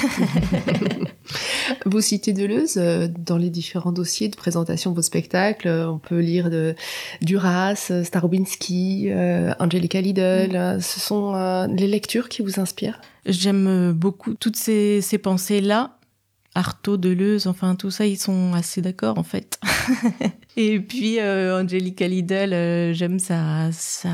Vous 1.87 2.00
citez 2.00 2.33
Deleuze 2.33 2.74
euh, 2.76 3.09
dans 3.09 3.38
les 3.38 3.50
différents 3.50 3.92
dossiers 3.92 4.28
de 4.28 4.37
présentation 4.37 4.90
de 4.90 4.96
vos 4.96 5.02
spectacles. 5.02 5.68
On 5.68 5.98
peut 5.98 6.20
lire 6.20 6.50
de 6.50 6.74
Duras 7.22 7.90
Starobinski 8.04 9.07
euh, 9.09 9.52
Angelica 9.59 10.00
Lidl 10.00 10.76
mm. 10.76 10.80
ce 10.80 11.00
sont 11.00 11.66
les 11.68 11.88
lectures 11.88 12.28
qui 12.28 12.42
vous 12.42 12.61
inspirent? 12.61 13.00
J'aime 13.26 13.92
beaucoup 13.92 14.35
toutes 14.35 14.57
ces, 14.57 15.00
ces 15.00 15.18
pensées 15.18 15.61
là 15.61 15.96
Artaud, 16.55 16.97
Deleuze, 16.97 17.49
enfin 17.49 17.75
tout 17.75 17.90
ça, 17.90 18.07
ils 18.07 18.17
sont 18.17 18.53
assez 18.55 18.81
d'accord 18.81 19.19
en 19.19 19.25
fait. 19.25 19.59
et 20.57 20.79
puis 20.79 21.19
euh, 21.19 21.61
Angelica 21.61 22.07
Lidl, 22.07 22.53
euh, 22.53 22.93
j'aime 22.93 23.19
sa, 23.19 23.71
sa, 23.73 24.12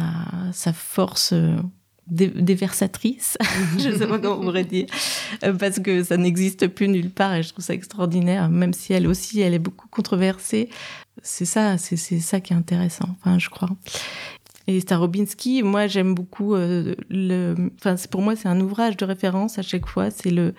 sa 0.53 0.73
force 0.73 1.35
euh, 1.35 1.57
déversatrice, 2.07 3.37
je 3.79 3.95
sais 3.95 4.07
pas 4.07 4.19
comment 4.19 4.41
on 4.41 4.45
pourrait 4.45 4.65
dire, 4.65 4.87
euh, 5.45 5.53
parce 5.53 5.79
que 5.81 6.03
ça 6.03 6.17
n'existe 6.17 6.67
plus 6.69 6.89
nulle 6.89 7.11
part 7.11 7.35
et 7.35 7.43
je 7.43 7.51
trouve 7.51 7.65
ça 7.65 7.75
extraordinaire, 7.75 8.49
même 8.49 8.73
si 8.73 8.95
elle 8.95 9.07
aussi, 9.07 9.41
elle 9.41 9.55
est 9.55 9.61
beaucoup 9.61 9.89
controversée. 9.89 10.71
C'est 11.23 11.45
ça, 11.45 11.77
c'est 11.77 11.97
ça 11.97 12.41
qui 12.41 12.55
est 12.55 12.57
intéressant, 12.57 13.09
enfin 13.21 13.39
je 13.39 13.51
crois. 13.51 13.69
Et 14.67 14.81
Starobinski, 14.81 15.63
moi 15.63 15.87
j'aime 15.89 16.15
beaucoup 16.15 16.55
le, 16.55 17.55
pour 18.11 18.23
moi 18.23 18.37
c'est 18.37 18.49
un 18.49 18.61
ouvrage 18.61 18.97
de 18.97 19.05
référence 19.05 19.59
à 19.59 19.63
chaque 19.63 19.87
fois, 19.87 20.11
c'est 20.11 20.31
le 20.31 20.55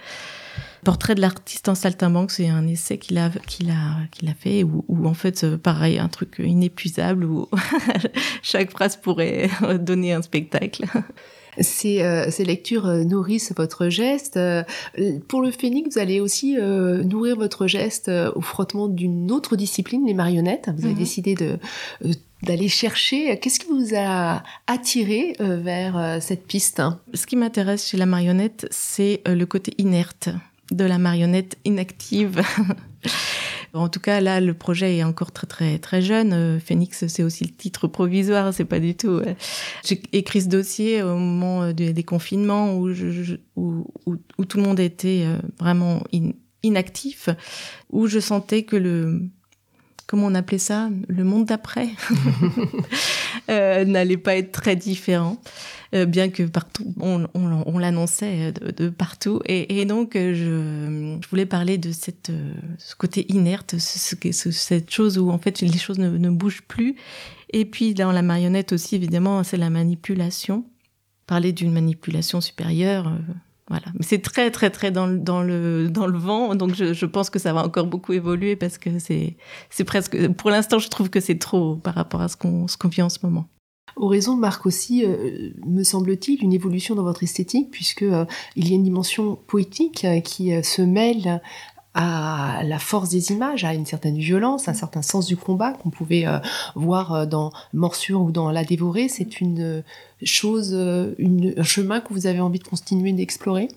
Portrait 0.83 1.13
de 1.13 1.21
l'artiste 1.21 1.69
en 1.69 1.75
saltimbanque, 1.75 2.31
c'est 2.31 2.49
un 2.49 2.67
essai 2.67 2.97
qu'il 2.97 3.19
a, 3.19 3.29
qu'il 3.45 3.69
a, 3.69 4.07
qu'il 4.11 4.27
a 4.29 4.33
fait, 4.33 4.63
où, 4.63 4.83
en 5.05 5.13
fait, 5.13 5.43
euh, 5.43 5.57
pareil, 5.57 5.99
un 5.99 6.07
truc 6.07 6.41
inépuisable, 6.43 7.25
où 7.25 7.47
chaque 8.41 8.71
phrase 8.71 8.95
pourrait 8.95 9.49
donner 9.79 10.13
un 10.13 10.23
spectacle. 10.23 10.85
Ces, 11.59 12.01
euh, 12.01 12.31
ces, 12.31 12.45
lectures 12.45 12.87
euh, 12.87 13.03
nourrissent 13.03 13.53
votre 13.55 13.89
geste. 13.89 14.39
pour 15.27 15.43
le 15.43 15.51
phénix, 15.51 15.93
vous 15.93 15.99
allez 15.99 16.19
aussi 16.19 16.55
nourrir 16.55 17.35
votre 17.35 17.67
geste 17.67 18.09
au 18.35 18.41
frottement 18.41 18.87
d'une 18.87 19.31
autre 19.31 19.55
discipline, 19.55 20.05
les 20.07 20.15
marionnettes. 20.15 20.69
Vous 20.75 20.85
avez 20.85 20.93
mhm. 20.93 20.99
décidé 20.99 21.35
de 21.35 21.59
d'aller 22.41 22.69
chercher. 22.69 23.37
Qu'est-ce 23.37 23.59
qui 23.59 23.67
vous 23.67 23.93
a 23.95 24.41
attiré 24.65 25.35
vers 25.39 26.17
cette 26.23 26.47
piste? 26.47 26.81
Ce 27.13 27.27
qui 27.27 27.35
m'intéresse 27.35 27.87
chez 27.87 27.97
la 27.97 28.07
marionnette, 28.07 28.67
c'est 28.71 29.21
le 29.27 29.45
côté 29.45 29.75
inerte 29.77 30.29
de 30.71 30.85
la 30.85 30.97
marionnette 30.97 31.57
inactive. 31.65 32.41
en 33.73 33.89
tout 33.89 33.99
cas, 33.99 34.21
là, 34.21 34.39
le 34.41 34.53
projet 34.53 34.97
est 34.97 35.03
encore 35.03 35.31
très 35.31 35.47
très 35.47 35.79
très 35.79 36.01
jeune. 36.01 36.33
Euh, 36.33 36.59
Phoenix, 36.59 37.05
c'est 37.07 37.23
aussi 37.23 37.45
le 37.45 37.51
titre 37.51 37.87
provisoire, 37.87 38.53
c'est 38.53 38.65
pas 38.65 38.79
du 38.79 38.95
tout. 38.95 39.21
J'ai 39.85 40.01
écrit 40.13 40.41
ce 40.41 40.47
dossier 40.47 41.01
au 41.01 41.15
moment 41.17 41.63
euh, 41.63 41.73
des, 41.73 42.03
confinements 42.03 42.75
où, 42.75 42.93
je, 42.93 43.35
où, 43.55 43.85
où, 44.05 44.45
tout 44.45 44.57
le 44.57 44.63
monde 44.63 44.79
était 44.79 45.23
euh, 45.25 45.37
vraiment 45.59 46.03
inactif, 46.63 47.29
où 47.89 48.07
je 48.07 48.19
sentais 48.19 48.63
que 48.63 48.75
le 48.75 49.21
comment 50.07 50.27
on 50.27 50.35
appelait 50.35 50.57
ça, 50.57 50.89
le 51.07 51.23
monde 51.23 51.45
d'après, 51.45 51.87
n'allait 53.47 54.17
pas 54.17 54.35
être 54.35 54.51
très 54.51 54.75
différent. 54.75 55.37
Euh, 55.93 56.05
bien 56.05 56.29
que 56.29 56.43
partout, 56.43 56.93
on, 57.01 57.27
on, 57.33 57.63
on 57.65 57.77
l'annonçait 57.77 58.53
de, 58.53 58.71
de, 58.71 58.89
partout. 58.89 59.41
Et, 59.45 59.81
et 59.81 59.85
donc, 59.85 60.15
euh, 60.15 60.33
je, 60.33 61.21
je, 61.21 61.27
voulais 61.29 61.45
parler 61.45 61.77
de 61.77 61.91
cette, 61.91 62.29
euh, 62.29 62.53
ce 62.77 62.95
côté 62.95 63.25
inerte, 63.29 63.77
ce, 63.77 64.15
ce, 64.31 64.51
cette 64.51 64.89
chose 64.89 65.17
où 65.17 65.31
en 65.31 65.37
fait 65.37 65.59
les 65.59 65.77
choses 65.77 65.99
ne, 65.99 66.17
ne 66.17 66.29
bougent 66.29 66.63
plus. 66.63 66.95
Et 67.51 67.65
puis 67.65 67.93
dans 67.93 68.13
la 68.13 68.21
marionnette 68.21 68.71
aussi, 68.71 68.95
évidemment, 68.95 69.43
c'est 69.43 69.57
la 69.57 69.69
manipulation. 69.69 70.65
Parler 71.27 71.51
d'une 71.51 71.73
manipulation 71.73 72.39
supérieure. 72.39 73.11
Voilà. 73.67 73.85
Mais 73.93 74.05
c'est 74.05 74.21
très, 74.21 74.49
très, 74.49 74.69
très 74.69 74.91
dans 74.91 75.07
le, 75.07 75.17
dans 75.17 75.43
le, 75.43 75.89
dans 75.89 76.07
le 76.07 76.17
vent. 76.17 76.55
Donc, 76.55 76.73
je, 76.73 76.93
je 76.93 77.05
pense 77.05 77.29
que 77.29 77.39
ça 77.39 77.51
va 77.53 77.65
encore 77.65 77.87
beaucoup 77.87 78.13
évoluer 78.13 78.55
parce 78.55 78.77
que 78.77 78.97
c'est, 78.99 79.35
c'est 79.69 79.83
presque, 79.83 80.27
pour 80.33 80.49
l'instant, 80.49 80.79
je 80.79 80.89
trouve 80.89 81.09
que 81.09 81.19
c'est 81.19 81.37
trop 81.37 81.75
par 81.75 81.95
rapport 81.95 82.21
à 82.21 82.27
ce 82.29 82.37
qu'on, 82.37 82.67
ce 82.67 82.77
qu'on 82.77 82.89
vit 82.89 83.01
en 83.01 83.09
ce 83.09 83.19
moment. 83.23 83.47
Oraison 83.95 84.35
marque 84.35 84.65
aussi, 84.65 85.05
euh, 85.05 85.51
me 85.65 85.83
semble-t-il, 85.83 86.43
une 86.43 86.53
évolution 86.53 86.95
dans 86.95 87.03
votre 87.03 87.23
esthétique, 87.23 87.69
puisque 87.71 88.03
euh, 88.03 88.25
il 88.55 88.67
y 88.67 88.71
a 88.71 88.75
une 88.75 88.83
dimension 88.83 89.37
poétique 89.47 90.05
euh, 90.05 90.19
qui 90.19 90.51
se 90.63 90.81
mêle 90.81 91.41
à 91.93 92.61
la 92.63 92.79
force 92.79 93.09
des 93.09 93.31
images, 93.31 93.65
à 93.65 93.73
une 93.73 93.85
certaine 93.85 94.17
violence, 94.17 94.69
un 94.69 94.73
certain 94.73 95.01
sens 95.01 95.25
du 95.25 95.35
combat 95.35 95.73
qu'on 95.73 95.89
pouvait 95.89 96.25
voir 96.73 97.27
dans 97.27 97.51
Morsure 97.73 98.21
ou 98.21 98.31
dans 98.31 98.49
La 98.49 98.63
Dévorée. 98.63 99.09
C'est 99.09 99.41
une 99.41 99.83
chose, 100.23 100.73
un 100.73 101.63
chemin 101.63 101.99
que 101.99 102.13
vous 102.13 102.27
avez 102.27 102.39
envie 102.39 102.59
de 102.59 102.63
continuer 102.63 103.11
d'explorer? 103.11 103.67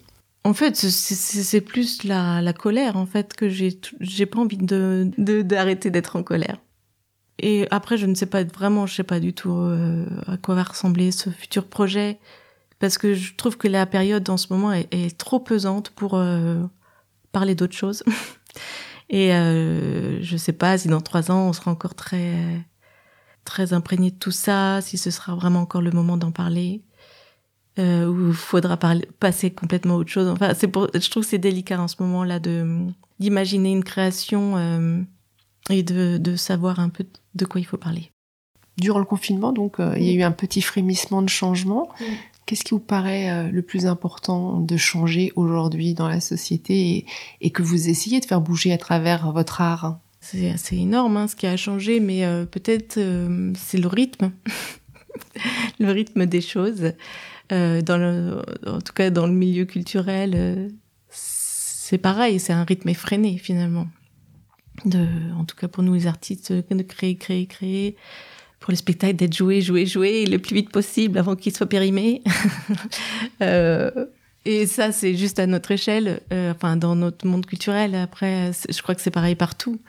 En 0.44 0.54
fait, 0.54 0.76
c'est 0.76 1.60
plus 1.60 2.04
la, 2.04 2.40
la, 2.40 2.52
colère, 2.52 2.96
en 2.96 3.06
fait, 3.06 3.34
que 3.34 3.48
j'ai 3.48 3.80
j'ai 3.98 4.26
pas 4.26 4.38
envie 4.38 4.58
d'arrêter 4.58 5.90
d'être 5.90 6.14
en 6.14 6.22
colère. 6.22 6.58
Et 7.38 7.66
après, 7.70 7.96
je 7.96 8.06
ne 8.06 8.14
sais 8.14 8.26
pas 8.26 8.44
vraiment, 8.44 8.86
je 8.86 8.94
sais 8.94 9.02
pas 9.02 9.20
du 9.20 9.32
tout 9.32 9.52
euh, 9.52 10.06
à 10.26 10.36
quoi 10.36 10.54
va 10.54 10.62
ressembler 10.62 11.10
ce 11.10 11.30
futur 11.30 11.66
projet, 11.66 12.18
parce 12.78 12.98
que 12.98 13.14
je 13.14 13.34
trouve 13.34 13.56
que 13.56 13.68
la 13.68 13.86
période 13.86 14.28
en 14.30 14.36
ce 14.36 14.52
moment 14.52 14.72
est, 14.72 15.18
trop 15.18 15.40
pesante 15.40 15.90
pour 15.90 16.14
euh, 16.14 16.62
parler 17.32 17.54
d'autre 17.54 17.74
chose. 17.74 18.04
Et 19.10 19.34
euh, 19.34 20.22
je 20.22 20.36
sais 20.36 20.52
pas 20.52 20.78
si 20.78 20.88
dans 20.88 21.00
trois 21.00 21.30
ans 21.30 21.48
on 21.48 21.52
sera 21.52 21.70
encore 21.70 21.94
très 21.94 22.64
très 23.44 23.72
imprégné 23.74 24.10
de 24.10 24.16
tout 24.16 24.30
ça, 24.30 24.80
si 24.80 24.96
ce 24.96 25.10
sera 25.10 25.34
vraiment 25.34 25.60
encore 25.60 25.82
le 25.82 25.90
moment 25.90 26.16
d'en 26.16 26.32
parler, 26.32 26.82
euh, 27.78 28.06
ou 28.06 28.32
faudra 28.32 28.76
parler, 28.76 29.06
passer 29.20 29.50
complètement 29.50 29.94
à 29.94 29.96
autre 29.98 30.10
chose. 30.10 30.28
Enfin, 30.28 30.54
pour, 30.68 30.88
je 30.94 31.10
trouve 31.10 31.24
que 31.24 31.28
c'est 31.28 31.38
délicat 31.38 31.80
en 31.80 31.88
ce 31.88 31.96
moment-là 32.00 32.38
de 32.38 32.86
d'imaginer 33.20 33.70
une 33.70 33.84
création 33.84 34.56
euh, 34.56 35.00
et 35.70 35.82
de, 35.82 36.18
de 36.18 36.36
savoir 36.36 36.80
un 36.80 36.88
peu 36.88 37.04
de 37.34 37.44
quoi 37.44 37.60
il 37.60 37.64
faut 37.64 37.76
parler. 37.76 38.10
Durant 38.76 38.98
le 38.98 39.04
confinement, 39.04 39.52
donc, 39.52 39.78
euh, 39.78 39.94
il 39.96 40.04
y 40.04 40.10
a 40.10 40.12
eu 40.12 40.22
un 40.22 40.32
petit 40.32 40.60
frémissement 40.60 41.22
de 41.22 41.28
changement. 41.28 41.88
Qu'est-ce 42.44 42.64
qui 42.64 42.72
vous 42.72 42.80
paraît 42.80 43.30
euh, 43.30 43.50
le 43.50 43.62
plus 43.62 43.86
important 43.86 44.58
de 44.58 44.76
changer 44.76 45.32
aujourd'hui 45.36 45.94
dans 45.94 46.08
la 46.08 46.20
société 46.20 47.06
et, 47.40 47.50
que 47.50 47.62
vous 47.62 47.88
essayez 47.88 48.20
de 48.20 48.24
faire 48.24 48.40
bouger 48.40 48.72
à 48.72 48.78
travers 48.78 49.30
votre 49.30 49.60
art? 49.60 50.00
C'est 50.20 50.50
assez 50.50 50.76
énorme 50.76 51.16
hein, 51.16 51.28
ce 51.28 51.36
qui 51.36 51.46
a 51.46 51.56
changé, 51.56 52.00
mais 52.00 52.24
euh, 52.24 52.46
peut-être 52.46 52.98
c'est 53.56 53.78
le 53.78 53.88
rythme, 53.88 54.32
le 55.78 55.90
rythme 55.90 56.26
des 56.26 56.40
choses. 56.40 56.92
dans 57.50 57.98
le, 57.98 58.42
en 58.66 58.80
tout 58.80 58.92
cas, 58.92 59.10
dans 59.10 59.26
le 59.26 59.32
milieu 59.32 59.66
culturel, 59.66 60.72
c'est 61.10 61.98
pareil, 61.98 62.40
c'est 62.40 62.52
un 62.52 62.64
rythme 62.64 62.88
effréné 62.88 63.38
finalement 63.38 63.86
de, 64.84 65.06
en 65.38 65.44
tout 65.44 65.56
cas 65.56 65.68
pour 65.68 65.82
nous 65.82 65.94
les 65.94 66.06
artistes, 66.06 66.52
de 66.52 66.82
créer, 66.82 67.16
créer, 67.16 67.46
créer, 67.46 67.96
pour 68.60 68.70
le 68.70 68.76
spectacle 68.76 69.16
d'être 69.16 69.34
joué, 69.34 69.60
joué, 69.60 69.86
joué 69.86 70.24
le 70.26 70.38
plus 70.38 70.54
vite 70.54 70.70
possible 70.70 71.18
avant 71.18 71.36
qu'il 71.36 71.54
soit 71.54 71.66
périmé. 71.66 72.22
euh, 73.42 74.06
et 74.46 74.66
ça, 74.66 74.92
c'est 74.92 75.16
juste 75.16 75.38
à 75.38 75.46
notre 75.46 75.70
échelle, 75.70 76.20
euh, 76.32 76.52
enfin 76.52 76.76
dans 76.76 76.96
notre 76.96 77.26
monde 77.26 77.46
culturel. 77.46 77.94
Après, 77.94 78.52
je 78.68 78.82
crois 78.82 78.94
que 78.94 79.00
c'est 79.00 79.10
pareil 79.10 79.34
partout. 79.34 79.80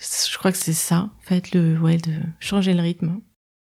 Je 0.00 0.36
crois 0.36 0.52
que 0.52 0.58
c'est 0.58 0.72
ça, 0.72 1.10
en 1.16 1.22
fait, 1.22 1.52
le, 1.52 1.78
ouais, 1.78 1.96
de 1.96 2.12
changer 2.40 2.74
le 2.74 2.82
rythme. 2.82 3.20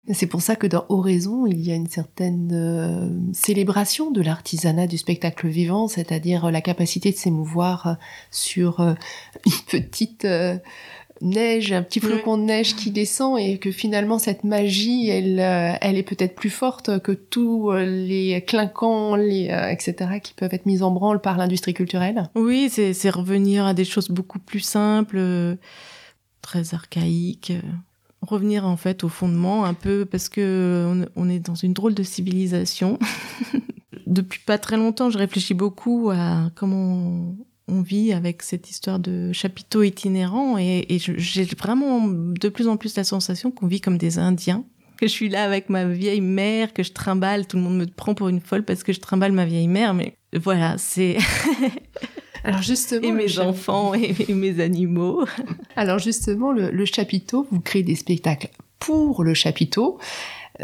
C'est 0.08 0.28
pour 0.28 0.42
ça 0.42 0.56
que 0.56 0.66
dans 0.66 0.86
Oraison, 0.90 1.46
il 1.46 1.60
y 1.62 1.72
a 1.72 1.76
une 1.76 1.90
certaine 1.90 2.52
euh, 2.54 3.34
célébration 3.34 4.12
de 4.12 4.22
l'artisanat 4.22 4.88
du 4.88 4.98
spectacle 4.98 5.48
vivant, 5.48 5.88
c'est-à-dire 5.88 6.50
la 6.50 6.62
capacité 6.62 7.12
de 7.12 7.18
s'émouvoir 7.18 7.88
euh, 7.88 7.94
sur 8.32 8.80
euh, 8.80 8.94
une 9.46 9.82
petite 9.82 10.26
neige, 11.22 11.74
un 11.74 11.84
petit 11.84 12.00
flocon 12.00 12.38
de 12.38 12.44
neige 12.44 12.76
qui 12.76 12.92
descend 12.92 13.38
et 13.38 13.60
que 13.60 13.72
finalement 13.72 14.20
cette 14.20 14.46
magie, 14.46 15.10
elle, 15.10 15.40
elle 15.82 15.98
est 15.98 16.04
peut-être 16.04 16.34
plus 16.34 16.50
forte 16.50 17.02
que 17.02 17.12
tous 17.12 17.74
les 17.74 18.42
clinquants, 18.48 19.18
les, 19.18 19.48
etc., 19.70 20.22
qui 20.24 20.34
peuvent 20.34 20.54
être 20.54 20.66
mis 20.66 20.82
en 20.82 20.92
branle 20.92 21.20
par 21.20 21.38
l'industrie 21.38 21.74
culturelle. 21.74 22.30
Oui, 22.36 22.70
c'est 22.70 23.10
revenir 23.10 23.66
à 23.66 23.74
des 23.74 23.84
choses 23.84 24.08
beaucoup 24.08 24.40
plus 24.40 24.62
simples, 24.62 25.58
très 26.42 26.74
archaïques 26.74 27.52
revenir 28.22 28.66
en 28.66 28.78
fait 28.78 29.04
au 29.04 29.10
fondement 29.10 29.66
un 29.66 29.74
peu 29.74 30.06
parce 30.06 30.30
que 30.30 31.06
on, 31.16 31.30
est 31.30 31.40
dans 31.40 31.56
une 31.56 31.74
drôle 31.74 31.94
de 31.94 32.04
civilisation. 32.04 33.00
Depuis 34.08 34.40
pas 34.46 34.58
très 34.58 34.78
longtemps, 34.78 35.10
je 35.10 35.18
réfléchis 35.18 35.54
beaucoup 35.54 36.10
à 36.12 36.50
comment 36.56 37.36
on, 37.68 37.82
vit 37.82 38.14
avec 38.14 38.42
cette 38.42 38.70
histoire 38.70 39.00
de 39.00 39.32
chapiteaux 39.32 39.84
itinérants 39.84 40.58
et, 40.58 40.86
j'ai 41.00 41.44
vraiment 41.46 42.08
de 42.08 42.50
plus 42.50 42.68
en 42.68 42.78
plus 42.78 42.96
la 42.96 43.04
sensation 43.04 43.52
qu'on 43.52 43.68
vit 43.68 43.80
comme 43.80 43.98
des 43.98 44.18
Indiens. 44.18 44.66
Que 44.98 45.08
je 45.08 45.12
suis 45.12 45.30
là 45.30 45.44
avec 45.44 45.70
ma 45.70 45.86
vieille 45.86 46.20
mère, 46.20 46.74
que 46.74 46.84
je 46.84 46.92
trimballe, 46.92 47.48
tout 47.48 47.56
le 47.56 47.64
monde 47.64 47.78
me 47.78 47.86
prend 47.86 48.16
pour 48.16 48.28
une 48.28 48.42
folle 48.42 48.66
parce 48.66 48.84
que 48.84 48.92
je 48.92 49.00
trimballe 49.00 49.32
ma 49.32 49.46
vieille 49.46 49.68
mère, 49.68 49.94
mais 49.94 50.18
voilà, 50.34 50.78
c'est 50.78 51.18
Alors 52.50 52.64
justement, 52.64 53.08
et 53.08 53.12
mes 53.12 53.40
enfants 53.40 53.94
et, 53.94 54.34
mes 54.34 54.60
animaux. 54.60 55.26
Alors 55.76 56.00
justement, 56.00 56.52
le, 56.52 56.86
chapiteau, 56.86 57.48
vous 57.52 57.60
créez 57.60 57.84
des 57.84 57.96
spectacles 57.96 58.50
pour 58.80 59.24
le 59.24 59.36
chapiteau. 59.36 60.00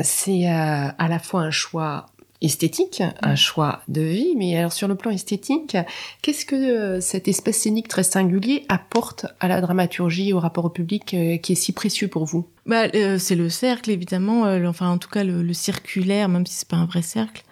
C'est 0.01 0.49
euh, 0.49 0.87
à 0.97 1.07
la 1.07 1.19
fois 1.19 1.41
un 1.41 1.51
choix 1.51 2.07
esthétique, 2.41 3.03
un 3.21 3.35
choix 3.35 3.81
de 3.87 4.01
vie, 4.01 4.35
mais 4.35 4.57
alors 4.57 4.73
sur 4.73 4.87
le 4.87 4.95
plan 4.95 5.11
esthétique, 5.11 5.77
qu'est-ce 6.21 6.45
que 6.45 6.55
euh, 6.55 7.01
cet 7.01 7.27
espace 7.27 7.57
scénique 7.57 7.87
très 7.87 8.03
singulier 8.03 8.65
apporte 8.67 9.27
à 9.39 9.47
la 9.47 9.61
dramaturgie, 9.61 10.33
au 10.33 10.39
rapport 10.39 10.65
au 10.65 10.69
public 10.69 11.13
euh, 11.13 11.37
qui 11.37 11.53
est 11.53 11.55
si 11.55 11.71
précieux 11.71 12.07
pour 12.07 12.25
vous? 12.25 12.47
Bah, 12.65 12.87
C'est 13.19 13.35
le 13.35 13.49
cercle, 13.49 13.91
évidemment, 13.91 14.41
enfin 14.67 14.89
en 14.89 14.97
tout 14.97 15.09
cas 15.09 15.23
le, 15.23 15.53
circulaire, 15.53 16.29
même 16.29 16.47
si 16.47 16.55
c'est 16.55 16.67
pas 16.67 16.77
un 16.77 16.85
vrai 16.85 17.03
cercle. 17.03 17.43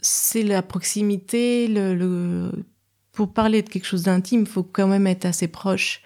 C'est 0.00 0.42
la 0.42 0.62
proximité, 0.62 1.68
le 1.68 2.50
pour 3.18 3.32
parler 3.32 3.62
de 3.62 3.68
quelque 3.68 3.84
chose 3.84 4.04
d'intime, 4.04 4.46
faut 4.46 4.62
quand 4.62 4.86
même 4.86 5.08
être 5.08 5.24
assez 5.24 5.48
proche. 5.48 6.02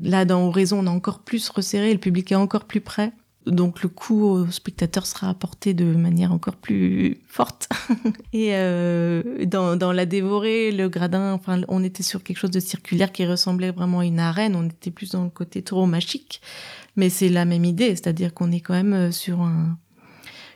Là, 0.00 0.24
dans 0.24 0.48
Horizon, 0.48 0.80
on 0.80 0.88
a 0.88 0.90
encore 0.90 1.20
plus 1.20 1.48
resserré, 1.50 1.92
le 1.92 2.00
public 2.00 2.32
est 2.32 2.34
encore 2.34 2.64
plus 2.64 2.80
près. 2.80 3.12
Donc 3.46 3.84
le 3.84 3.88
coup 3.88 4.24
au 4.24 4.50
spectateur 4.50 5.06
sera 5.06 5.28
apporté 5.28 5.72
de 5.72 5.84
manière 5.84 6.32
encore 6.32 6.56
plus 6.56 7.18
forte. 7.28 7.68
Et 8.32 8.56
euh, 8.56 9.44
dans, 9.46 9.92
La 9.92 10.04
Dévorée, 10.04 10.72
le 10.72 10.88
gradin, 10.88 11.32
enfin, 11.32 11.60
on 11.68 11.84
était 11.84 12.02
sur 12.02 12.24
quelque 12.24 12.38
chose 12.38 12.50
de 12.50 12.58
circulaire 12.58 13.12
qui 13.12 13.24
ressemblait 13.24 13.70
vraiment 13.70 14.00
à 14.00 14.04
une 14.04 14.18
arène. 14.18 14.56
On 14.56 14.66
était 14.66 14.90
plus 14.90 15.12
dans 15.12 15.22
le 15.22 15.30
côté 15.30 15.62
tauromachique. 15.62 16.40
Mais 16.96 17.08
c'est 17.08 17.28
la 17.28 17.44
même 17.44 17.64
idée, 17.64 17.90
c'est-à-dire 17.90 18.34
qu'on 18.34 18.50
est 18.50 18.58
quand 18.58 18.74
même 18.74 18.94
euh, 18.94 19.10
sur 19.12 19.42
un, 19.42 19.78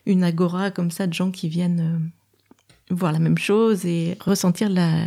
une 0.05 0.25
agora 0.25 0.73
comme 0.73 0.91
ça 0.91 1.07
de 1.07 1.15
gens 1.15 1.31
qui 1.31 1.49
viennent 1.49 2.11
euh, 2.91 2.93
voir 2.93 3.13
la 3.13 3.21
même 3.21 3.39
chose 3.39 3.87
et 3.87 4.19
ressentir 4.21 4.69
la, 4.69 5.07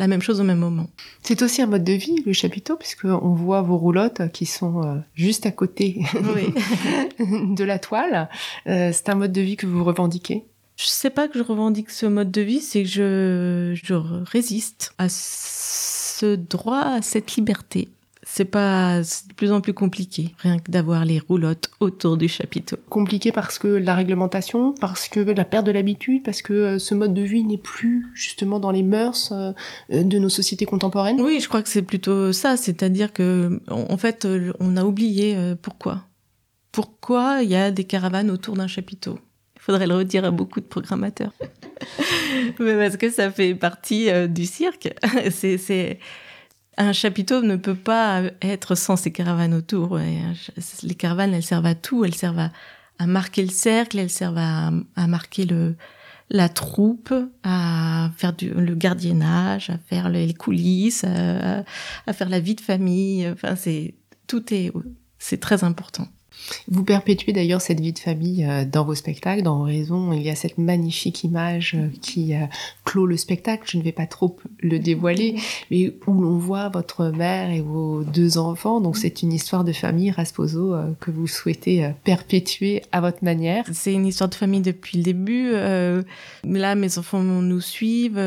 la 0.00 0.06
même 0.06 0.22
chose 0.22 0.40
au 0.40 0.44
même 0.44 0.58
moment. 0.58 0.88
C'est 1.22 1.42
aussi 1.42 1.60
un 1.60 1.66
mode 1.66 1.84
de 1.84 1.92
vie, 1.92 2.22
le 2.24 2.32
chapiteau, 2.32 2.76
puisqu'on 2.76 3.34
voit 3.34 3.60
vos 3.60 3.76
roulottes 3.76 4.32
qui 4.32 4.46
sont 4.46 4.82
euh, 4.82 4.96
juste 5.14 5.44
à 5.44 5.50
côté 5.50 6.00
de 7.18 7.64
la 7.64 7.78
toile. 7.78 8.30
Euh, 8.66 8.92
c'est 8.94 9.10
un 9.10 9.14
mode 9.14 9.32
de 9.32 9.42
vie 9.42 9.56
que 9.56 9.66
vous 9.66 9.84
revendiquez? 9.84 10.44
Je 10.76 10.86
sais 10.86 11.10
pas 11.10 11.28
que 11.28 11.38
je 11.38 11.44
revendique 11.44 11.90
ce 11.90 12.06
mode 12.06 12.30
de 12.30 12.40
vie, 12.40 12.60
c'est 12.60 12.84
que 12.84 12.88
je, 12.88 13.78
je 13.84 13.94
résiste 13.94 14.94
à 14.96 15.10
ce 15.10 16.34
droit, 16.34 16.80
à 16.80 17.02
cette 17.02 17.36
liberté 17.36 17.88
c'est 18.32 18.44
pas 18.44 19.00
de 19.00 19.34
plus 19.34 19.50
en 19.50 19.60
plus 19.60 19.74
compliqué, 19.74 20.36
rien 20.38 20.60
que 20.60 20.70
d'avoir 20.70 21.04
les 21.04 21.18
roulottes 21.18 21.68
autour 21.80 22.16
du 22.16 22.28
chapiteau. 22.28 22.76
Compliqué 22.88 23.32
parce 23.32 23.58
que 23.58 23.66
la 23.66 23.96
réglementation, 23.96 24.72
parce 24.80 25.08
que 25.08 25.18
la 25.18 25.44
perte 25.44 25.66
de 25.66 25.72
l'habitude, 25.72 26.22
parce 26.22 26.40
que 26.40 26.52
euh, 26.52 26.78
ce 26.78 26.94
mode 26.94 27.12
de 27.12 27.22
vie 27.22 27.42
n'est 27.42 27.58
plus 27.58 28.06
justement 28.14 28.60
dans 28.60 28.70
les 28.70 28.84
mœurs 28.84 29.32
euh, 29.32 29.52
de 29.90 30.18
nos 30.20 30.28
sociétés 30.28 30.64
contemporaines. 30.64 31.20
Oui, 31.20 31.40
je 31.40 31.48
crois 31.48 31.60
que 31.60 31.68
c'est 31.68 31.82
plutôt 31.82 32.32
ça, 32.32 32.56
c'est-à-dire 32.56 33.12
que 33.12 33.60
en 33.68 33.96
fait, 33.96 34.24
euh, 34.24 34.52
on 34.60 34.76
a 34.76 34.84
oublié 34.84 35.36
pourquoi. 35.60 36.04
Pourquoi 36.70 37.42
il 37.42 37.50
y 37.50 37.56
a 37.56 37.72
des 37.72 37.84
caravanes 37.84 38.30
autour 38.30 38.54
d'un 38.54 38.68
chapiteau? 38.68 39.18
Il 39.56 39.60
faudrait 39.60 39.88
le 39.88 39.96
redire 39.96 40.24
à 40.24 40.30
beaucoup 40.30 40.60
de 40.60 40.66
programmateurs. 40.66 41.32
Mais 42.60 42.76
parce 42.76 42.96
que 42.96 43.10
ça 43.10 43.32
fait 43.32 43.56
partie 43.56 44.08
du 44.28 44.46
cirque. 44.46 44.94
c'est 45.30 45.98
un 46.76 46.92
chapiteau 46.92 47.42
ne 47.42 47.56
peut 47.56 47.74
pas 47.74 48.22
être 48.42 48.74
sans 48.74 48.96
ses 48.96 49.12
caravanes 49.12 49.54
autour. 49.54 49.98
Les 50.82 50.94
caravanes, 50.94 51.34
elles 51.34 51.42
servent 51.42 51.66
à 51.66 51.74
tout. 51.74 52.04
Elles 52.04 52.14
servent 52.14 52.48
à, 52.98 53.06
marquer 53.06 53.42
le 53.42 53.50
cercle, 53.50 53.98
elles 53.98 54.10
servent 54.10 54.38
à, 54.38 54.70
marquer 55.06 55.44
le, 55.44 55.76
la 56.30 56.48
troupe, 56.48 57.12
à 57.42 58.10
faire 58.16 58.32
du, 58.32 58.50
le 58.50 58.74
gardiennage, 58.74 59.70
à 59.70 59.78
faire 59.78 60.08
les 60.08 60.32
coulisses, 60.34 61.04
à, 61.04 61.64
à 62.06 62.12
faire 62.12 62.28
la 62.28 62.40
vie 62.40 62.54
de 62.54 62.60
famille. 62.60 63.28
Enfin, 63.28 63.56
c'est 63.56 63.94
tout 64.26 64.54
est 64.54 64.72
c'est 65.20 65.38
très 65.38 65.62
important. 65.62 66.08
Vous 66.68 66.84
perpétuez 66.84 67.32
d'ailleurs 67.32 67.60
cette 67.60 67.80
vie 67.80 67.92
de 67.92 67.98
famille 67.98 68.44
euh, 68.44 68.64
dans 68.64 68.84
vos 68.84 68.94
spectacles, 68.94 69.42
dans 69.42 69.62
Raison. 69.62 70.12
Il 70.12 70.22
y 70.22 70.30
a 70.30 70.34
cette 70.34 70.58
magnifique 70.58 71.24
image 71.24 71.74
euh, 71.74 71.88
qui 72.00 72.34
euh, 72.34 72.46
clôt 72.84 73.06
le 73.06 73.16
spectacle. 73.16 73.64
Je 73.66 73.78
ne 73.78 73.82
vais 73.82 73.92
pas 73.92 74.06
trop 74.06 74.36
le 74.60 74.78
dévoiler, 74.78 75.36
mais 75.70 75.94
où 76.06 76.20
l'on 76.20 76.38
voit 76.38 76.68
votre 76.68 77.06
mère 77.06 77.50
et 77.50 77.60
vos 77.60 78.02
deux 78.04 78.38
enfants. 78.38 78.80
Donc 78.80 78.96
c'est 78.96 79.22
une 79.22 79.32
histoire 79.32 79.64
de 79.64 79.72
famille, 79.72 80.10
Rasposo, 80.10 80.74
que 81.00 81.10
vous 81.10 81.26
souhaitez 81.26 81.90
perpétuer 82.04 82.82
à 82.92 83.00
votre 83.00 83.24
manière. 83.24 83.64
C'est 83.72 83.92
une 83.92 84.06
histoire 84.06 84.30
de 84.30 84.34
famille 84.34 84.60
depuis 84.60 84.98
le 84.98 85.04
début. 85.04 85.52
Là, 85.52 86.74
mes 86.74 86.98
enfants 86.98 87.22
nous 87.22 87.60
suivent. 87.60 88.20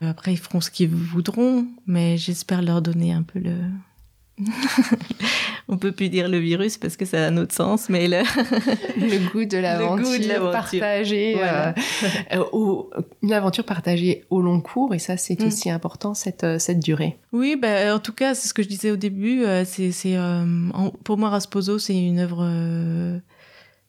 Après, 0.00 0.32
ils 0.32 0.38
feront 0.38 0.60
ce 0.60 0.70
qu'ils 0.70 0.88
voudront, 0.88 1.66
mais 1.86 2.16
j'espère 2.16 2.62
leur 2.62 2.82
donner 2.82 3.12
un 3.12 3.22
peu 3.22 3.38
le, 3.38 3.54
on 5.68 5.78
peut 5.78 5.92
plus 5.92 6.10
dire 6.10 6.28
le 6.28 6.38
virus 6.38 6.76
parce 6.76 6.96
que 6.96 7.06
ça 7.06 7.24
a 7.24 7.28
un 7.28 7.36
autre 7.38 7.54
sens, 7.54 7.88
mais 7.88 8.06
le, 8.06 8.18
le 8.96 9.30
goût 9.30 9.44
de 9.46 9.56
l'aventure 9.56 10.50
partagée, 10.50 11.36
euh, 11.38 11.72
euh, 12.34 12.82
une 13.22 13.32
aventure 13.32 13.64
partagée 13.64 14.24
au 14.28 14.42
long 14.42 14.60
cours, 14.60 14.94
et 14.94 14.98
ça 14.98 15.16
c'est 15.16 15.40
mm. 15.40 15.46
aussi 15.46 15.70
important 15.70 16.12
cette 16.12 16.44
euh, 16.44 16.58
cette 16.58 16.80
durée. 16.80 17.18
Oui, 17.32 17.56
bah, 17.56 17.94
en 17.94 17.98
tout 17.98 18.12
cas 18.12 18.34
c'est 18.34 18.48
ce 18.48 18.54
que 18.54 18.62
je 18.62 18.68
disais 18.68 18.90
au 18.90 18.96
début. 18.96 19.44
c'est 19.64 19.90
c'est 19.90 20.16
pour 21.04 21.16
moi 21.16 21.30
Rasposo 21.30 21.78
c'est 21.78 21.96
une 21.96 22.18
œuvre 22.18 22.42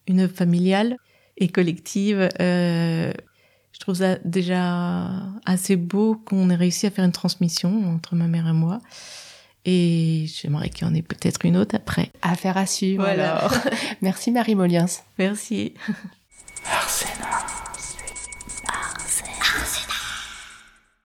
une 0.07 0.19
œuvre 0.21 0.35
familiale 0.35 0.95
et 1.37 1.49
collective. 1.49 2.29
je 2.39 3.79
trouve 3.79 3.95
ça 3.95 4.15
déjà 4.23 5.09
assez 5.45 5.75
beau 5.75 6.15
qu'on 6.15 6.49
ait 6.49 6.55
réussi 6.55 6.87
à 6.87 6.91
faire 6.91 7.03
une 7.03 7.11
transmission 7.11 7.93
entre 7.93 8.15
ma 8.15 8.27
mère 8.27 8.47
et 8.47 8.53
moi. 8.53 8.79
Et 9.65 10.25
j'aimerais 10.27 10.69
qu'il 10.69 10.87
y 10.87 10.89
en 10.89 10.93
ait 10.93 11.01
peut-être 11.01 11.43
une 11.43 11.57
autre 11.57 11.75
après. 11.75 12.11
Affaire 12.21 12.57
à 12.57 12.65
suivre 12.65 13.03
voilà. 13.03 13.49
Merci 14.01 14.31
Marie 14.31 14.55
Moliens. 14.55 14.85
Merci. 15.17 15.73
Merci. 16.65 17.05